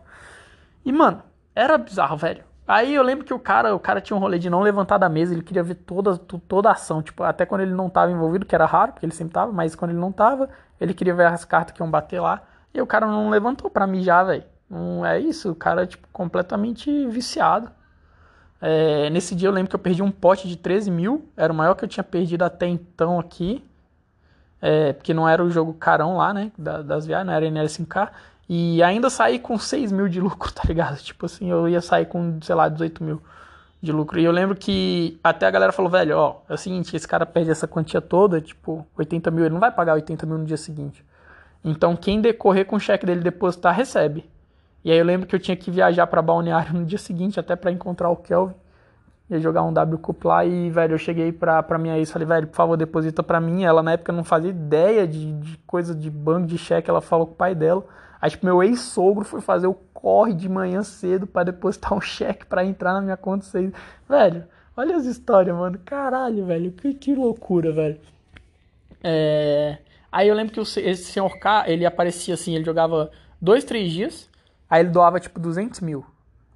E, 0.85 0.91
mano, 0.91 1.21
era 1.55 1.77
bizarro, 1.77 2.15
velho. 2.15 2.43
Aí 2.67 2.93
eu 2.93 3.03
lembro 3.03 3.25
que 3.25 3.33
o 3.33 3.39
cara, 3.39 3.75
o 3.75 3.79
cara 3.79 3.99
tinha 3.99 4.15
um 4.15 4.19
rolê 4.19 4.39
de 4.39 4.49
não 4.49 4.61
levantar 4.61 4.97
da 4.97 5.09
mesa, 5.09 5.33
ele 5.33 5.41
queria 5.41 5.63
ver 5.63 5.75
toda, 5.75 6.17
toda 6.17 6.69
a 6.69 6.73
ação, 6.73 7.01
tipo, 7.01 7.23
até 7.23 7.45
quando 7.45 7.61
ele 7.61 7.73
não 7.73 7.87
estava 7.87 8.11
envolvido, 8.11 8.45
que 8.45 8.55
era 8.55 8.65
raro, 8.65 8.93
porque 8.93 9.05
ele 9.05 9.13
sempre 9.13 9.33
tava, 9.33 9.51
mas 9.51 9.75
quando 9.75 9.91
ele 9.91 9.99
não 9.99 10.11
tava, 10.11 10.47
ele 10.79 10.93
queria 10.93 11.13
ver 11.13 11.25
as 11.25 11.43
cartas 11.43 11.75
que 11.75 11.81
iam 11.81 11.91
bater 11.91 12.21
lá, 12.21 12.43
e 12.73 12.81
o 12.81 12.87
cara 12.87 13.05
não 13.07 13.29
levantou 13.29 13.69
pra 13.69 13.85
mijar, 13.85 14.25
velho. 14.25 14.45
Não 14.69 15.05
é 15.05 15.19
isso, 15.19 15.51
o 15.51 15.55
cara, 15.55 15.85
tipo, 15.85 16.07
completamente 16.13 17.07
viciado. 17.07 17.69
É, 18.61 19.09
nesse 19.09 19.33
dia 19.33 19.47
eu 19.49 19.51
lembro 19.51 19.69
que 19.69 19.75
eu 19.75 19.79
perdi 19.79 20.03
um 20.03 20.11
pote 20.11 20.47
de 20.47 20.55
13 20.55 20.91
mil, 20.91 21.27
era 21.35 21.51
o 21.51 21.55
maior 21.55 21.73
que 21.75 21.83
eu 21.83 21.89
tinha 21.89 22.03
perdido 22.03 22.43
até 22.43 22.67
então 22.67 23.19
aqui. 23.19 23.63
é, 24.61 24.93
porque 24.93 25.13
não 25.13 25.27
era 25.27 25.43
o 25.43 25.49
jogo 25.49 25.73
carão 25.73 26.17
lá, 26.17 26.33
né, 26.33 26.51
das 26.57 27.05
viagens, 27.05 27.27
não 27.27 27.33
era 27.33 27.45
NL5K, 27.47 28.09
e 28.47 28.83
ainda 28.83 29.09
saí 29.09 29.39
com 29.39 29.57
6 29.57 29.91
mil 29.91 30.07
de 30.07 30.19
lucro, 30.21 30.51
tá 30.53 30.63
ligado? 30.65 30.97
Tipo 30.97 31.25
assim, 31.25 31.49
eu 31.49 31.67
ia 31.67 31.81
sair 31.81 32.05
com, 32.05 32.39
sei 32.41 32.53
lá, 32.55 32.69
18 32.69 33.03
mil 33.03 33.21
de 33.81 33.91
lucro. 33.91 34.19
E 34.19 34.25
eu 34.25 34.31
lembro 34.31 34.55
que 34.55 35.19
até 35.23 35.47
a 35.47 35.51
galera 35.51 35.71
falou, 35.71 35.89
velho, 35.91 36.17
ó, 36.17 36.41
é 36.49 36.53
o 36.53 36.57
seguinte, 36.57 36.95
esse 36.95 37.07
cara 37.07 37.25
perde 37.25 37.49
essa 37.49 37.67
quantia 37.67 38.01
toda, 38.01 38.39
tipo, 38.39 38.85
80 38.97 39.31
mil, 39.31 39.45
ele 39.45 39.53
não 39.53 39.59
vai 39.59 39.71
pagar 39.71 39.93
80 39.95 40.25
mil 40.25 40.37
no 40.37 40.45
dia 40.45 40.57
seguinte. 40.57 41.03
Então 41.63 41.95
quem 41.95 42.21
decorrer 42.21 42.65
com 42.65 42.75
o 42.75 42.79
cheque 42.79 43.05
dele 43.05 43.21
depositar, 43.21 43.75
recebe. 43.75 44.29
E 44.83 44.91
aí 44.91 44.97
eu 44.97 45.05
lembro 45.05 45.27
que 45.27 45.35
eu 45.35 45.39
tinha 45.39 45.55
que 45.55 45.69
viajar 45.69 46.07
para 46.07 46.21
Balneário 46.21 46.73
no 46.77 46.85
dia 46.85 46.97
seguinte, 46.97 47.39
até 47.39 47.55
para 47.55 47.71
encontrar 47.71 48.09
o 48.09 48.15
Kelvin. 48.15 48.55
Ia 49.29 49.39
jogar 49.39 49.63
um 49.63 49.71
W 49.71 49.97
Cup 49.99 50.25
lá 50.25 50.43
e, 50.43 50.69
velho, 50.69 50.95
eu 50.95 50.97
cheguei 50.97 51.31
pra, 51.31 51.63
pra 51.63 51.77
minha 51.77 51.97
ex 51.97 52.11
falei, 52.11 52.27
velho, 52.27 52.47
por 52.47 52.55
favor, 52.55 52.75
deposita 52.75 53.23
pra 53.23 53.39
mim. 53.39 53.63
Ela 53.63 53.81
na 53.81 53.93
época 53.93 54.11
não 54.11 54.25
fazia 54.25 54.49
ideia 54.49 55.07
de, 55.07 55.31
de 55.31 55.57
coisa 55.59 55.95
de 55.95 56.09
banco, 56.09 56.47
de 56.47 56.57
cheque, 56.57 56.89
ela 56.89 56.99
falou 56.99 57.25
com 57.25 57.33
o 57.33 57.35
pai 57.35 57.55
dela. 57.55 57.85
Aí, 58.21 58.29
tipo, 58.29 58.45
meu 58.45 58.61
ex-sogro 58.61 59.23
foi 59.23 59.39
fazer 59.39 59.67
o 59.67 59.73
corre 59.73 60.33
de 60.33 60.49
manhã 60.49 60.83
cedo 60.83 61.25
para 61.25 61.45
depositar 61.45 61.93
um 61.97 62.01
cheque 62.01 62.45
para 62.45 62.65
entrar 62.65 62.93
na 62.93 63.01
minha 63.01 63.15
conta. 63.15 63.45
Seis. 63.45 63.71
Velho, 64.07 64.43
olha 64.75 64.97
as 64.97 65.05
histórias, 65.05 65.55
mano. 65.55 65.79
Caralho, 65.85 66.45
velho. 66.45 66.71
Que, 66.73 66.93
que 66.93 67.15
loucura, 67.15 67.71
velho. 67.71 67.99
É... 69.03 69.77
Aí 70.11 70.27
eu 70.27 70.35
lembro 70.35 70.53
que 70.53 70.59
esse 70.59 71.05
senhor 71.05 71.39
K, 71.39 71.63
ele 71.67 71.85
aparecia 71.85 72.33
assim, 72.33 72.53
ele 72.53 72.65
jogava 72.65 73.09
dois, 73.41 73.63
três 73.63 73.91
dias, 73.91 74.29
aí 74.71 74.81
ele 74.81 74.89
doava 74.89 75.19
tipo 75.19 75.37
200 75.37 75.81
mil. 75.81 76.05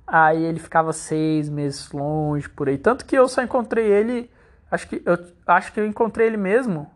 Aí 0.07 0.41
ele 0.43 0.59
ficava 0.59 0.93
seis 0.93 1.49
meses 1.49 1.91
longe, 1.91 2.47
por 2.47 2.69
aí. 2.69 2.77
Tanto 2.77 3.05
que 3.05 3.17
eu 3.17 3.27
só 3.27 3.43
encontrei 3.43 3.85
ele, 3.85 4.31
acho 4.71 4.87
que 4.87 5.01
eu 5.05 5.17
acho 5.45 5.73
que 5.73 5.79
eu 5.79 5.85
encontrei 5.85 6.27
ele 6.27 6.37
mesmo 6.37 6.89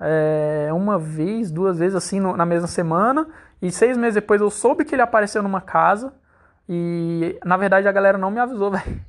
é, 0.00 0.70
uma 0.72 0.98
vez, 0.98 1.50
duas 1.50 1.78
vezes 1.78 1.94
assim 1.94 2.18
no, 2.18 2.36
na 2.36 2.46
mesma 2.46 2.66
semana. 2.66 3.28
E 3.60 3.70
seis 3.70 3.96
meses 3.96 4.14
depois 4.14 4.40
eu 4.40 4.50
soube 4.50 4.84
que 4.84 4.94
ele 4.94 5.02
apareceu 5.02 5.42
numa 5.42 5.60
casa. 5.60 6.14
E 6.68 7.38
na 7.44 7.56
verdade 7.56 7.86
a 7.86 7.92
galera 7.92 8.16
não 8.16 8.30
me 8.30 8.40
avisou, 8.40 8.70
velho. 8.72 9.04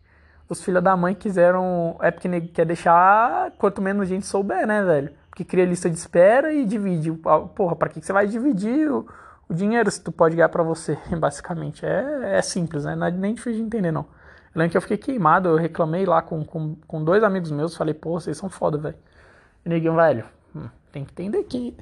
Os 0.50 0.64
filhos 0.64 0.84
da 0.84 0.98
mãe 0.98 1.16
quiseram. 1.16 1.98
É 2.02 2.12
porque 2.12 2.42
quer 2.42 2.66
deixar 2.66 3.52
quanto 3.58 3.82
menos 3.82 4.08
gente 4.10 4.26
souber, 4.26 4.68
né, 4.68 4.84
velho? 4.84 5.12
Porque 5.30 5.46
cria 5.46 5.66
lista 5.66 5.90
de 5.90 5.98
espera 5.98 6.54
e 6.54 6.66
divide. 6.66 7.12
Porra, 7.56 7.76
pra 7.76 7.90
que 7.90 8.02
você 8.02 8.12
vai 8.12 8.28
dividir 8.28 8.92
o, 8.92 9.08
o 9.50 9.54
dinheiro 9.54 9.90
se 9.92 10.02
tu 10.02 10.12
pode 10.12 10.36
ganhar 10.36 10.50
pra 10.50 10.64
você? 10.64 10.98
Basicamente. 11.18 11.86
É, 11.86 12.38
é 12.38 12.42
simples, 12.42 12.86
né? 12.86 12.96
Não 12.96 13.08
é 13.08 13.12
nem 13.12 13.34
difícil 13.34 13.60
de 13.60 13.66
entender, 13.66 13.92
não. 13.92 14.06
Eu 14.54 14.60
lembro 14.60 14.72
que 14.72 14.78
eu 14.78 14.82
fiquei 14.82 14.98
queimado, 14.98 15.50
eu 15.50 15.56
reclamei 15.56 16.06
lá 16.06 16.22
com, 16.22 16.44
com, 16.46 16.76
com 16.88 17.04
dois 17.04 17.24
amigos 17.24 17.52
meus, 17.52 17.76
falei, 17.76 17.94
pô, 17.94 18.20
vocês 18.20 18.38
são 18.38 18.50
foda, 18.50 18.78
velho. 18.78 18.96
Neguinho, 19.66 19.96
velho, 19.96 20.26
hum, 20.56 20.68
tem 20.92 21.04
que 21.04 21.12
entender 21.12 21.44
que 21.46 21.76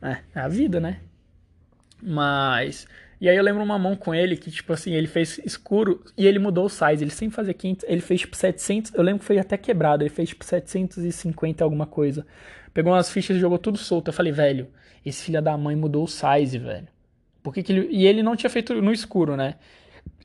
é, 0.00 0.18
é 0.34 0.40
a 0.40 0.48
vida, 0.48 0.78
né? 0.78 1.00
Mas. 2.02 2.86
E 3.20 3.28
aí 3.28 3.36
eu 3.36 3.42
lembro 3.42 3.62
uma 3.64 3.78
mão 3.78 3.96
com 3.96 4.14
ele 4.14 4.36
que, 4.36 4.50
tipo 4.50 4.72
assim, 4.72 4.92
ele 4.92 5.08
fez 5.08 5.38
escuro 5.44 6.04
e 6.16 6.26
ele 6.26 6.38
mudou 6.38 6.66
o 6.66 6.68
size. 6.68 7.02
Ele 7.02 7.10
sempre 7.10 7.34
fazia 7.34 7.52
500, 7.52 7.84
ele 7.88 8.00
fez 8.00 8.20
tipo 8.20 8.36
700. 8.36 8.94
Eu 8.94 9.02
lembro 9.02 9.20
que 9.20 9.24
foi 9.24 9.38
até 9.38 9.56
quebrado. 9.56 10.04
Ele 10.04 10.10
fez 10.10 10.28
tipo 10.28 10.44
750 10.44 11.64
alguma 11.64 11.86
coisa. 11.86 12.24
Pegou 12.72 12.92
umas 12.92 13.10
fichas 13.10 13.36
e 13.36 13.40
jogou 13.40 13.58
tudo 13.58 13.76
solto. 13.76 14.08
Eu 14.08 14.12
falei, 14.12 14.32
velho, 14.32 14.68
esse 15.04 15.22
filho 15.22 15.40
da 15.40 15.56
mãe 15.56 15.76
mudou 15.76 16.04
o 16.04 16.08
size, 16.08 16.58
velho. 16.58 16.88
Por 17.42 17.54
que, 17.54 17.62
que 17.62 17.72
ele. 17.72 17.88
E 17.90 18.06
ele 18.06 18.22
não 18.22 18.36
tinha 18.36 18.50
feito 18.50 18.74
no 18.74 18.92
escuro, 18.92 19.36
né? 19.36 19.54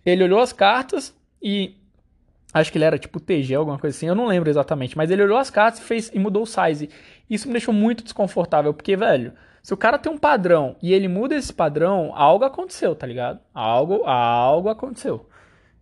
Ele 0.06 0.24
olhou 0.24 0.40
as 0.40 0.54
cartas 0.54 1.16
e. 1.42 1.76
Acho 2.54 2.72
que 2.72 2.78
ele 2.78 2.86
era 2.86 3.00
tipo 3.00 3.20
TG, 3.20 3.56
alguma 3.56 3.80
coisa 3.80 3.96
assim. 3.96 4.08
Eu 4.08 4.16
não 4.16 4.28
lembro 4.28 4.50
exatamente. 4.50 4.96
Mas 4.96 5.10
ele 5.10 5.24
olhou 5.24 5.38
as 5.38 5.50
cartas 5.50 5.82
e, 5.82 5.84
fez, 5.84 6.12
e 6.14 6.20
mudou 6.20 6.44
o 6.44 6.46
size. 6.46 6.90
Isso 7.30 7.48
me 7.48 7.54
deixou 7.54 7.74
muito 7.74 8.04
desconfortável. 8.04 8.74
Porque, 8.74 8.96
velho. 8.96 9.34
Se 9.64 9.74
o 9.74 9.78
cara 9.78 9.98
tem 9.98 10.12
um 10.12 10.18
padrão 10.18 10.76
e 10.82 10.94
ele 10.94 11.08
muda 11.08 11.36
esse 11.36 11.54
padrão, 11.54 12.12
algo 12.14 12.44
aconteceu, 12.44 12.94
tá 12.94 13.08
ligado? 13.08 13.40
Algo, 13.54 14.04
algo 14.04 14.68
aconteceu. 14.68 15.30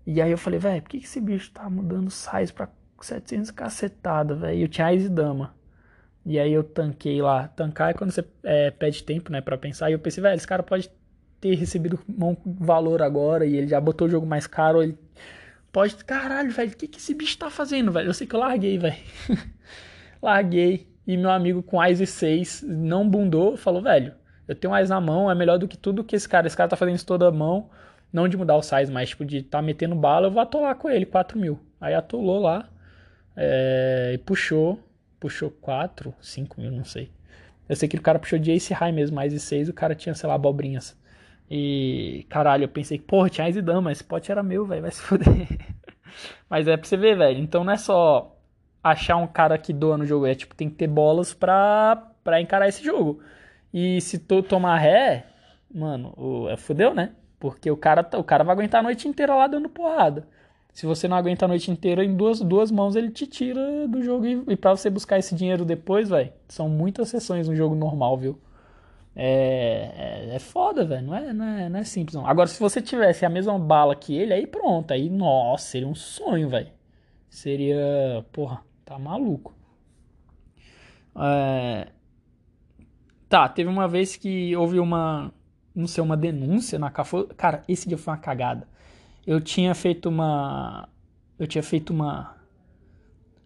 E 0.06 0.22
aí 0.22 0.30
eu 0.30 0.38
falei, 0.38 0.60
velho, 0.60 0.84
por 0.84 0.90
que, 0.90 1.00
que 1.00 1.06
esse 1.06 1.20
bicho 1.20 1.50
tá 1.52 1.68
mudando 1.68 2.12
size 2.12 2.54
pra 2.54 2.70
700 3.00 3.50
cacetada, 3.50 4.36
velho? 4.36 4.60
E 4.60 4.62
eu 4.62 4.68
tinha 4.68 4.94
Ice 4.94 5.10
Dama. 5.10 5.56
E 6.26 6.40
aí 6.40 6.54
eu 6.54 6.64
tanquei 6.64 7.22
lá. 7.22 7.48
Tancar 7.48 7.92
é 7.92 7.94
quando 7.94 8.12
você 8.12 8.24
é, 8.44 8.72
pede 8.72 9.04
tempo, 9.04 9.32
né, 9.32 9.42
pra 9.42 9.58
pensar. 9.58 9.90
E 9.90 9.94
eu 9.94 10.00
pensei, 10.00 10.22
velho, 10.22 10.36
esse 10.36 10.48
cara 10.48 10.64
pode 10.64 10.90
ter 11.40 11.56
recebido 11.56 12.00
um 12.08 12.36
valor 12.46 13.02
agora 13.02 13.46
e 13.46 13.56
ele 13.56 13.68
já 13.68 13.82
botou 13.82 14.08
o 14.08 14.10
jogo 14.10 14.26
mais 14.26 14.46
caro. 14.48 14.84
Ele 14.84 14.98
pode. 15.72 15.96
Caralho, 16.06 16.52
velho, 16.52 16.72
o 16.72 16.76
que, 16.76 16.88
que 16.88 17.00
esse 17.00 17.14
bicho 17.14 17.38
tá 17.38 17.50
fazendo, 17.50 17.92
velho? 17.92 18.10
Eu 18.10 18.14
sei 18.14 18.28
que 18.28 18.36
eu 18.36 18.40
larguei, 18.40 18.78
velho. 18.78 18.98
larguei. 20.22 20.88
E 21.06 21.18
meu 21.18 21.32
amigo 21.32 21.64
com 21.64 21.84
Ice 21.84 22.06
6 22.06 22.64
não 22.68 23.10
bundou, 23.10 23.58
falou, 23.58 23.82
velho, 23.82 24.14
eu 24.48 24.56
tenho 24.56 24.74
um 24.74 24.88
na 24.88 25.02
mão, 25.02 25.32
é 25.32 25.36
melhor 25.36 25.58
do 25.58 25.68
que 25.68 25.78
tudo 25.78 26.04
que 26.04 26.16
esse 26.16 26.30
cara. 26.30 26.46
Esse 26.46 26.56
cara 26.56 26.70
tá 26.70 26.76
fazendo 26.76 26.96
isso 26.96 27.06
toda 27.06 27.28
a 27.28 27.32
mão. 27.32 27.70
Não 28.14 28.28
de 28.28 28.36
mudar 28.38 28.56
o 28.56 28.62
size, 28.62 28.92
mas 28.92 29.10
tipo, 29.10 29.24
de 29.24 29.42
tá 29.42 29.62
metendo 29.62 29.96
bala, 29.96 30.28
eu 30.28 30.32
vou 30.32 30.42
atolar 30.42 30.76
com 30.76 30.90
ele, 30.90 31.06
4 31.06 31.40
mil. 31.40 31.60
Aí 31.80 31.94
atolou 31.94 32.40
lá 32.40 32.70
é, 33.36 34.12
e 34.14 34.18
puxou. 34.18 34.80
Puxou 35.22 35.52
4, 35.52 36.14
5 36.20 36.60
mil, 36.60 36.72
não 36.72 36.84
sei. 36.84 37.12
Eu 37.70 37.76
sei 37.78 37.88
que 37.88 37.96
o 37.96 38.02
cara 38.02 38.20
puxou 38.20 38.38
de 38.38 38.52
Ace 38.52 38.74
High 38.74 38.92
mesmo, 38.92 39.22
Ice 39.22 39.40
6, 39.40 39.70
o 39.70 39.74
cara 39.74 39.96
tinha, 39.96 40.14
sei 40.14 40.28
lá, 40.28 40.36
abobrinhas. 40.36 41.00
E, 41.50 42.26
caralho, 42.28 42.66
eu 42.66 42.68
pensei, 42.68 43.00
porra, 43.00 43.30
tinha 43.30 43.48
Ice 43.48 43.62
Dama, 43.62 43.92
esse 43.92 44.04
pote 44.04 44.32
era 44.32 44.42
meu, 44.42 44.66
velho, 44.66 44.82
vai 44.82 44.92
se 44.92 45.02
fuder. 45.02 45.48
Mas 46.50 46.68
é 46.68 46.76
pra 46.76 46.88
você 46.88 46.98
ver, 46.98 47.16
velho. 47.18 47.40
Então 47.40 47.64
não 47.64 47.72
é 47.72 47.78
só 47.78 48.36
achar 48.84 49.18
um 49.18 49.28
cara 49.28 49.58
que 49.58 49.72
doa 49.72 49.98
no 49.98 50.06
jogo. 50.06 50.26
É 50.26 50.36
tipo, 50.36 50.56
tem 50.56 50.70
que 50.70 50.76
ter 50.76 50.88
bolas 50.88 51.34
pra, 51.34 52.12
pra 52.24 52.42
encarar 52.42 52.68
esse 52.68 52.84
jogo. 52.84 53.22
E 53.74 54.02
se 54.02 54.20
tu 54.20 54.42
tomar 54.42 54.78
ré, 54.78 55.28
mano, 55.74 56.14
o, 56.18 56.50
é 56.50 56.58
fudeu, 56.58 56.94
né? 56.94 57.14
Porque 57.40 57.70
o 57.72 57.78
cara, 57.78 58.08
o 58.18 58.24
cara 58.24 58.44
vai 58.44 58.54
aguentar 58.54 58.80
a 58.82 58.84
noite 58.84 59.08
inteira 59.08 59.36
lá 59.36 59.48
dando 59.48 59.70
porrada. 59.70 60.28
Se 60.74 60.86
você 60.86 61.08
não 61.08 61.18
aguenta 61.18 61.46
a 61.46 61.48
noite 61.48 61.70
inteira, 61.70 62.04
em 62.04 62.16
duas, 62.16 62.40
duas 62.40 62.72
mãos 62.72 62.96
ele 62.96 63.12
te 63.12 63.28
tira 63.28 63.88
do 63.88 64.02
jogo. 64.02 64.26
E, 64.26 64.44
e 64.50 64.56
para 64.56 64.72
você 64.72 64.90
buscar 64.90 65.20
esse 65.20 65.36
dinheiro 65.36 65.66
depois, 65.66 66.10
velho, 66.10 66.32
são 66.48 66.70
muitas 66.70 67.10
sessões 67.10 67.48
no 67.48 67.56
jogo 67.56 67.76
normal, 67.76 68.18
viu? 68.18 68.40
É, 69.16 70.30
é, 70.32 70.36
é 70.36 70.40
foda, 70.40 70.86
velho. 70.86 71.08
Não 71.08 71.16
é, 71.16 71.34
não, 71.34 71.46
é, 71.46 71.70
não 71.70 71.80
é 71.80 71.84
simples, 71.84 72.16
não. 72.16 72.26
Agora, 72.26 72.48
se 72.48 72.60
você 72.60 72.82
tivesse 72.82 73.26
a 73.26 73.30
mesma 73.30 73.60
bala 73.60 73.96
que 73.96 74.16
ele, 74.16 74.34
aí 74.34 74.48
pronto. 74.48 74.92
Aí, 74.92 75.10
nossa, 75.10 75.66
seria 75.66 75.88
um 75.88 75.96
sonho, 75.96 76.48
velho. 76.48 76.70
Seria, 77.30 78.26
porra, 78.32 78.64
Tá 78.92 79.00
maluco. 79.00 79.56
É... 81.16 81.88
Tá, 83.30 83.48
teve 83.48 83.70
uma 83.70 83.88
vez 83.88 84.18
que 84.18 84.54
houve 84.58 84.82
uma. 84.82 85.34
Não 85.74 85.88
sei, 85.88 86.04
uma 86.04 86.18
denúncia 86.18 86.78
na. 86.78 86.92
Cara, 86.92 87.64
esse 87.70 87.88
dia 87.88 87.98
foi 87.98 88.14
uma 88.14 88.20
cagada. 88.20 88.68
Eu 89.26 89.40
tinha 89.42 89.74
feito 89.76 90.10
uma. 90.10 90.88
Eu 91.38 91.48
tinha 91.48 91.64
feito 91.64 91.92
uma. 91.92 92.36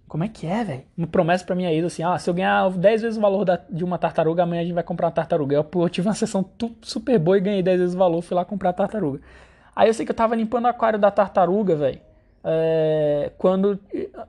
Como 0.07 0.23
é 0.23 0.27
que 0.27 0.45
é, 0.45 0.63
velho? 0.63 0.83
Uma 0.97 1.07
promessa 1.07 1.45
pra 1.45 1.55
minha 1.55 1.71
ex 1.73 1.85
assim: 1.85 2.03
ah, 2.03 2.17
se 2.17 2.29
eu 2.29 2.33
ganhar 2.33 2.69
10 2.69 3.01
vezes 3.01 3.17
o 3.17 3.21
valor 3.21 3.43
da, 3.45 3.57
de 3.69 3.83
uma 3.83 3.97
tartaruga, 3.97 4.43
amanhã 4.43 4.61
a 4.61 4.65
gente 4.65 4.73
vai 4.73 4.83
comprar 4.83 5.07
uma 5.07 5.11
tartaruga. 5.11 5.55
Eu, 5.55 5.67
eu 5.81 5.89
tive 5.89 6.07
uma 6.07 6.13
sessão 6.13 6.45
super 6.81 7.19
boa 7.19 7.37
e 7.37 7.41
ganhei 7.41 7.63
10 7.63 7.79
vezes 7.79 7.95
o 7.95 7.97
valor, 7.97 8.21
fui 8.21 8.35
lá 8.35 8.45
comprar 8.45 8.69
a 8.69 8.73
tartaruga. 8.73 9.21
Aí 9.75 9.89
eu 9.89 9.93
sei 9.93 10.05
que 10.05 10.11
eu 10.11 10.15
tava 10.15 10.35
limpando 10.35 10.65
o 10.65 10.67
aquário 10.67 10.97
da 10.97 11.11
tartaruga, 11.11 11.75
velho 11.75 11.99
é, 12.47 13.31
quando 13.39 13.79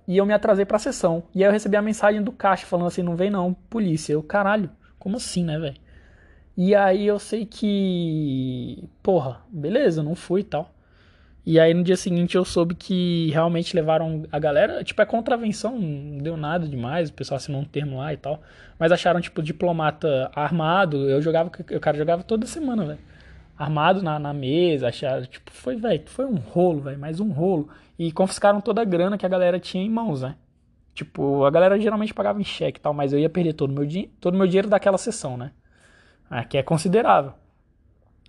e 0.09 0.16
eu 0.16 0.24
me 0.24 0.32
atrasei 0.32 0.64
para 0.64 0.76
a 0.76 0.80
sessão. 0.80 1.24
E 1.35 1.44
aí 1.44 1.48
eu 1.48 1.52
recebi 1.52 1.76
a 1.76 1.82
mensagem 1.82 2.22
do 2.22 2.32
caixa 2.32 2.66
falando 2.66 2.87
assim: 2.87 3.02
não 3.02 3.14
vem 3.14 3.30
não, 3.30 3.52
polícia. 3.52 4.14
Eu, 4.14 4.22
caralho, 4.22 4.70
como 4.98 5.18
assim, 5.18 5.44
né, 5.44 5.59
velho? 5.59 5.76
E 6.56 6.74
aí 6.74 7.06
eu 7.06 7.18
sei 7.18 7.44
que. 7.44 8.88
Porra, 9.02 9.42
beleza, 9.48 10.02
não 10.02 10.14
fui 10.14 10.40
e 10.40 10.44
tal. 10.44 10.70
E 11.46 11.61
aí 11.61 11.72
no 11.72 11.85
dia 11.85 11.96
seguinte 11.96 12.37
eu 12.37 12.44
soube 12.44 12.74
que 12.74 13.30
realmente 13.30 13.74
levaram 13.74 14.24
a 14.32 14.38
galera. 14.38 14.82
Tipo, 14.82 15.00
é 15.00 15.06
contravenção, 15.06 15.78
não 15.78 16.18
deu 16.18 16.37
nada 16.37 16.66
demais, 16.66 17.09
o 17.09 17.12
pessoal 17.12 17.37
assinou 17.37 17.61
um 17.61 17.64
termo 17.64 17.98
lá 17.98 18.12
e 18.12 18.16
tal. 18.16 18.42
Mas 18.78 18.90
acharam, 18.92 19.20
tipo, 19.20 19.40
diplomata 19.40 20.30
armado. 20.34 21.09
Eu 21.09 21.22
jogava, 21.22 21.49
o 21.49 21.80
cara 21.80 21.97
jogava 21.97 22.22
toda 22.24 22.47
semana, 22.47 22.84
velho 22.84 22.99
armado 23.59 24.03
na, 24.03 24.18
na 24.18 24.32
mesa, 24.32 24.88
acharam, 24.88 25.24
tipo, 25.24 25.51
foi, 25.51 25.76
velho, 25.76 26.03
foi 26.07 26.26
um 26.26 26.36
rolo, 26.36 26.82
velho, 26.82 26.99
mais 26.99 27.20
um 27.20 27.30
rolo. 27.30 27.68
E 27.99 28.12
confiscaram 28.12 28.61
toda 28.61 28.82
a 28.82 28.84
grana 28.84 29.16
que 29.16 29.24
a 29.24 29.28
galera 29.28 29.59
tinha 29.59 29.82
em 29.82 29.88
mãos, 29.88 30.22
né? 30.22 30.36
Tipo, 30.94 31.44
a 31.44 31.51
galera 31.51 31.78
geralmente 31.80 32.12
pagava 32.12 32.40
em 32.40 32.44
cheque 32.44 32.78
e 32.78 32.82
tal, 32.82 32.92
mas 32.92 33.12
eu 33.12 33.18
ia 33.18 33.30
perder 33.30 33.55
todo 33.55 33.70
o 33.70 33.74
meu, 33.74 33.86
todo 34.20 34.36
meu 34.36 34.47
dinheiro 34.47 34.68
daquela 34.68 34.99
sessão, 34.99 35.36
né? 35.36 35.53
É, 36.30 36.44
que 36.44 36.59
é 36.59 36.62
considerável. 36.62 37.32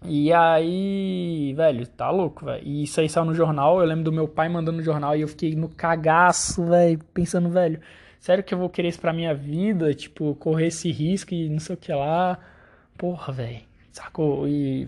E 0.06 0.32
aí, 0.32 1.54
velho, 1.56 1.88
tá 1.88 2.10
louco, 2.12 2.46
velho. 2.46 2.64
E 2.66 2.84
isso 2.84 3.00
aí 3.02 3.10
saiu 3.10 3.26
no 3.26 3.34
jornal, 3.34 3.80
eu 3.80 3.86
lembro 3.86 4.04
do 4.06 4.12
meu 4.12 4.28
pai 4.28 4.48
mandando 4.48 4.78
no 4.78 4.84
jornal 4.84 5.16
e 5.16 5.22
eu 5.22 5.28
fiquei 5.28 5.56
no 5.56 5.70
cagaço, 5.70 6.66
velho, 6.68 7.00
pensando, 7.14 7.50
velho, 7.50 7.82
sério 8.20 8.44
que 8.44 8.54
eu 8.54 8.58
vou 8.58 8.70
querer 8.70 8.90
isso 8.90 9.00
pra 9.02 9.14
minha 9.14 9.34
vida? 9.34 9.94
Tipo, 9.94 10.36
correr 10.36 10.68
esse 10.68 10.92
risco 10.92 11.34
e 11.34 11.50
não 11.50 11.60
sei 11.60 11.76
o 11.76 11.78
que 11.78 11.92
lá. 11.94 12.40
Porra, 12.98 13.34
velho. 13.34 13.62
Sacou? 13.92 14.48
E. 14.48 14.88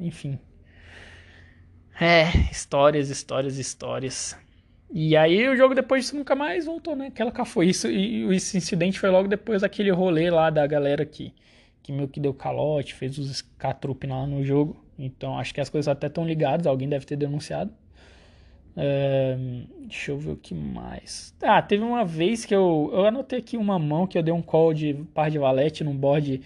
Enfim. 0.00 0.38
É, 2.00 2.24
histórias, 2.50 3.10
histórias, 3.10 3.58
histórias. 3.58 4.36
E 4.90 5.16
aí 5.16 5.48
o 5.48 5.56
jogo 5.56 5.74
depois 5.74 6.04
disso 6.04 6.16
nunca 6.16 6.34
mais 6.34 6.66
voltou, 6.66 6.96
né? 6.96 7.06
Aquela 7.08 7.30
cá 7.32 7.44
foi 7.44 7.68
isso 7.68 7.88
e 7.88 8.24
esse 8.34 8.56
incidente 8.56 8.98
foi 9.00 9.10
logo 9.10 9.28
depois 9.28 9.62
daquele 9.62 9.90
rolê 9.90 10.30
lá 10.30 10.50
da 10.50 10.66
galera 10.66 11.04
que 11.06 11.32
que 11.82 11.92
meio 11.92 12.08
que 12.08 12.20
deu 12.20 12.32
calote, 12.32 12.94
fez 12.94 13.18
os 13.18 13.42
catrup 13.58 14.04
lá 14.04 14.26
no 14.26 14.44
jogo. 14.44 14.76
Então 14.98 15.38
acho 15.38 15.52
que 15.52 15.60
as 15.60 15.68
coisas 15.68 15.88
até 15.88 16.06
estão 16.06 16.24
ligadas, 16.26 16.66
alguém 16.66 16.88
deve 16.88 17.04
ter 17.04 17.16
denunciado. 17.16 17.72
É, 18.76 19.36
deixa 19.80 20.12
eu 20.12 20.18
ver 20.18 20.30
o 20.30 20.36
que 20.36 20.54
mais. 20.54 21.34
Ah, 21.42 21.60
teve 21.60 21.82
uma 21.82 22.04
vez 22.04 22.44
que 22.44 22.54
eu, 22.54 22.90
eu 22.92 23.06
anotei 23.06 23.38
aqui 23.38 23.56
uma 23.56 23.78
mão 23.78 24.06
que 24.06 24.16
eu 24.16 24.22
dei 24.22 24.32
um 24.32 24.40
call 24.42 24.72
de 24.72 24.94
par 25.12 25.30
de 25.30 25.38
valete 25.38 25.84
num 25.84 25.96
board 25.96 26.40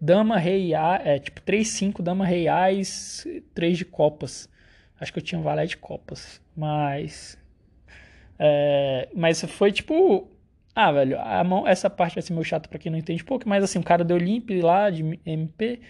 Dama, 0.00 0.38
Rei, 0.38 0.74
A, 0.74 1.00
é 1.04 1.18
tipo 1.18 1.40
3-5, 1.40 2.02
Dama, 2.02 2.24
Rei, 2.24 2.46
Ás, 2.46 3.26
3 3.54 3.78
de 3.78 3.84
copas. 3.84 4.48
Acho 5.00 5.12
que 5.12 5.18
eu 5.18 5.22
tinha 5.22 5.38
um 5.38 5.42
valete 5.42 5.70
de 5.70 5.76
copas, 5.78 6.40
mas. 6.56 7.36
É, 8.38 9.08
mas 9.14 9.42
foi 9.42 9.72
tipo. 9.72 10.28
Ah, 10.74 10.92
velho, 10.92 11.18
a 11.20 11.42
mão, 11.42 11.66
essa 11.66 11.90
parte 11.90 12.14
vai 12.14 12.22
ser 12.22 12.32
meio 12.32 12.44
chata 12.44 12.68
pra 12.68 12.78
quem 12.78 12.90
não 12.90 12.98
entende 12.98 13.24
pouco, 13.24 13.48
mas 13.48 13.64
assim, 13.64 13.78
o 13.78 13.82
cara 13.82 14.04
deu 14.04 14.16
limp 14.16 14.50
lá 14.62 14.90
de 14.90 15.18
MP. 15.26 15.80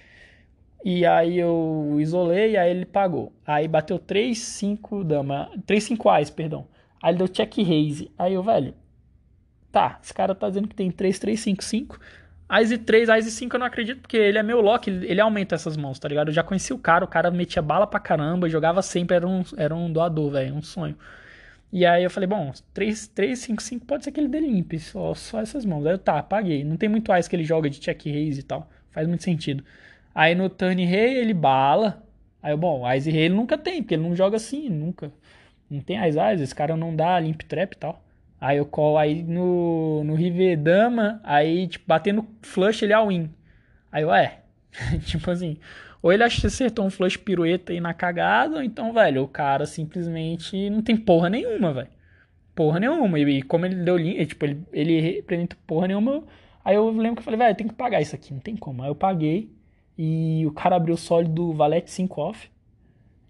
E 0.84 1.04
aí 1.04 1.38
eu 1.38 1.96
isolei, 1.98 2.56
aí 2.56 2.70
ele 2.70 2.86
pagou. 2.86 3.32
Aí 3.46 3.66
bateu 3.68 3.98
3, 3.98 4.38
5 4.38 5.04
dama. 5.04 5.50
3, 5.66 5.84
5 5.84 6.08
ais, 6.08 6.30
perdão. 6.30 6.66
Aí 7.02 7.10
ele 7.10 7.18
deu 7.18 7.28
check 7.28 7.58
raise. 7.58 8.10
Aí 8.18 8.34
eu, 8.34 8.42
velho. 8.42 8.74
Tá, 9.70 9.98
esse 10.02 10.14
cara 10.14 10.34
tá 10.34 10.48
dizendo 10.48 10.68
que 10.68 10.74
tem 10.74 10.90
3, 10.90 11.18
3, 11.18 11.38
5, 11.40 11.64
5. 11.64 12.00
Ais 12.48 12.72
e 12.72 12.78
3, 12.78 13.10
Ais 13.10 13.26
e 13.26 13.30
5 13.30 13.54
eu 13.54 13.60
não 13.60 13.66
acredito, 13.66 14.00
porque 14.00 14.16
ele 14.16 14.38
é 14.38 14.42
meu 14.42 14.62
lock, 14.62 14.88
ele, 14.88 15.06
ele, 15.06 15.20
aumenta 15.20 15.54
essas 15.54 15.76
mãos, 15.76 15.98
tá 15.98 16.08
ligado? 16.08 16.28
Eu 16.28 16.34
já 16.34 16.42
conheci 16.42 16.72
o 16.72 16.78
cara, 16.78 17.04
o 17.04 17.08
cara 17.08 17.30
metia 17.30 17.60
bala 17.60 17.86
pra 17.86 18.00
caramba, 18.00 18.48
jogava 18.48 18.80
sempre, 18.80 19.16
era 19.16 19.28
um, 19.28 19.42
era 19.58 19.74
um 19.74 19.92
doador, 19.92 20.30
velho, 20.32 20.54
um 20.54 20.62
sonho. 20.62 20.96
E 21.72 21.84
aí 21.84 22.02
eu 22.02 22.10
falei, 22.10 22.26
bom, 22.26 22.50
3, 22.72 23.08
3, 23.08 23.38
5, 23.38 23.62
5 23.62 23.86
pode 23.86 24.04
ser 24.04 24.12
que 24.12 24.18
ele 24.20 24.28
dê 24.28 24.40
limp, 24.40 24.72
só, 24.78 25.14
só 25.14 25.40
essas 25.40 25.64
mãos. 25.64 25.84
Aí 25.86 25.92
eu, 25.92 25.98
tá, 25.98 26.22
paguei. 26.22 26.64
Não 26.64 26.76
tem 26.76 26.88
muito 26.88 27.12
Ais 27.12 27.28
que 27.28 27.36
ele 27.36 27.44
joga 27.44 27.68
de 27.68 27.78
check 27.78 28.06
raise 28.06 28.40
e 28.40 28.42
tal, 28.42 28.70
faz 28.90 29.06
muito 29.06 29.22
sentido. 29.22 29.62
Aí 30.14 30.34
no 30.34 30.48
turn 30.48 30.84
rei 30.84 31.18
ele 31.18 31.34
bala. 31.34 32.02
Aí 32.42 32.52
eu, 32.52 32.58
bom, 32.58 32.86
Ais 32.86 33.06
e 33.06 33.10
rei 33.10 33.24
ele 33.24 33.34
nunca 33.34 33.58
tem, 33.58 33.82
porque 33.82 33.94
ele 33.94 34.02
não 34.02 34.16
joga 34.16 34.36
assim, 34.36 34.68
nunca. 34.70 35.12
Não 35.70 35.80
tem 35.80 35.98
Ais 35.98 36.16
Ais, 36.16 36.40
esse 36.40 36.54
cara 36.54 36.76
não 36.76 36.94
dá 36.96 37.20
limp 37.20 37.42
trap 37.42 37.74
e 37.74 37.76
tal. 37.78 38.02
Aí 38.40 38.56
eu 38.56 38.66
colo 38.66 38.96
aí 38.98 39.22
no, 39.22 40.04
no 40.04 40.14
River 40.14 40.56
Dama, 40.58 41.20
aí, 41.24 41.66
tipo, 41.66 41.84
batendo 41.86 42.26
flush 42.42 42.82
ele 42.82 42.92
é 42.92 43.06
win. 43.06 43.30
Aí 43.90 44.02
eu, 44.02 44.12
é. 44.12 44.40
tipo 45.04 45.30
assim, 45.30 45.58
ou 46.02 46.12
ele 46.12 46.22
acertou 46.22 46.84
um 46.86 46.90
flush 46.90 47.16
pirueta 47.16 47.72
aí 47.72 47.80
na 47.80 47.92
cagada, 47.92 48.56
ou 48.56 48.62
então, 48.62 48.92
velho, 48.92 49.22
o 49.22 49.28
cara 49.28 49.66
simplesmente 49.66 50.70
não 50.70 50.82
tem 50.82 50.96
porra 50.96 51.28
nenhuma, 51.28 51.72
velho. 51.72 51.88
Porra 52.54 52.80
nenhuma. 52.80 53.18
E, 53.18 53.42
como 53.42 53.66
ele 53.66 53.76
deu 53.76 53.96
linha, 53.96 54.24
tipo, 54.26 54.44
ele, 54.44 54.64
ele 54.72 55.00
representa 55.00 55.56
porra 55.66 55.88
nenhuma. 55.88 56.24
Aí 56.64 56.76
eu 56.76 56.88
lembro 56.90 57.16
que 57.16 57.20
eu 57.20 57.24
falei, 57.24 57.38
velho, 57.38 57.56
tem 57.56 57.68
que 57.68 57.74
pagar 57.74 58.00
isso 58.00 58.14
aqui, 58.14 58.32
não 58.32 58.40
tem 58.40 58.56
como. 58.56 58.82
Aí 58.82 58.88
eu 58.88 58.94
paguei 58.94 59.50
e 59.96 60.44
o 60.46 60.52
cara 60.52 60.76
abriu 60.76 60.94
o 60.94 60.98
sólido 60.98 61.52
Valete 61.52 61.90
5 61.90 62.20
off. 62.20 62.50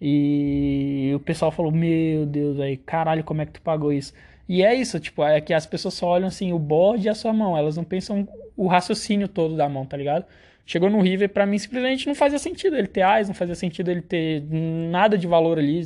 E 0.01 1.11
o 1.15 1.19
pessoal 1.19 1.51
falou, 1.51 1.71
meu 1.71 2.25
Deus, 2.25 2.59
aí, 2.59 2.77
caralho, 2.77 3.23
como 3.23 3.41
é 3.41 3.45
que 3.45 3.53
tu 3.53 3.61
pagou 3.61 3.91
isso? 3.91 4.13
E 4.47 4.63
é 4.63 4.73
isso, 4.73 4.99
tipo, 4.99 5.23
é 5.23 5.41
que 5.41 5.53
as 5.53 5.65
pessoas 5.65 5.93
só 5.93 6.07
olham 6.07 6.27
assim 6.27 6.53
o 6.53 6.59
board 6.59 7.05
e 7.05 7.09
a 7.09 7.15
sua 7.15 7.33
mão, 7.33 7.57
elas 7.57 7.77
não 7.77 7.83
pensam 7.83 8.27
o 8.55 8.67
raciocínio 8.67 9.27
todo 9.27 9.55
da 9.55 9.69
mão, 9.69 9.85
tá 9.85 9.95
ligado? 9.97 10.25
Chegou 10.69 10.87
no 10.87 11.01
River, 11.01 11.29
para 11.29 11.47
mim 11.47 11.57
simplesmente 11.57 12.05
não 12.05 12.13
fazia 12.13 12.37
sentido 12.37 12.75
ele 12.75 12.85
ter 12.85 13.01
AIS, 13.01 13.27
não 13.27 13.33
fazia 13.33 13.55
sentido 13.55 13.89
ele 13.89 14.03
ter 14.03 14.43
nada 14.51 15.17
de 15.17 15.25
valor 15.25 15.57
ali, 15.57 15.83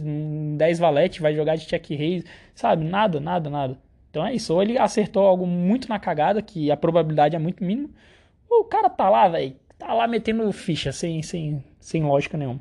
10 0.58 0.78
valete, 0.78 1.22
vai 1.22 1.34
jogar 1.34 1.56
de 1.56 1.66
check 1.66 1.90
raise, 1.92 2.26
sabe? 2.54 2.84
Nada, 2.84 3.18
nada, 3.18 3.50
nada. 3.50 3.80
Então 4.10 4.26
é 4.26 4.36
isso, 4.36 4.54
ou 4.54 4.62
ele 4.62 4.78
acertou 4.78 5.26
algo 5.26 5.48
muito 5.48 5.88
na 5.88 5.98
cagada, 6.00 6.42
que 6.42 6.70
a 6.70 6.76
probabilidade 6.76 7.34
é 7.34 7.40
muito 7.40 7.64
mínima, 7.64 7.90
ou 8.50 8.64
o 8.64 8.66
cara 8.66 8.90
tá 8.90 9.10
lá, 9.10 9.30
velho, 9.30 9.56
tá 9.80 9.94
lá 9.94 10.06
metendo 10.06 10.52
ficha, 10.52 10.92
sem, 10.92 11.24
sem, 11.24 11.64
sem 11.80 12.04
lógica 12.04 12.38
nenhuma. 12.38 12.60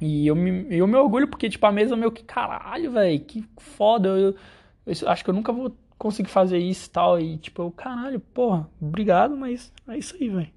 E 0.00 0.26
eu 0.26 0.34
me, 0.34 0.66
eu 0.70 0.86
me 0.86 0.96
orgulho 0.96 1.28
porque, 1.28 1.50
tipo, 1.50 1.66
a 1.66 1.72
mesa 1.72 1.94
meio 1.94 2.10
que, 2.10 2.24
caralho, 2.24 2.90
velho, 2.90 3.20
que 3.20 3.44
foda, 3.58 4.08
eu 4.08 4.34
eu 4.86 5.08
acho 5.10 5.22
que 5.22 5.28
eu 5.28 5.34
nunca 5.34 5.52
vou 5.52 5.76
conseguir 5.98 6.30
fazer 6.30 6.58
isso 6.58 6.88
e 6.88 6.90
tal. 6.90 7.20
E 7.20 7.36
tipo, 7.36 7.62
eu, 7.62 7.70
caralho, 7.70 8.18
porra, 8.20 8.68
obrigado, 8.80 9.36
mas 9.36 9.72
é 9.88 9.98
isso 9.98 10.16
aí, 10.18 10.28
velho. 10.28 10.53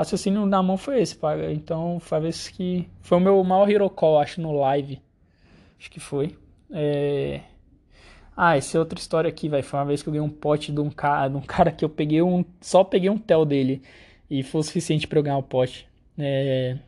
Raciocínio 0.00 0.46
na 0.46 0.62
mão 0.62 0.78
foi 0.78 1.02
esse, 1.02 1.14
paga. 1.14 1.52
Então 1.52 2.00
foi 2.00 2.20
vez 2.20 2.48
que. 2.48 2.88
Foi 3.02 3.18
o 3.18 3.20
meu 3.20 3.44
maior 3.44 3.70
hero 3.70 3.90
call, 3.90 4.18
acho, 4.18 4.40
no 4.40 4.52
live. 4.52 4.98
Acho 5.78 5.90
que 5.90 6.00
foi. 6.00 6.38
É... 6.70 7.42
Ah, 8.34 8.56
essa 8.56 8.78
é 8.78 8.80
outra 8.80 8.98
história 8.98 9.28
aqui, 9.28 9.46
velho. 9.46 9.62
Foi 9.62 9.78
uma 9.78 9.84
vez 9.84 10.02
que 10.02 10.08
eu 10.08 10.12
ganhei 10.14 10.26
um 10.26 10.30
pote 10.30 10.72
de 10.72 10.80
um 10.80 10.88
cara, 10.88 11.28
de 11.28 11.36
um 11.36 11.42
cara 11.44 11.70
que 11.70 11.84
eu 11.84 11.88
peguei 11.90 12.22
um. 12.22 12.42
Só 12.62 12.82
peguei 12.82 13.10
um 13.10 13.18
tel 13.18 13.44
dele. 13.44 13.82
E 14.30 14.42
foi 14.42 14.62
o 14.62 14.64
suficiente 14.64 15.06
para 15.06 15.18
eu 15.18 15.22
ganhar 15.22 15.36
o 15.36 15.42
pote. 15.42 15.86
É... 16.18 16.78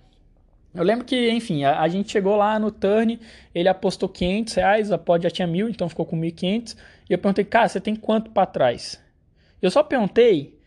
Eu 0.75 0.83
lembro 0.83 1.05
que, 1.05 1.31
enfim, 1.31 1.65
a, 1.65 1.81
a, 1.81 1.89
gente 1.89 2.11
chegou 2.11 2.35
lá 2.35 2.59
no 2.59 2.71
turn, 2.71 3.21
ele 3.55 3.69
apostou 3.69 4.09
500 4.09 4.55
reais, 4.55 4.91
a 4.91 4.97
pod 4.97 5.23
já 5.23 5.31
tinha 5.31 5.47
mil, 5.47 5.69
então 5.69 5.87
ficou 5.87 6.07
com 6.07 6.19
1.500. 6.19 6.79
E 7.11 7.13
eu 7.13 7.19
perguntei, 7.19 7.45
cara, 7.45 7.69
você 7.69 7.79
tem 7.79 7.95
quanto 7.95 8.31
para 8.31 8.47
trás? 8.47 8.99
Eu 9.61 9.71
só 9.71 9.83
perguntei 9.83 10.62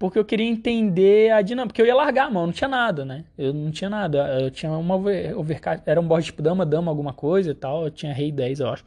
porque 0.00 0.18
eu 0.18 0.24
queria 0.24 0.46
entender 0.46 1.30
a 1.30 1.42
dinâmica, 1.42 1.74
porque 1.74 1.82
eu 1.82 1.86
ia 1.86 1.94
largar 1.94 2.28
a 2.28 2.30
mão, 2.30 2.46
não 2.46 2.54
tinha 2.54 2.66
nada, 2.66 3.04
né? 3.04 3.26
Eu 3.36 3.52
não 3.52 3.70
tinha 3.70 3.90
nada, 3.90 4.40
eu 4.40 4.50
tinha 4.50 4.72
uma 4.72 4.94
overcard, 5.36 5.82
era 5.84 6.00
um 6.00 6.08
board 6.08 6.24
tipo 6.24 6.40
dama, 6.40 6.64
dama, 6.64 6.90
alguma 6.90 7.12
coisa 7.12 7.50
e 7.50 7.54
tal, 7.54 7.84
eu 7.84 7.90
tinha 7.90 8.10
rei 8.10 8.32
10, 8.32 8.60
eu 8.60 8.70
acho. 8.70 8.82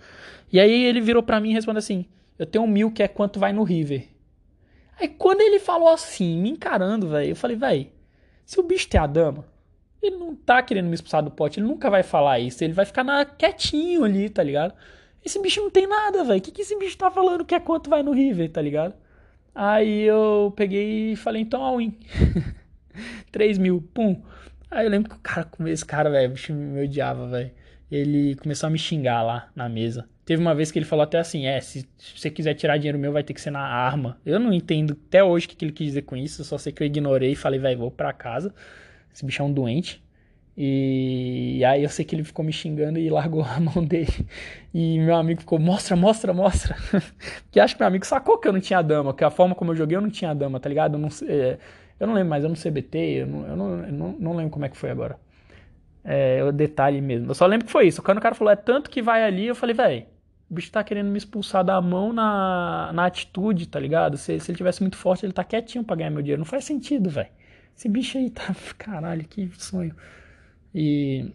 E 0.51 0.59
aí 0.59 0.85
ele 0.85 0.99
virou 0.99 1.21
para 1.21 1.39
mim 1.39 1.51
e 1.51 1.53
respondeu 1.53 1.77
assim, 1.77 2.07
eu 2.39 2.47
tenho 2.47 2.63
um 2.63 2.67
mil 2.67 2.89
que 2.91 3.03
é 3.03 3.07
quanto 3.07 3.39
vai 3.39 3.53
no 3.53 3.61
river. 3.61 4.07
Aí 4.99 5.07
quando 5.07 5.41
ele 5.41 5.59
falou 5.59 5.89
assim, 5.89 6.41
me 6.41 6.49
encarando, 6.49 7.07
velho, 7.07 7.29
eu 7.29 7.35
falei, 7.35 7.57
velho, 7.57 7.87
se 8.43 8.59
o 8.59 8.63
bicho 8.63 8.89
tem 8.89 8.99
a 8.99 9.05
dama, 9.05 9.45
ele 10.01 10.17
não 10.17 10.33
tá 10.33 10.63
querendo 10.63 10.87
me 10.87 10.95
expulsar 10.95 11.21
do 11.21 11.29
pote, 11.29 11.59
ele 11.59 11.67
nunca 11.67 11.91
vai 11.91 12.01
falar 12.01 12.39
isso, 12.39 12.63
ele 12.63 12.73
vai 12.73 12.85
ficar 12.85 13.03
na, 13.03 13.23
quietinho 13.23 14.03
ali, 14.03 14.31
tá 14.31 14.41
ligado? 14.41 14.73
Esse 15.23 15.39
bicho 15.39 15.61
não 15.61 15.69
tem 15.69 15.85
nada, 15.85 16.23
velho. 16.23 16.39
O 16.39 16.41
que, 16.41 16.49
que 16.49 16.63
esse 16.63 16.75
bicho 16.75 16.97
tá 16.97 17.11
falando 17.11 17.45
que 17.45 17.53
é 17.53 17.59
quanto 17.59 17.87
vai 17.87 18.01
no 18.01 18.11
River, 18.11 18.51
tá 18.51 18.59
ligado? 18.59 18.95
Aí 19.53 20.01
eu 20.03 20.53
peguei 20.55 21.11
e 21.11 21.15
falei, 21.15 21.41
então 21.41 21.61
all 21.61 21.79
in. 21.79 21.97
3 23.31 23.57
mil, 23.57 23.81
pum. 23.93 24.21
Aí 24.69 24.85
eu 24.85 24.89
lembro 24.89 25.09
que 25.09 25.15
o 25.15 25.19
cara, 25.19 25.47
esse 25.67 25.85
cara, 25.85 26.09
velho, 26.09 26.29
o 26.29 26.33
bicho 26.33 26.53
me 26.53 26.83
odiava, 26.83 27.27
velho. 27.27 27.51
Ele 27.91 28.35
começou 28.35 28.67
a 28.67 28.69
me 28.69 28.79
xingar 28.79 29.21
lá 29.21 29.51
na 29.55 29.69
mesa. 29.69 30.09
Teve 30.25 30.41
uma 30.41 30.55
vez 30.55 30.71
que 30.71 30.79
ele 30.79 30.85
falou 30.85 31.03
até 31.03 31.19
assim: 31.19 31.45
é, 31.45 31.59
se, 31.61 31.87
se 31.97 32.19
você 32.19 32.29
quiser 32.29 32.55
tirar 32.55 32.77
dinheiro 32.77 32.97
meu, 32.97 33.11
vai 33.11 33.23
ter 33.23 33.33
que 33.33 33.41
ser 33.41 33.51
na 33.51 33.61
arma. 33.61 34.17
Eu 34.25 34.39
não 34.39 34.51
entendo 34.51 34.97
até 35.07 35.23
hoje 35.23 35.45
o 35.45 35.49
que, 35.49 35.63
ele 35.63 35.71
quis 35.71 35.87
dizer 35.87 36.01
com 36.03 36.15
isso. 36.15 36.43
Só 36.43 36.57
sei 36.57 36.73
que 36.73 36.81
eu 36.81 36.87
ignorei 36.87 37.33
e 37.33 37.35
falei, 37.35 37.59
velho, 37.59 37.77
vou 37.77 37.91
pra 37.91 38.13
casa. 38.13 38.53
Esse 39.13 39.25
bicho 39.25 39.41
é 39.41 39.45
um 39.45 39.53
doente. 39.53 40.02
E 40.55 41.63
aí 41.65 41.81
eu 41.83 41.89
sei 41.89 42.05
que 42.05 42.15
ele 42.15 42.23
ficou 42.23 42.45
me 42.45 42.53
xingando 42.53 42.99
e 42.99 43.09
largou 43.09 43.43
a 43.45 43.59
mão 43.59 43.83
dele. 43.83 44.27
E 44.73 44.99
meu 44.99 45.15
amigo 45.15 45.41
ficou, 45.41 45.59
mostra, 45.59 45.95
mostra, 45.95 46.33
mostra. 46.33 46.75
Porque 47.43 47.59
acho 47.59 47.75
que 47.75 47.81
meu 47.81 47.87
amigo 47.87 48.05
sacou 48.05 48.37
que 48.37 48.47
eu 48.47 48.53
não 48.53 48.59
tinha 48.59 48.81
dama, 48.81 49.13
que 49.13 49.23
a 49.23 49.31
forma 49.31 49.55
como 49.55 49.71
eu 49.71 49.75
joguei 49.75 49.97
eu 49.97 50.01
não 50.01 50.09
tinha 50.09 50.33
dama, 50.33 50.59
tá 50.59 50.69
ligado? 50.69 50.95
Eu 50.95 50.99
não, 50.99 51.09
é, 51.27 51.57
eu 51.99 52.07
não 52.07 52.13
lembro 52.13 52.29
mais, 52.29 52.43
eu 52.43 52.49
não 52.49 52.55
CBT, 52.55 52.97
eu 52.97 53.27
não, 53.27 53.47
eu 53.47 53.55
não, 53.55 53.83
eu 53.85 53.93
não, 53.93 54.15
não 54.19 54.35
lembro 54.35 54.51
como 54.51 54.65
é 54.65 54.69
que 54.69 54.77
foi 54.77 54.91
agora. 54.91 55.17
É, 56.03 56.43
o 56.43 56.51
detalhe 56.51 57.01
mesmo. 57.01 57.31
Eu 57.31 57.35
só 57.35 57.45
lembro 57.45 57.65
que 57.65 57.71
foi 57.71 57.87
isso. 57.87 58.01
Quando 58.01 58.17
o 58.17 58.21
cara 58.21 58.35
falou, 58.35 58.51
é 58.51 58.55
tanto 58.55 58.89
que 58.89 59.01
vai 59.01 59.23
ali, 59.23 59.47
eu 59.47 59.55
falei, 59.55 59.73
velho, 59.73 60.05
o 60.49 60.53
bicho 60.53 60.71
tá 60.71 60.83
querendo 60.83 61.09
me 61.09 61.17
expulsar 61.17 61.63
da 61.63 61.79
mão 61.81 62.13
na, 62.13 62.91
na 62.93 63.05
atitude, 63.05 63.67
tá 63.67 63.79
ligado? 63.79 64.17
Se, 64.17 64.39
se 64.39 64.51
ele 64.51 64.57
tivesse 64.57 64.81
muito 64.81 64.97
forte, 64.97 65.25
ele 65.25 65.33
tá 65.33 65.43
quietinho 65.43 65.83
pra 65.83 65.95
ganhar 65.95 66.09
meu 66.09 66.21
dinheiro. 66.21 66.41
Não 66.41 66.45
faz 66.45 66.65
sentido, 66.65 67.09
velho. 67.09 67.29
Esse 67.75 67.89
bicho 67.89 68.17
aí 68.17 68.29
tá. 68.29 68.53
Caralho, 68.77 69.23
que 69.25 69.49
sonho. 69.57 69.95
E. 70.73 71.33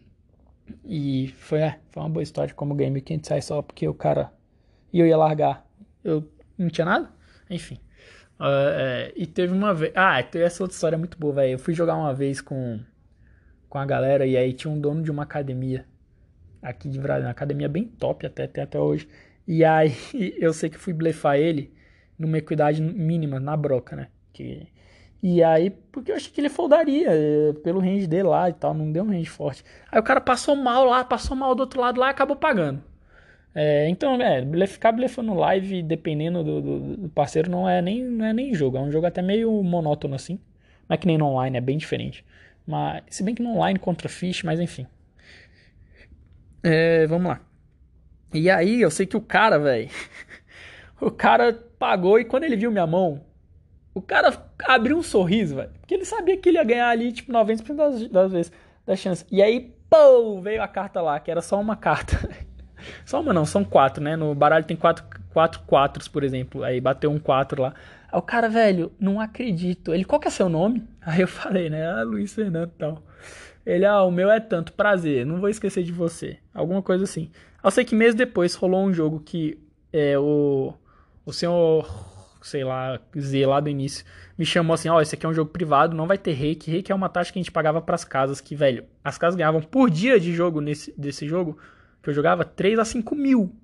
E 0.84 1.28
foi, 1.38 1.60
é, 1.60 1.78
foi 1.90 2.02
uma 2.02 2.10
boa 2.10 2.22
história 2.22 2.54
como 2.54 2.74
game 2.74 3.00
que 3.00 3.12
a 3.12 3.16
gente 3.16 3.26
sai 3.26 3.40
só 3.40 3.62
porque 3.62 3.88
o 3.88 3.94
cara. 3.94 4.32
E 4.92 5.00
eu 5.00 5.06
ia 5.06 5.16
largar. 5.16 5.66
Eu 6.04 6.30
não 6.56 6.68
tinha 6.68 6.84
nada? 6.84 7.10
Enfim. 7.48 7.78
Uh, 8.38 8.70
é, 8.72 9.12
e 9.16 9.26
teve 9.26 9.52
uma 9.52 9.74
vez. 9.74 9.92
Ah, 9.96 10.20
essa 10.20 10.62
outra 10.62 10.74
história 10.74 10.96
é 10.96 10.98
muito 10.98 11.18
boa, 11.18 11.34
velho. 11.34 11.52
Eu 11.52 11.58
fui 11.58 11.74
jogar 11.74 11.96
uma 11.96 12.14
vez 12.14 12.40
com, 12.40 12.80
com 13.68 13.78
a 13.78 13.86
galera 13.86 14.26
e 14.26 14.36
aí 14.36 14.52
tinha 14.52 14.72
um 14.72 14.80
dono 14.80 15.02
de 15.02 15.10
uma 15.10 15.22
academia 15.22 15.86
aqui 16.62 16.88
de 16.88 16.98
Brasília. 16.98 17.26
Uma 17.26 17.32
academia 17.32 17.68
bem 17.68 17.84
top 17.84 18.26
até, 18.26 18.44
até, 18.44 18.62
até 18.62 18.78
hoje. 18.78 19.08
E 19.46 19.64
aí 19.64 19.92
eu 20.38 20.52
sei 20.52 20.70
que 20.70 20.78
fui 20.78 20.92
blefar 20.92 21.36
ele 21.38 21.72
numa 22.18 22.38
equidade 22.38 22.82
mínima, 22.82 23.40
na 23.40 23.56
broca, 23.56 23.96
né? 23.96 24.08
Que 24.32 24.68
e 25.22 25.42
aí, 25.42 25.70
porque 25.70 26.12
eu 26.12 26.16
achei 26.16 26.30
que 26.30 26.40
ele 26.40 26.48
foldaria 26.48 27.08
eh, 27.10 27.52
pelo 27.64 27.80
range 27.80 28.06
dele 28.06 28.24
lá 28.24 28.48
e 28.48 28.52
tal, 28.52 28.72
não 28.72 28.92
deu 28.92 29.02
um 29.02 29.08
range 29.08 29.28
forte. 29.28 29.64
Aí 29.90 29.98
o 29.98 30.02
cara 30.02 30.20
passou 30.20 30.54
mal 30.54 30.84
lá, 30.84 31.02
passou 31.04 31.36
mal 31.36 31.54
do 31.54 31.60
outro 31.60 31.80
lado 31.80 31.98
lá 31.98 32.08
e 32.08 32.10
acabou 32.10 32.36
pagando. 32.36 32.82
É, 33.54 33.88
então, 33.88 34.14
é, 34.22 34.66
ficar 34.68 34.92
blefando 34.92 35.34
live 35.34 35.82
dependendo 35.82 36.44
do, 36.44 36.60
do, 36.60 36.96
do, 36.96 37.08
parceiro 37.08 37.50
não 37.50 37.68
é, 37.68 37.82
nem, 37.82 38.04
não 38.04 38.24
é 38.24 38.32
nem 38.32 38.54
jogo, 38.54 38.76
é 38.76 38.80
um 38.80 38.92
jogo 38.92 39.06
até 39.06 39.20
meio 39.20 39.50
monótono 39.64 40.14
assim. 40.14 40.38
Não 40.88 40.94
é 40.94 40.96
que 40.96 41.06
nem 41.06 41.18
no 41.18 41.26
online, 41.26 41.58
é 41.58 41.60
bem 41.60 41.76
diferente. 41.76 42.24
Mas, 42.66 43.02
se 43.10 43.22
bem 43.24 43.34
que 43.34 43.42
no 43.42 43.50
online 43.50 43.78
contra 43.78 44.08
fish, 44.08 44.44
mas 44.44 44.60
enfim. 44.60 44.86
É, 46.62 47.06
vamos 47.08 47.28
lá. 47.28 47.40
E 48.32 48.48
aí 48.50 48.80
eu 48.80 48.90
sei 48.90 49.06
que 49.06 49.16
o 49.16 49.20
cara, 49.20 49.58
velho. 49.58 49.90
o 51.00 51.10
cara 51.10 51.52
pagou 51.52 52.20
e 52.20 52.24
quando 52.24 52.44
ele 52.44 52.56
viu 52.56 52.70
minha 52.70 52.86
mão, 52.86 53.20
o 53.98 54.02
cara 54.02 54.32
abriu 54.64 54.96
um 54.96 55.02
sorriso, 55.02 55.56
velho. 55.56 55.70
Porque 55.80 55.94
ele 55.94 56.04
sabia 56.04 56.36
que 56.36 56.48
ele 56.48 56.58
ia 56.58 56.64
ganhar 56.64 56.88
ali, 56.88 57.12
tipo, 57.12 57.32
90% 57.32 57.74
das, 57.74 58.08
das 58.08 58.32
vezes 58.32 58.52
da 58.86 58.96
chance. 58.96 59.26
E 59.30 59.42
aí, 59.42 59.74
pô, 59.90 60.40
veio 60.40 60.62
a 60.62 60.68
carta 60.68 61.00
lá, 61.00 61.18
que 61.20 61.30
era 61.30 61.42
só 61.42 61.60
uma 61.60 61.76
carta. 61.76 62.16
só 63.04 63.20
uma 63.20 63.32
não, 63.32 63.44
são 63.44 63.64
quatro, 63.64 64.02
né? 64.02 64.16
No 64.16 64.34
baralho 64.34 64.64
tem 64.64 64.76
quatro, 64.76 65.04
quatro 65.32 65.60
quatros, 65.66 66.08
por 66.08 66.24
exemplo. 66.24 66.64
Aí 66.64 66.80
bateu 66.80 67.10
um 67.10 67.18
quatro 67.18 67.62
lá. 67.62 67.74
Aí 68.10 68.18
o 68.18 68.22
cara, 68.22 68.48
velho, 68.48 68.92
não 68.98 69.20
acredito. 69.20 69.92
Ele, 69.92 70.04
qual 70.04 70.20
que 70.20 70.28
é 70.28 70.30
seu 70.30 70.48
nome? 70.48 70.86
Aí 71.02 71.20
eu 71.20 71.28
falei, 71.28 71.68
né? 71.68 71.86
Ah, 71.86 72.02
Luiz 72.02 72.34
Fernando 72.34 72.70
e 72.74 72.78
tal. 72.78 73.02
Ele, 73.66 73.84
ah, 73.84 74.02
o 74.02 74.10
meu 74.10 74.30
é 74.30 74.40
tanto, 74.40 74.72
prazer, 74.72 75.26
não 75.26 75.40
vou 75.40 75.48
esquecer 75.50 75.82
de 75.82 75.92
você. 75.92 76.38
Alguma 76.54 76.80
coisa 76.80 77.04
assim. 77.04 77.30
Eu 77.62 77.70
sei 77.70 77.84
que 77.84 77.94
meses 77.94 78.14
depois 78.14 78.54
rolou 78.54 78.82
um 78.82 78.94
jogo 78.94 79.20
que 79.20 79.58
é, 79.92 80.18
o, 80.18 80.72
o 81.26 81.32
senhor, 81.32 81.86
sei 82.42 82.64
lá, 82.64 83.00
Z 83.18 83.46
lá 83.46 83.60
do 83.60 83.68
início, 83.68 84.04
me 84.36 84.44
chamou 84.46 84.74
assim: 84.74 84.88
ó, 84.88 84.96
oh, 84.96 85.00
esse 85.00 85.14
aqui 85.14 85.26
é 85.26 85.28
um 85.28 85.34
jogo 85.34 85.50
privado, 85.50 85.96
não 85.96 86.06
vai 86.06 86.18
ter 86.18 86.32
reiki. 86.32 86.70
Reiki 86.70 86.92
é 86.92 86.94
uma 86.94 87.08
taxa 87.08 87.32
que 87.32 87.38
a 87.38 87.42
gente 87.42 87.52
pagava 87.52 87.80
pras 87.80 88.04
casas, 88.04 88.40
que, 88.40 88.54
velho, 88.54 88.84
as 89.02 89.18
casas 89.18 89.36
ganhavam 89.36 89.60
por 89.60 89.90
dia 89.90 90.18
de 90.18 90.32
jogo 90.32 90.60
nesse 90.60 90.92
desse 90.98 91.26
jogo, 91.26 91.58
que 92.02 92.10
eu 92.10 92.14
jogava 92.14 92.44
3 92.44 92.78
a 92.78 92.84
5 92.84 93.14
mil. 93.14 93.54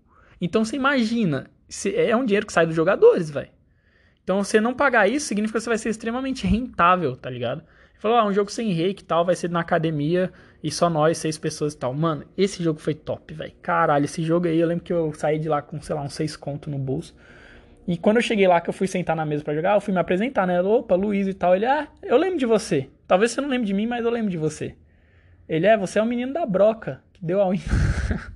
Então 0.41 0.65
você 0.65 0.77
imagina, 0.77 1.51
é 1.95 2.15
um 2.17 2.25
dinheiro 2.25 2.47
que 2.47 2.53
sai 2.53 2.67
dos 2.67 2.75
jogadores, 2.75 3.31
velho. 3.31 3.51
Então 4.23 4.43
você 4.43 4.61
não 4.61 4.75
pagar 4.75 5.09
isso 5.09 5.27
significa 5.27 5.59
que 5.59 5.65
você 5.65 5.71
vai 5.71 5.79
ser 5.79 5.91
extremamente 5.91 6.47
rentável, 6.47 7.15
tá 7.17 7.29
ligado? 7.29 7.63
Falou, 7.99 8.19
ah, 8.19 8.27
um 8.27 8.33
jogo 8.33 8.51
sem 8.51 8.73
reiki 8.73 9.03
e 9.03 9.07
tal, 9.07 9.25
vai 9.25 9.35
ser 9.35 9.49
na 9.49 9.61
academia 9.61 10.31
e 10.63 10.71
só 10.71 10.91
nós, 10.91 11.17
seis 11.17 11.39
pessoas 11.39 11.73
e 11.73 11.79
tal. 11.79 11.95
Mano, 11.95 12.25
esse 12.37 12.63
jogo 12.63 12.79
foi 12.79 12.95
top, 12.95 13.33
velho. 13.33 13.53
Caralho, 13.63 14.05
esse 14.05 14.23
jogo 14.23 14.47
aí, 14.47 14.59
eu 14.59 14.67
lembro 14.67 14.85
que 14.85 14.93
eu 14.93 15.13
saí 15.15 15.39
de 15.39 15.49
lá 15.49 15.63
com, 15.63 15.81
sei 15.81 15.95
lá, 15.95 16.03
uns 16.03 16.13
seis 16.13 16.37
conto 16.37 16.69
no 16.69 16.79
bolso. 16.79 17.15
E 17.87 17.97
quando 17.97 18.17
eu 18.17 18.23
cheguei 18.23 18.49
lá, 18.49 18.61
que 18.61 18.71
eu 18.71 18.75
fui 18.75 18.87
sentar 18.87 19.15
na 19.15 19.27
mesa 19.27 19.45
para 19.45 19.55
jogar, 19.55 19.75
eu 19.75 19.81
fui 19.81 19.93
me 19.93 20.01
apresentar, 20.01 20.47
né? 20.47 20.61
Opa, 20.63 20.95
Luiz 20.95 21.27
e 21.27 21.35
tal. 21.35 21.55
Ele, 21.55 21.67
ah, 21.67 21.89
eu 22.03 22.17
lembro 22.17 22.39
de 22.39 22.47
você. 22.47 22.89
Talvez 23.07 23.31
você 23.31 23.41
não 23.41 23.49
lembre 23.49 23.67
de 23.67 23.75
mim, 23.75 23.87
mas 23.87 24.05
eu 24.05 24.11
lembro 24.11 24.31
de 24.31 24.39
você. 24.39 24.75
Ele, 25.49 25.67
é, 25.67 25.77
você 25.77 25.99
é 25.99 26.03
o 26.03 26.07
menino 26.07 26.33
da 26.33 26.47
broca, 26.47 27.03
que 27.13 27.25
deu 27.25 27.41
a 27.41 27.49
unha. 27.49 27.61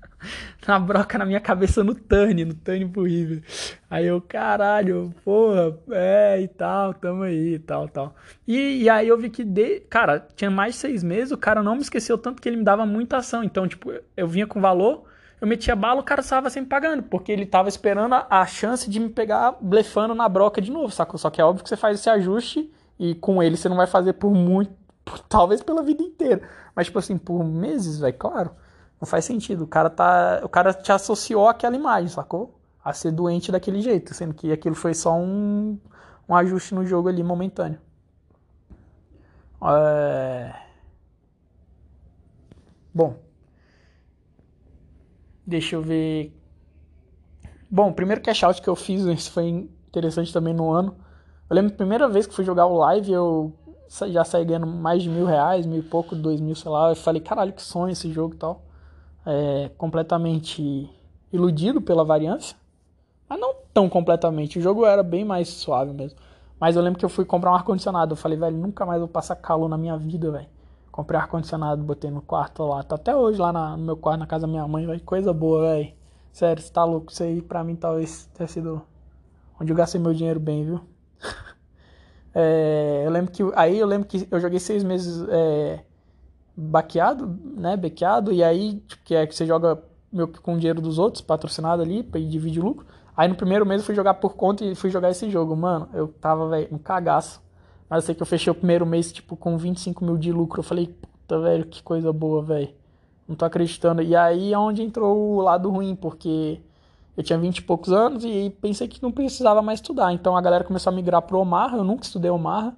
na 0.67 0.79
broca 0.79 1.17
na 1.17 1.25
minha 1.25 1.41
cabeça 1.41 1.83
no 1.83 1.95
Tani, 1.95 2.45
no 2.45 2.55
Tani 2.55 2.87
pro 2.87 3.05
River. 3.05 3.43
Aí 3.89 4.07
eu, 4.07 4.21
caralho, 4.21 5.15
porra, 5.25 5.79
é, 5.93 6.41
e 6.41 6.49
tal, 6.49 6.93
tamo 6.93 7.23
aí, 7.23 7.55
e 7.55 7.59
tal, 7.59 7.89
tal. 7.89 8.15
E, 8.47 8.83
e 8.83 8.91
aí 8.91 9.09
eu 9.09 9.17
vi 9.17 9.31
que, 9.31 9.43
de, 9.45 9.81
cara, 9.81 10.27
tinha 10.37 10.51
mais 10.51 10.75
de 10.75 10.81
seis 10.81 11.03
meses, 11.03 11.33
o 11.33 11.39
cara 11.39 11.63
não 11.63 11.75
me 11.75 11.81
esqueceu 11.81 12.19
tanto 12.19 12.43
que 12.43 12.49
ele 12.49 12.57
me 12.57 12.65
dava 12.65 12.85
muita 12.85 13.17
ação. 13.17 13.43
Então, 13.43 13.67
tipo, 13.67 13.93
eu 14.15 14.29
vinha 14.29 14.47
com 14.47 14.61
valor, 14.61 15.05
eu 15.41 15.47
metia 15.47 15.77
bala, 15.77 16.01
o 16.01 16.05
cara 16.05 16.21
estava 16.21 16.51
sempre 16.51 16.71
pagando, 16.71 17.03
porque 17.05 17.31
ele 17.31 17.47
tava 17.47 17.69
esperando 17.69 18.15
a, 18.15 18.27
a 18.29 18.47
chance 18.47 18.91
de 18.91 18.99
me 18.99 19.09
pegar 19.09 19.57
blefando 19.61 20.15
na 20.15 20.29
broca 20.29 20.61
de 20.61 20.71
novo, 20.71 20.93
sacou? 20.93 21.19
Só 21.19 21.31
que 21.31 21.41
é 21.41 21.45
óbvio 21.45 21.63
que 21.63 21.69
você 21.69 21.77
faz 21.77 21.99
esse 21.99 22.11
ajuste 22.11 22.73
e 22.99 23.15
com 23.15 23.43
ele 23.43 23.57
você 23.57 23.69
não 23.69 23.77
vai 23.77 23.87
fazer 23.87 24.15
por 24.15 24.33
muito, 24.33 24.73
por, 25.05 25.19
talvez 25.21 25.63
pela 25.63 25.83
vida 25.83 26.03
inteira. 26.03 26.43
Mas, 26.75 26.87
tipo 26.87 26.99
assim, 26.99 27.17
por 27.17 27.45
meses, 27.45 28.01
velho, 28.01 28.17
claro. 28.17 28.51
Não 29.01 29.07
faz 29.07 29.25
sentido. 29.25 29.65
O 29.65 29.67
cara 29.67 29.89
tá. 29.89 30.41
O 30.43 30.49
cara 30.49 30.73
te 30.75 30.91
associou 30.91 31.49
àquela 31.49 31.77
imagem, 31.77 32.09
sacou? 32.09 32.59
A 32.85 32.93
ser 32.93 33.13
doente 33.13 33.53
daquele 33.53 33.81
jeito, 33.81 34.15
sendo 34.15 34.35
que 34.35 34.51
aquilo 34.53 34.75
foi 34.75 34.95
só 34.95 35.15
um, 35.17 35.79
um 36.29 36.35
ajuste 36.35 36.75
no 36.75 36.85
jogo 36.85 37.09
ali 37.09 37.23
momentâneo. 37.23 37.79
É... 39.63 40.53
Bom. 42.95 43.28
Deixa 45.49 45.77
eu 45.77 45.83
ver. 45.83 46.33
Bom, 47.71 47.89
o 47.89 47.95
primeiro 47.95 48.21
cash 48.21 48.43
out 48.45 48.61
que 48.61 48.69
eu 48.69 48.77
fiz, 48.77 49.03
isso 49.03 49.33
foi 49.33 49.49
interessante 49.89 50.33
também 50.33 50.53
no 50.53 50.71
ano. 50.71 50.95
Eu 51.49 51.57
lembro 51.57 51.73
a 51.73 51.77
primeira 51.77 52.09
vez 52.09 52.27
que 52.27 52.35
fui 52.35 52.45
jogar 52.45 52.67
o 52.67 52.77
live, 52.77 53.11
eu 53.11 53.53
já 54.09 54.25
saí 54.25 54.45
ganhando 54.45 54.67
mais 54.67 55.03
de 55.03 55.09
mil 55.09 55.25
reais, 55.25 55.65
mil 55.65 55.79
e 55.79 55.83
pouco, 55.83 56.15
dois 56.15 56.41
mil, 56.41 56.55
sei 56.55 56.71
lá. 56.71 56.91
Eu 56.91 56.97
falei, 56.97 57.23
caralho, 57.23 57.53
que 57.53 57.63
sonho 57.63 57.91
esse 57.93 58.13
jogo 58.13 58.35
e 58.35 58.37
tal 58.37 58.69
é, 59.29 59.71
completamente 59.77 60.91
iludido 61.31 61.83
pela 61.83 62.05
variância. 62.05 62.57
Mas 63.29 63.39
não 63.39 63.55
tão 63.75 63.89
completamente. 63.89 64.59
O 64.59 64.63
jogo 64.63 64.87
era 64.87 65.03
bem 65.03 65.25
mais 65.25 65.49
suave 65.49 65.93
mesmo. 65.93 66.19
Mas 66.59 66.77
eu 66.77 66.83
lembro 66.83 66.99
que 66.99 67.05
eu 67.05 67.11
fui 67.11 67.27
comprar 67.27 67.53
um 67.53 67.55
ar-condicionado. 67.55 68.13
Eu 68.13 68.17
falei, 68.17 68.39
velho, 68.39 68.57
nunca 68.57 68.87
mais 68.87 68.99
vou 68.99 69.09
passar 69.09 69.37
calor 69.37 69.69
na 69.69 69.77
minha 69.77 69.97
vida, 69.99 70.31
velho. 70.31 70.49
Comprei 70.99 71.21
ar-condicionado, 71.21 71.81
botei 71.81 72.11
no 72.11 72.21
quarto 72.21 72.65
lá. 72.65 72.83
Tá 72.83 72.97
até 72.97 73.15
hoje 73.15 73.41
lá 73.41 73.53
na, 73.53 73.77
no 73.77 73.85
meu 73.85 73.97
quarto, 73.97 74.19
na 74.19 74.27
casa 74.27 74.49
da 74.49 74.49
minha 74.49 74.67
mãe, 74.67 74.85
velho. 74.85 75.01
Coisa 75.03 75.33
boa, 75.33 75.61
velho. 75.61 75.93
Sério, 76.33 76.61
você 76.61 76.73
tá 76.73 76.83
louco? 76.83 77.13
Isso 77.13 77.23
aí 77.23 77.41
pra 77.41 77.63
mim 77.63 77.77
talvez 77.77 78.29
tenha 78.35 78.49
sido 78.49 78.83
onde 79.61 79.71
eu 79.71 79.77
gastei 79.77 80.01
meu 80.01 80.13
dinheiro 80.13 80.41
bem, 80.41 80.65
viu? 80.65 80.81
é, 82.35 83.05
eu 83.07 83.13
lembro 83.13 83.31
que. 83.31 83.45
Aí 83.55 83.79
eu 83.79 83.87
lembro 83.87 84.09
que 84.09 84.27
eu 84.29 84.41
joguei 84.41 84.59
seis 84.59 84.83
meses 84.83 85.25
é, 85.29 85.85
baqueado, 86.57 87.39
né, 87.57 87.77
bequeado, 87.77 88.33
e 88.33 88.43
aí, 88.43 88.81
tipo, 88.81 89.05
que 89.05 89.15
é 89.15 89.25
que 89.25 89.37
você 89.37 89.47
joga 89.47 89.81
com 90.43 90.55
o 90.55 90.59
dinheiro 90.59 90.81
dos 90.83 90.99
outros, 90.99 91.23
patrocinado 91.23 91.81
ali, 91.81 92.05
e 92.13 92.25
divide 92.25 92.59
o 92.59 92.65
lucro. 92.65 92.85
Aí 93.17 93.29
no 93.29 93.37
primeiro 93.37 93.65
mês 93.65 93.83
eu 93.83 93.87
fui 93.87 93.95
jogar 93.95 94.15
por 94.15 94.35
conta 94.35 94.65
e 94.65 94.75
fui 94.75 94.91
jogar 94.91 95.11
esse 95.13 95.31
jogo. 95.31 95.55
Mano, 95.55 95.89
eu 95.95 96.09
tava, 96.09 96.49
velho, 96.49 96.67
um 96.73 96.79
cagaço. 96.79 97.41
Mas 97.89 98.03
eu 98.03 98.07
sei 98.07 98.15
que 98.15 98.23
eu 98.23 98.27
fechei 98.27 98.51
o 98.51 98.55
primeiro 98.55 98.85
mês, 98.85 99.13
tipo, 99.13 99.37
com 99.37 99.57
25 99.57 100.05
mil 100.05 100.17
de 100.17 100.31
lucro. 100.33 100.61
Eu 100.61 100.65
falei, 100.65 100.87
puta, 100.87 101.41
velho, 101.41 101.65
que 101.65 101.83
coisa 101.83 102.13
boa, 102.13 102.43
velho. 102.43 102.71
Não 103.27 103.35
tô 103.35 103.45
acreditando. 103.45 104.03
E 104.03 104.15
aí 104.15 104.53
é 104.53 104.59
onde 104.59 104.83
entrou 104.83 105.37
o 105.37 105.41
lado 105.41 105.71
ruim, 105.71 105.95
porque 105.95 106.61
eu 107.17 107.23
tinha 107.23 107.39
20 107.39 107.59
e 107.59 107.63
poucos 107.63 107.93
anos 107.93 108.25
e 108.25 108.55
pensei 108.61 108.87
que 108.89 109.03
não 109.03 109.11
precisava 109.11 109.63
mais 109.63 109.81
estudar. 109.81 110.13
Então 110.13 110.37
a 110.37 110.41
galera 110.41 110.65
começou 110.65 110.93
a 110.93 110.95
migrar 110.95 111.23
pro 111.23 111.39
Omar. 111.39 111.75
Eu 111.75 111.85
nunca 111.85 112.05
estudei 112.05 112.31
Omar. 112.31 112.75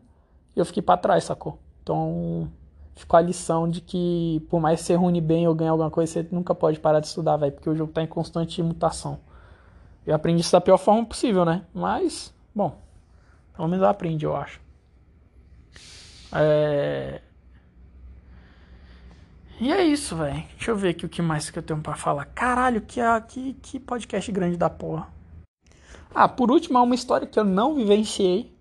E 0.57 0.59
eu 0.59 0.65
fiquei 0.65 0.83
para 0.83 0.97
trás, 0.97 1.25
sacou? 1.25 1.59
Então 1.83 2.49
ficou 2.95 3.17
a 3.17 3.21
lição 3.21 3.69
de 3.69 3.81
que, 3.81 4.45
por 4.51 4.61
mais 4.61 4.81
você 4.81 4.95
rune 4.95 5.21
bem 5.21 5.49
ou 5.49 5.55
ganhe 5.55 5.71
alguma 5.71 5.91
coisa, 5.91 6.13
você 6.13 6.27
nunca 6.31 6.55
pode 6.55 6.79
parar 6.79 7.01
de 7.01 7.07
estudar, 7.07 7.37
velho, 7.37 7.53
porque 7.53 7.71
o 7.71 7.75
jogo 7.75 7.93
tá 7.93 8.03
em 8.03 8.07
constante 8.07 8.63
mutação. 8.63 9.19
Eu 10.07 10.15
aprendi 10.15 10.41
isso 10.41 10.53
da 10.53 10.61
pior 10.61 10.77
forma 10.77 11.05
possível, 11.05 11.45
né? 11.45 11.63
Mas, 11.73 12.35
bom, 12.55 12.77
pelo 13.57 13.69
menos 13.69 13.83
eu 13.83 13.89
aprendi, 13.89 14.27
eu 14.27 14.37
acho. 14.37 14.61
É... 16.33 17.21
E 19.61 19.71
é 19.71 19.85
isso, 19.85 20.17
velho. 20.17 20.43
Deixa 20.57 20.71
eu 20.71 20.77
ver 20.77 20.91
aqui 20.91 21.05
o 21.05 21.09
que 21.09 21.21
mais 21.21 21.51
que 21.51 21.59
eu 21.59 21.63
tenho 21.63 21.81
para 21.81 21.95
falar. 21.95 22.25
Caralho, 22.27 22.81
que, 22.81 23.01
que, 23.29 23.53
que 23.55 23.79
podcast 23.79 24.33
grande 24.33 24.57
da 24.57 24.71
porra. 24.71 25.09
Ah, 26.15 26.29
por 26.29 26.51
último, 26.51 26.79
há 26.79 26.83
uma 26.83 26.95
história 26.95 27.27
que 27.27 27.39
eu 27.39 27.45
não 27.45 27.75
vivenciei. 27.75 28.55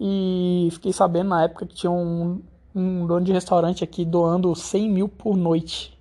E 0.00 0.68
fiquei 0.72 0.92
sabendo 0.92 1.28
na 1.28 1.44
época 1.44 1.66
que 1.66 1.74
tinha 1.74 1.90
um, 1.90 2.42
um 2.74 3.06
dono 3.06 3.24
de 3.24 3.32
restaurante 3.32 3.84
aqui 3.84 4.04
doando 4.04 4.54
100 4.54 4.90
mil 4.90 5.08
por 5.08 5.36
noite. 5.36 5.96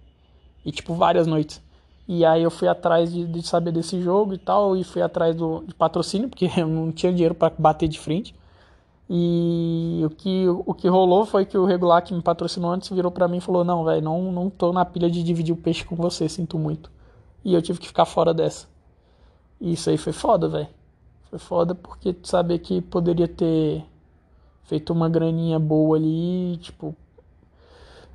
E, 0.66 0.72
tipo, 0.72 0.94
várias 0.94 1.28
noites. 1.28 1.62
E 2.08 2.26
aí 2.26 2.42
eu 2.44 2.52
fui 2.52 2.68
atrás 2.68 3.12
de, 3.12 3.26
de 3.26 3.46
saber 3.46 3.72
desse 3.72 4.02
jogo 4.02 4.34
e 4.34 4.38
tal, 4.38 4.76
e 4.76 4.84
fui 4.84 5.02
atrás 5.02 5.36
do, 5.36 5.64
de 5.68 5.74
patrocínio, 5.74 6.30
porque 6.30 6.50
eu 6.58 6.68
não 6.68 6.92
tinha 6.92 7.12
dinheiro 7.12 7.36
para 7.36 7.54
bater 7.58 7.88
de 7.88 8.00
frente. 8.00 8.34
E 9.14 10.04
o 10.06 10.10
que, 10.10 10.48
o 10.48 10.74
que 10.74 10.88
rolou 10.88 11.26
foi 11.26 11.46
que 11.46 11.58
o 11.58 11.66
regular 11.66 12.02
que 12.02 12.14
me 12.14 12.22
patrocinou 12.22 12.72
antes 12.72 12.90
virou 12.90 13.12
para 13.12 13.28
mim 13.28 13.40
e 13.40 13.42
falou: 13.42 13.62
Não, 13.62 13.84
velho, 13.84 14.02
não, 14.02 14.32
não 14.32 14.50
tô 14.50 14.72
na 14.72 14.86
pilha 14.86 15.10
de 15.12 15.22
dividir 15.22 15.54
o 15.54 15.58
peixe 15.58 15.84
com 15.84 15.98
você, 15.98 16.30
sinto 16.30 16.58
muito. 16.58 16.90
E 17.44 17.54
eu 17.54 17.62
tive 17.62 17.78
que 17.78 17.88
ficar 17.88 18.06
fora 18.06 18.34
dessa. 18.34 18.68
E 19.60 19.74
isso 19.74 19.90
aí 19.90 19.98
foi 19.98 20.14
foda, 20.14 20.48
velho. 20.48 20.70
Foi 21.30 21.38
foda 21.38 21.76
porque 21.76 22.16
saber 22.24 22.60
que 22.60 22.82
poderia 22.82 23.28
ter 23.28 23.84
feito 24.64 24.94
uma 24.94 25.10
graninha 25.10 25.60
boa 25.60 25.98
ali, 25.98 26.56
tipo. 26.62 26.96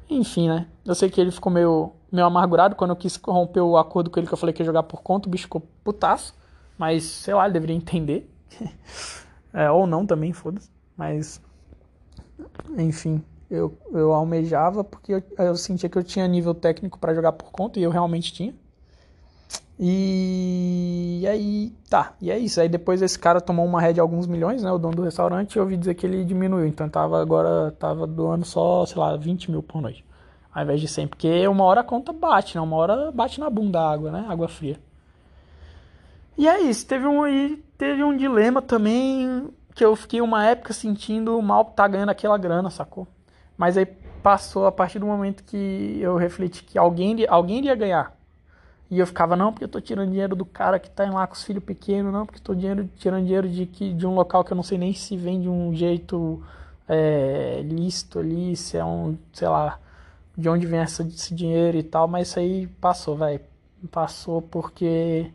Enfim, 0.09 0.49
né? 0.49 0.67
Eu 0.83 0.95
sei 0.95 1.11
que 1.11 1.21
ele 1.21 1.31
ficou 1.31 1.53
meio, 1.53 1.93
meio 2.11 2.27
amargurado 2.27 2.75
quando 2.75 2.93
eu 2.93 2.97
quis 2.97 3.17
romper 3.17 3.61
o 3.61 3.77
acordo 3.77 4.09
com 4.09 4.19
ele 4.19 4.27
que 4.27 4.33
eu 4.33 4.39
falei 4.39 4.55
que 4.55 4.63
ia 4.63 4.67
jogar 4.67 4.85
por 4.85 5.03
conta, 5.03 5.29
o 5.29 5.31
bicho 5.31 5.45
ficou 5.45 5.63
putaço. 5.85 6.35
Mas, 6.79 7.05
sei 7.05 7.35
lá, 7.35 7.45
ele 7.45 7.53
deveria 7.53 7.77
entender. 7.77 8.31
é, 9.53 9.71
ou 9.71 9.87
não 9.87 10.07
também, 10.07 10.33
foda-se. 10.33 10.75
Mas, 10.97 11.41
enfim, 12.77 13.23
eu, 13.51 13.77
eu 13.93 14.13
almejava 14.13 14.83
porque 14.83 15.13
eu, 15.13 15.23
eu 15.39 15.57
sentia 15.57 15.89
que 15.89 15.97
eu 15.97 16.05
tinha 16.05 16.27
nível 16.27 16.55
técnico 16.55 16.99
para 16.99 17.15
jogar 17.15 17.33
por 17.33 17.51
conta 17.51 17.79
e 17.79 17.83
eu 17.83 17.91
realmente 17.91 18.33
tinha. 18.33 18.55
E 19.79 21.27
aí, 21.29 21.71
tá, 21.91 22.15
e 22.21 22.31
é 22.31 22.39
isso. 22.39 22.61
Aí 22.61 22.69
depois 22.69 23.03
esse 23.03 23.19
cara 23.19 23.41
tomou 23.43 23.65
uma 23.67 23.81
ré 23.81 23.93
de 23.93 24.01
alguns 24.01 24.27
milhões, 24.27 24.63
né? 24.63 24.73
O 24.73 24.79
dono 24.79 24.97
do 24.97 25.03
restaurante, 25.03 25.57
eu 25.57 25.63
ouvi 25.63 25.77
dizer 25.77 25.95
que 25.95 26.07
ele 26.07 26.25
diminuiu. 26.25 26.67
Então 26.67 26.89
tava 26.89 27.21
agora, 27.21 27.73
tava 27.73 28.07
doando 28.07 28.47
só, 28.47 28.87
sei 28.87 28.97
lá, 28.97 29.15
20 29.17 29.51
mil 29.51 29.63
por 29.63 29.83
noite. 29.83 30.05
Ao 30.53 30.63
invés 30.63 30.81
de 30.81 30.89
100. 30.89 31.09
Porque 31.09 31.47
uma 31.47 31.65
hora 31.65 31.83
a 31.83 31.85
conta 31.85 32.13
bate, 32.13 32.57
né? 32.57 32.63
Uma 32.63 32.77
hora 32.77 33.13
bate 33.13 33.39
na 33.39 33.51
bunda 33.51 33.81
a 33.81 33.93
água, 33.93 34.11
né? 34.11 34.25
Água 34.27 34.49
fria. 34.49 34.81
E 36.39 36.49
é 36.49 36.61
isso. 36.63 36.87
Teve 36.87 37.07
um, 37.07 37.59
teve 37.77 38.03
um 38.03 38.17
dilema 38.17 38.63
também 38.63 39.51
que 39.77 39.85
eu 39.85 39.95
fiquei 39.95 40.23
uma 40.23 40.45
época 40.45 40.73
sentindo 40.73 41.41
mal 41.43 41.67
por 41.67 41.73
estar 41.73 41.83
tá 41.85 41.89
ganhando 41.89 42.09
aquela 42.09 42.39
grana, 42.39 42.71
sacou? 42.71 43.07
Mas 43.59 43.77
aí 43.77 43.85
passou 44.23 44.67
a 44.67 44.73
partir 44.73 44.99
do 44.99 45.07
momento 45.07 45.45
que 45.45 45.99
eu 46.01 46.17
refleti 46.17 46.65
que 46.65 46.79
alguém, 46.79 47.27
alguém 47.29 47.59
iria 47.59 47.75
ganhar 47.77 48.17
E 48.91 48.99
eu 48.99 49.07
ficava, 49.07 49.37
não, 49.37 49.53
porque 49.53 49.65
eu 49.65 49.69
tô 49.69 49.81
tirando 49.81 50.11
dinheiro 50.11 50.35
do 50.35 50.47
cara 50.47 50.79
que 50.79 50.91
tá 50.91 51.09
lá 51.11 51.27
com 51.27 51.35
os 51.35 51.45
filhos 51.45 51.63
pequenos, 51.63 52.13
não, 52.13 52.25
porque 52.25 52.41
tô 52.41 52.55
dinheiro, 52.55 52.89
tirando 52.97 53.25
dinheiro 53.25 53.49
de, 53.49 53.67
que, 53.67 53.93
de 53.93 54.07
um 54.07 54.15
local 54.15 54.43
que 54.45 54.53
eu 54.53 54.57
não 54.57 54.63
sei 54.63 54.79
nem 54.79 54.95
se 54.95 55.17
vem 55.17 55.41
de 55.43 55.49
um 55.49 55.75
jeito 55.75 56.43
é, 56.89 57.63
lícito 57.63 58.19
ali, 58.19 58.57
se 58.57 58.79
é 58.79 58.85
um, 58.85 59.19
sei 59.33 59.49
lá, 59.49 59.79
de 60.37 60.49
onde 60.49 60.67
vem 60.67 60.81
essa, 60.81 61.03
esse 61.03 61.35
dinheiro 61.35 61.77
e 61.77 61.83
tal, 61.83 62.09
mas 62.09 62.29
isso 62.29 62.39
aí 62.39 62.67
passou, 62.81 63.17
velho. 63.17 63.41
Passou 63.93 64.43
porque 64.43 65.31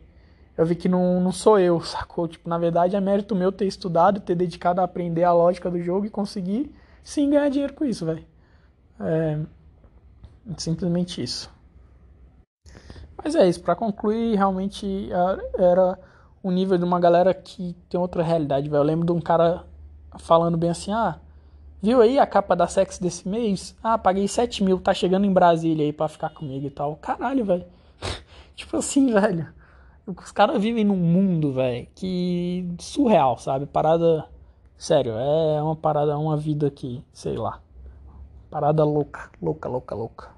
eu 0.56 0.66
vi 0.66 0.74
que 0.74 0.88
não, 0.88 1.20
não 1.20 1.32
sou 1.32 1.58
eu, 1.58 1.80
sacou? 1.84 2.28
Tipo, 2.28 2.48
na 2.48 2.58
verdade 2.58 2.96
é 2.96 3.00
mérito 3.00 3.34
meu 3.34 3.52
ter 3.52 3.66
estudado, 3.66 4.20
ter 4.20 4.34
dedicado 4.34 4.80
a 4.80 4.84
aprender 4.84 5.24
a 5.24 5.32
lógica 5.32 5.70
do 5.70 5.80
jogo 5.82 6.06
e 6.06 6.10
conseguir 6.10 6.74
sim 7.02 7.30
ganhar 7.30 7.48
dinheiro 7.48 7.74
com 7.74 7.84
isso, 7.84 8.06
velho. 8.06 8.24
É 9.00 9.38
simplesmente 10.58 11.22
isso. 11.22 11.50
Mas 13.22 13.34
é 13.34 13.48
isso, 13.48 13.62
para 13.62 13.76
concluir, 13.76 14.36
realmente 14.36 15.08
era 15.56 15.98
o 16.42 16.50
nível 16.50 16.76
de 16.76 16.84
uma 16.84 16.98
galera 16.98 17.32
que 17.32 17.76
tem 17.88 18.00
outra 18.00 18.22
realidade, 18.22 18.68
velho. 18.68 18.80
Eu 18.80 18.84
lembro 18.84 19.06
de 19.06 19.12
um 19.12 19.20
cara 19.20 19.64
falando 20.18 20.58
bem 20.58 20.70
assim, 20.70 20.92
ah, 20.92 21.20
viu 21.80 22.00
aí 22.00 22.18
a 22.18 22.26
capa 22.26 22.56
da 22.56 22.66
Sex 22.66 22.98
desse 22.98 23.28
mês? 23.28 23.76
Ah, 23.82 23.96
paguei 23.96 24.26
7 24.26 24.64
mil, 24.64 24.80
tá 24.80 24.92
chegando 24.92 25.24
em 25.24 25.32
Brasília 25.32 25.84
aí 25.84 25.92
pra 25.92 26.08
ficar 26.08 26.30
comigo 26.30 26.66
e 26.66 26.70
tal. 26.70 26.96
Caralho, 26.96 27.44
velho. 27.44 27.64
tipo 28.56 28.76
assim, 28.76 29.12
velho. 29.12 29.46
Os 30.06 30.32
caras 30.32 30.60
vivem 30.60 30.84
num 30.84 30.96
mundo, 30.96 31.52
velho, 31.52 31.86
que 31.94 32.68
surreal, 32.78 33.38
sabe? 33.38 33.66
Parada. 33.66 34.28
Sério, 34.76 35.12
é 35.12 35.62
uma 35.62 35.76
parada, 35.76 36.18
uma 36.18 36.36
vida 36.36 36.68
que, 36.70 37.04
sei 37.12 37.36
lá. 37.36 37.60
Parada 38.50 38.84
louca, 38.84 39.30
louca, 39.40 39.68
louca, 39.68 39.94
louca. 39.94 40.30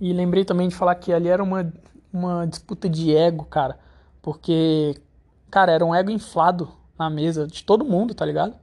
E 0.00 0.12
lembrei 0.12 0.44
também 0.44 0.68
de 0.68 0.74
falar 0.74 0.96
que 0.96 1.12
ali 1.12 1.28
era 1.28 1.42
uma, 1.42 1.72
uma 2.12 2.44
disputa 2.44 2.88
de 2.88 3.16
ego, 3.16 3.44
cara. 3.44 3.78
Porque, 4.20 5.00
cara, 5.48 5.70
era 5.70 5.84
um 5.84 5.94
ego 5.94 6.10
inflado 6.10 6.68
na 6.98 7.08
mesa 7.08 7.46
de 7.46 7.62
todo 7.64 7.84
mundo, 7.84 8.14
tá 8.14 8.26
ligado? 8.26 8.56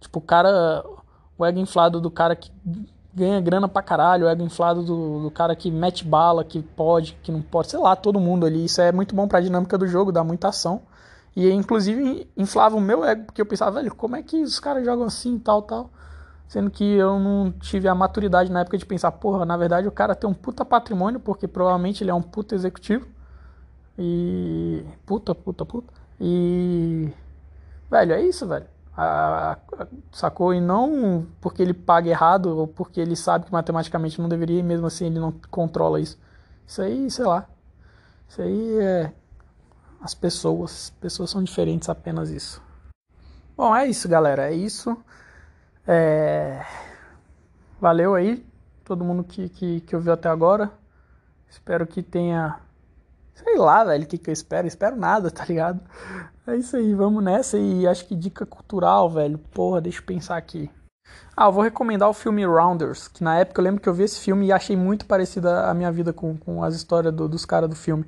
Tipo, 0.00 0.20
o 0.20 0.22
cara. 0.22 0.84
O 1.36 1.44
ego 1.44 1.58
inflado 1.58 2.00
do 2.00 2.10
cara 2.10 2.36
que 2.36 2.52
ganha 3.20 3.40
grana 3.40 3.68
pra 3.68 3.82
caralho, 3.82 4.26
o 4.26 4.28
ego 4.28 4.42
inflado 4.42 4.82
do, 4.82 5.22
do, 5.22 5.30
cara 5.30 5.54
que 5.54 5.70
mete 5.70 6.04
bala, 6.04 6.42
que 6.42 6.62
pode, 6.62 7.18
que 7.22 7.30
não 7.30 7.42
pode, 7.42 7.70
sei 7.70 7.78
lá, 7.78 7.94
todo 7.94 8.18
mundo 8.18 8.46
ali. 8.46 8.64
Isso 8.64 8.80
é 8.80 8.90
muito 8.90 9.14
bom 9.14 9.28
pra 9.28 9.40
dinâmica 9.40 9.76
do 9.78 9.86
jogo, 9.86 10.10
dá 10.10 10.24
muita 10.24 10.48
ação. 10.48 10.82
E 11.36 11.50
inclusive 11.50 12.28
inflava 12.36 12.76
o 12.76 12.80
meu 12.80 13.04
ego, 13.04 13.26
porque 13.26 13.40
eu 13.40 13.46
pensava, 13.46 13.80
velho, 13.80 13.94
como 13.94 14.16
é 14.16 14.22
que 14.22 14.42
os 14.42 14.58
caras 14.58 14.84
jogam 14.84 15.04
assim, 15.06 15.38
tal, 15.38 15.62
tal. 15.62 15.90
Sendo 16.48 16.70
que 16.70 16.84
eu 16.84 17.20
não 17.20 17.52
tive 17.52 17.86
a 17.86 17.94
maturidade 17.94 18.50
na 18.50 18.60
época 18.60 18.76
de 18.76 18.84
pensar, 18.84 19.12
porra, 19.12 19.44
na 19.44 19.56
verdade 19.56 19.86
o 19.86 19.92
cara 19.92 20.14
tem 20.16 20.28
um 20.28 20.34
puta 20.34 20.64
patrimônio, 20.64 21.20
porque 21.20 21.46
provavelmente 21.46 22.02
ele 22.02 22.10
é 22.10 22.14
um 22.14 22.22
puta 22.22 22.54
executivo. 22.54 23.06
E. 23.98 24.84
Puta, 25.06 25.34
puta, 25.34 25.64
puta. 25.64 25.92
E. 26.20 27.12
Velho, 27.90 28.12
é 28.14 28.22
isso, 28.22 28.46
velho 28.46 28.66
sacou? 30.12 30.54
E 30.54 30.60
não 30.60 31.26
porque 31.40 31.62
ele 31.62 31.74
paga 31.74 32.08
errado 32.08 32.56
ou 32.56 32.66
porque 32.66 33.00
ele 33.00 33.16
sabe 33.16 33.46
que 33.46 33.52
matematicamente 33.52 34.20
não 34.20 34.28
deveria 34.28 34.60
e 34.60 34.62
mesmo 34.62 34.86
assim 34.86 35.06
ele 35.06 35.18
não 35.18 35.32
controla 35.50 36.00
isso. 36.00 36.18
Isso 36.66 36.82
aí, 36.82 37.10
sei 37.10 37.24
lá. 37.24 37.46
Isso 38.28 38.42
aí 38.42 38.78
é. 38.78 39.12
As 40.00 40.14
pessoas. 40.14 40.70
As 40.70 40.90
pessoas 40.90 41.30
são 41.30 41.42
diferentes, 41.42 41.88
apenas 41.88 42.30
isso. 42.30 42.62
Bom, 43.56 43.74
é 43.74 43.86
isso, 43.86 44.08
galera. 44.08 44.50
É 44.50 44.54
isso. 44.54 44.96
É... 45.86 46.64
Valeu 47.80 48.14
aí, 48.14 48.46
todo 48.84 49.04
mundo 49.04 49.24
que, 49.24 49.48
que, 49.48 49.80
que 49.80 49.96
ouviu 49.96 50.12
até 50.12 50.28
agora. 50.28 50.70
Espero 51.48 51.86
que 51.86 52.02
tenha 52.02 52.60
Sei 53.42 53.56
lá, 53.56 53.84
velho, 53.84 54.04
o 54.04 54.06
que, 54.06 54.18
que 54.18 54.28
eu 54.28 54.32
espero? 54.32 54.66
espero 54.66 54.96
nada, 54.96 55.30
tá 55.30 55.44
ligado? 55.44 55.80
É 56.46 56.56
isso 56.56 56.76
aí, 56.76 56.94
vamos 56.94 57.22
nessa. 57.22 57.56
E 57.58 57.86
acho 57.86 58.06
que 58.06 58.14
dica 58.14 58.44
cultural, 58.44 59.08
velho. 59.08 59.38
Porra, 59.38 59.80
deixa 59.80 60.00
eu 60.00 60.04
pensar 60.04 60.36
aqui. 60.36 60.70
Ah, 61.36 61.46
eu 61.46 61.52
vou 61.52 61.62
recomendar 61.62 62.08
o 62.08 62.12
filme 62.12 62.44
Rounders, 62.44 63.08
que 63.08 63.24
na 63.24 63.38
época 63.38 63.60
eu 63.60 63.64
lembro 63.64 63.80
que 63.80 63.88
eu 63.88 63.94
vi 63.94 64.04
esse 64.04 64.20
filme 64.20 64.46
e 64.46 64.52
achei 64.52 64.76
muito 64.76 65.06
parecida 65.06 65.70
a 65.70 65.74
minha 65.74 65.90
vida 65.90 66.12
com, 66.12 66.36
com 66.36 66.62
as 66.62 66.74
histórias 66.74 67.12
do, 67.14 67.28
dos 67.28 67.44
caras 67.44 67.68
do 67.68 67.74
filme. 67.74 68.04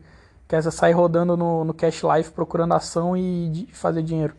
Que 0.46 0.54
é 0.54 0.58
essa 0.58 0.70
sair 0.70 0.92
rodando 0.92 1.36
no, 1.36 1.64
no 1.64 1.72
Cash 1.72 2.02
Life 2.02 2.30
procurando 2.32 2.74
ação 2.74 3.16
e 3.16 3.68
fazer 3.72 4.02
dinheiro. 4.02 4.34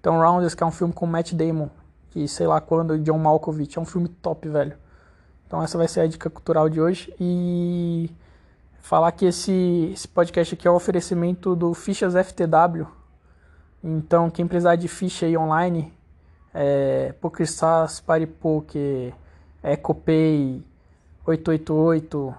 Então 0.00 0.18
Rounders, 0.20 0.54
que 0.54 0.62
é 0.62 0.66
um 0.66 0.72
filme 0.72 0.92
com 0.92 1.06
Matt 1.06 1.32
Damon, 1.32 1.68
que 2.10 2.26
sei 2.26 2.46
lá 2.46 2.60
quando, 2.60 2.98
John 2.98 3.18
Malkovich. 3.18 3.78
É 3.78 3.80
um 3.80 3.86
filme 3.86 4.08
top, 4.08 4.48
velho. 4.48 4.76
Então 5.46 5.62
essa 5.62 5.78
vai 5.78 5.86
ser 5.86 6.00
a 6.00 6.06
dica 6.06 6.28
cultural 6.28 6.68
de 6.68 6.80
hoje. 6.80 7.14
E 7.20 8.10
falar 8.84 9.10
que 9.12 9.24
esse, 9.24 9.90
esse 9.94 10.06
podcast 10.06 10.54
aqui 10.54 10.68
é 10.68 10.70
um 10.70 10.74
oferecimento 10.74 11.56
do 11.56 11.72
Fichas 11.72 12.12
FTW. 12.12 12.86
Então, 13.82 14.30
quem 14.30 14.46
precisar 14.46 14.76
de 14.76 14.88
ficha 14.88 15.24
aí 15.24 15.38
online, 15.38 15.90
é, 16.52 17.14
PokerStars, 17.18 18.00
Paripoker, 18.00 19.14
EcoPay, 19.62 20.62
888, 21.24 22.34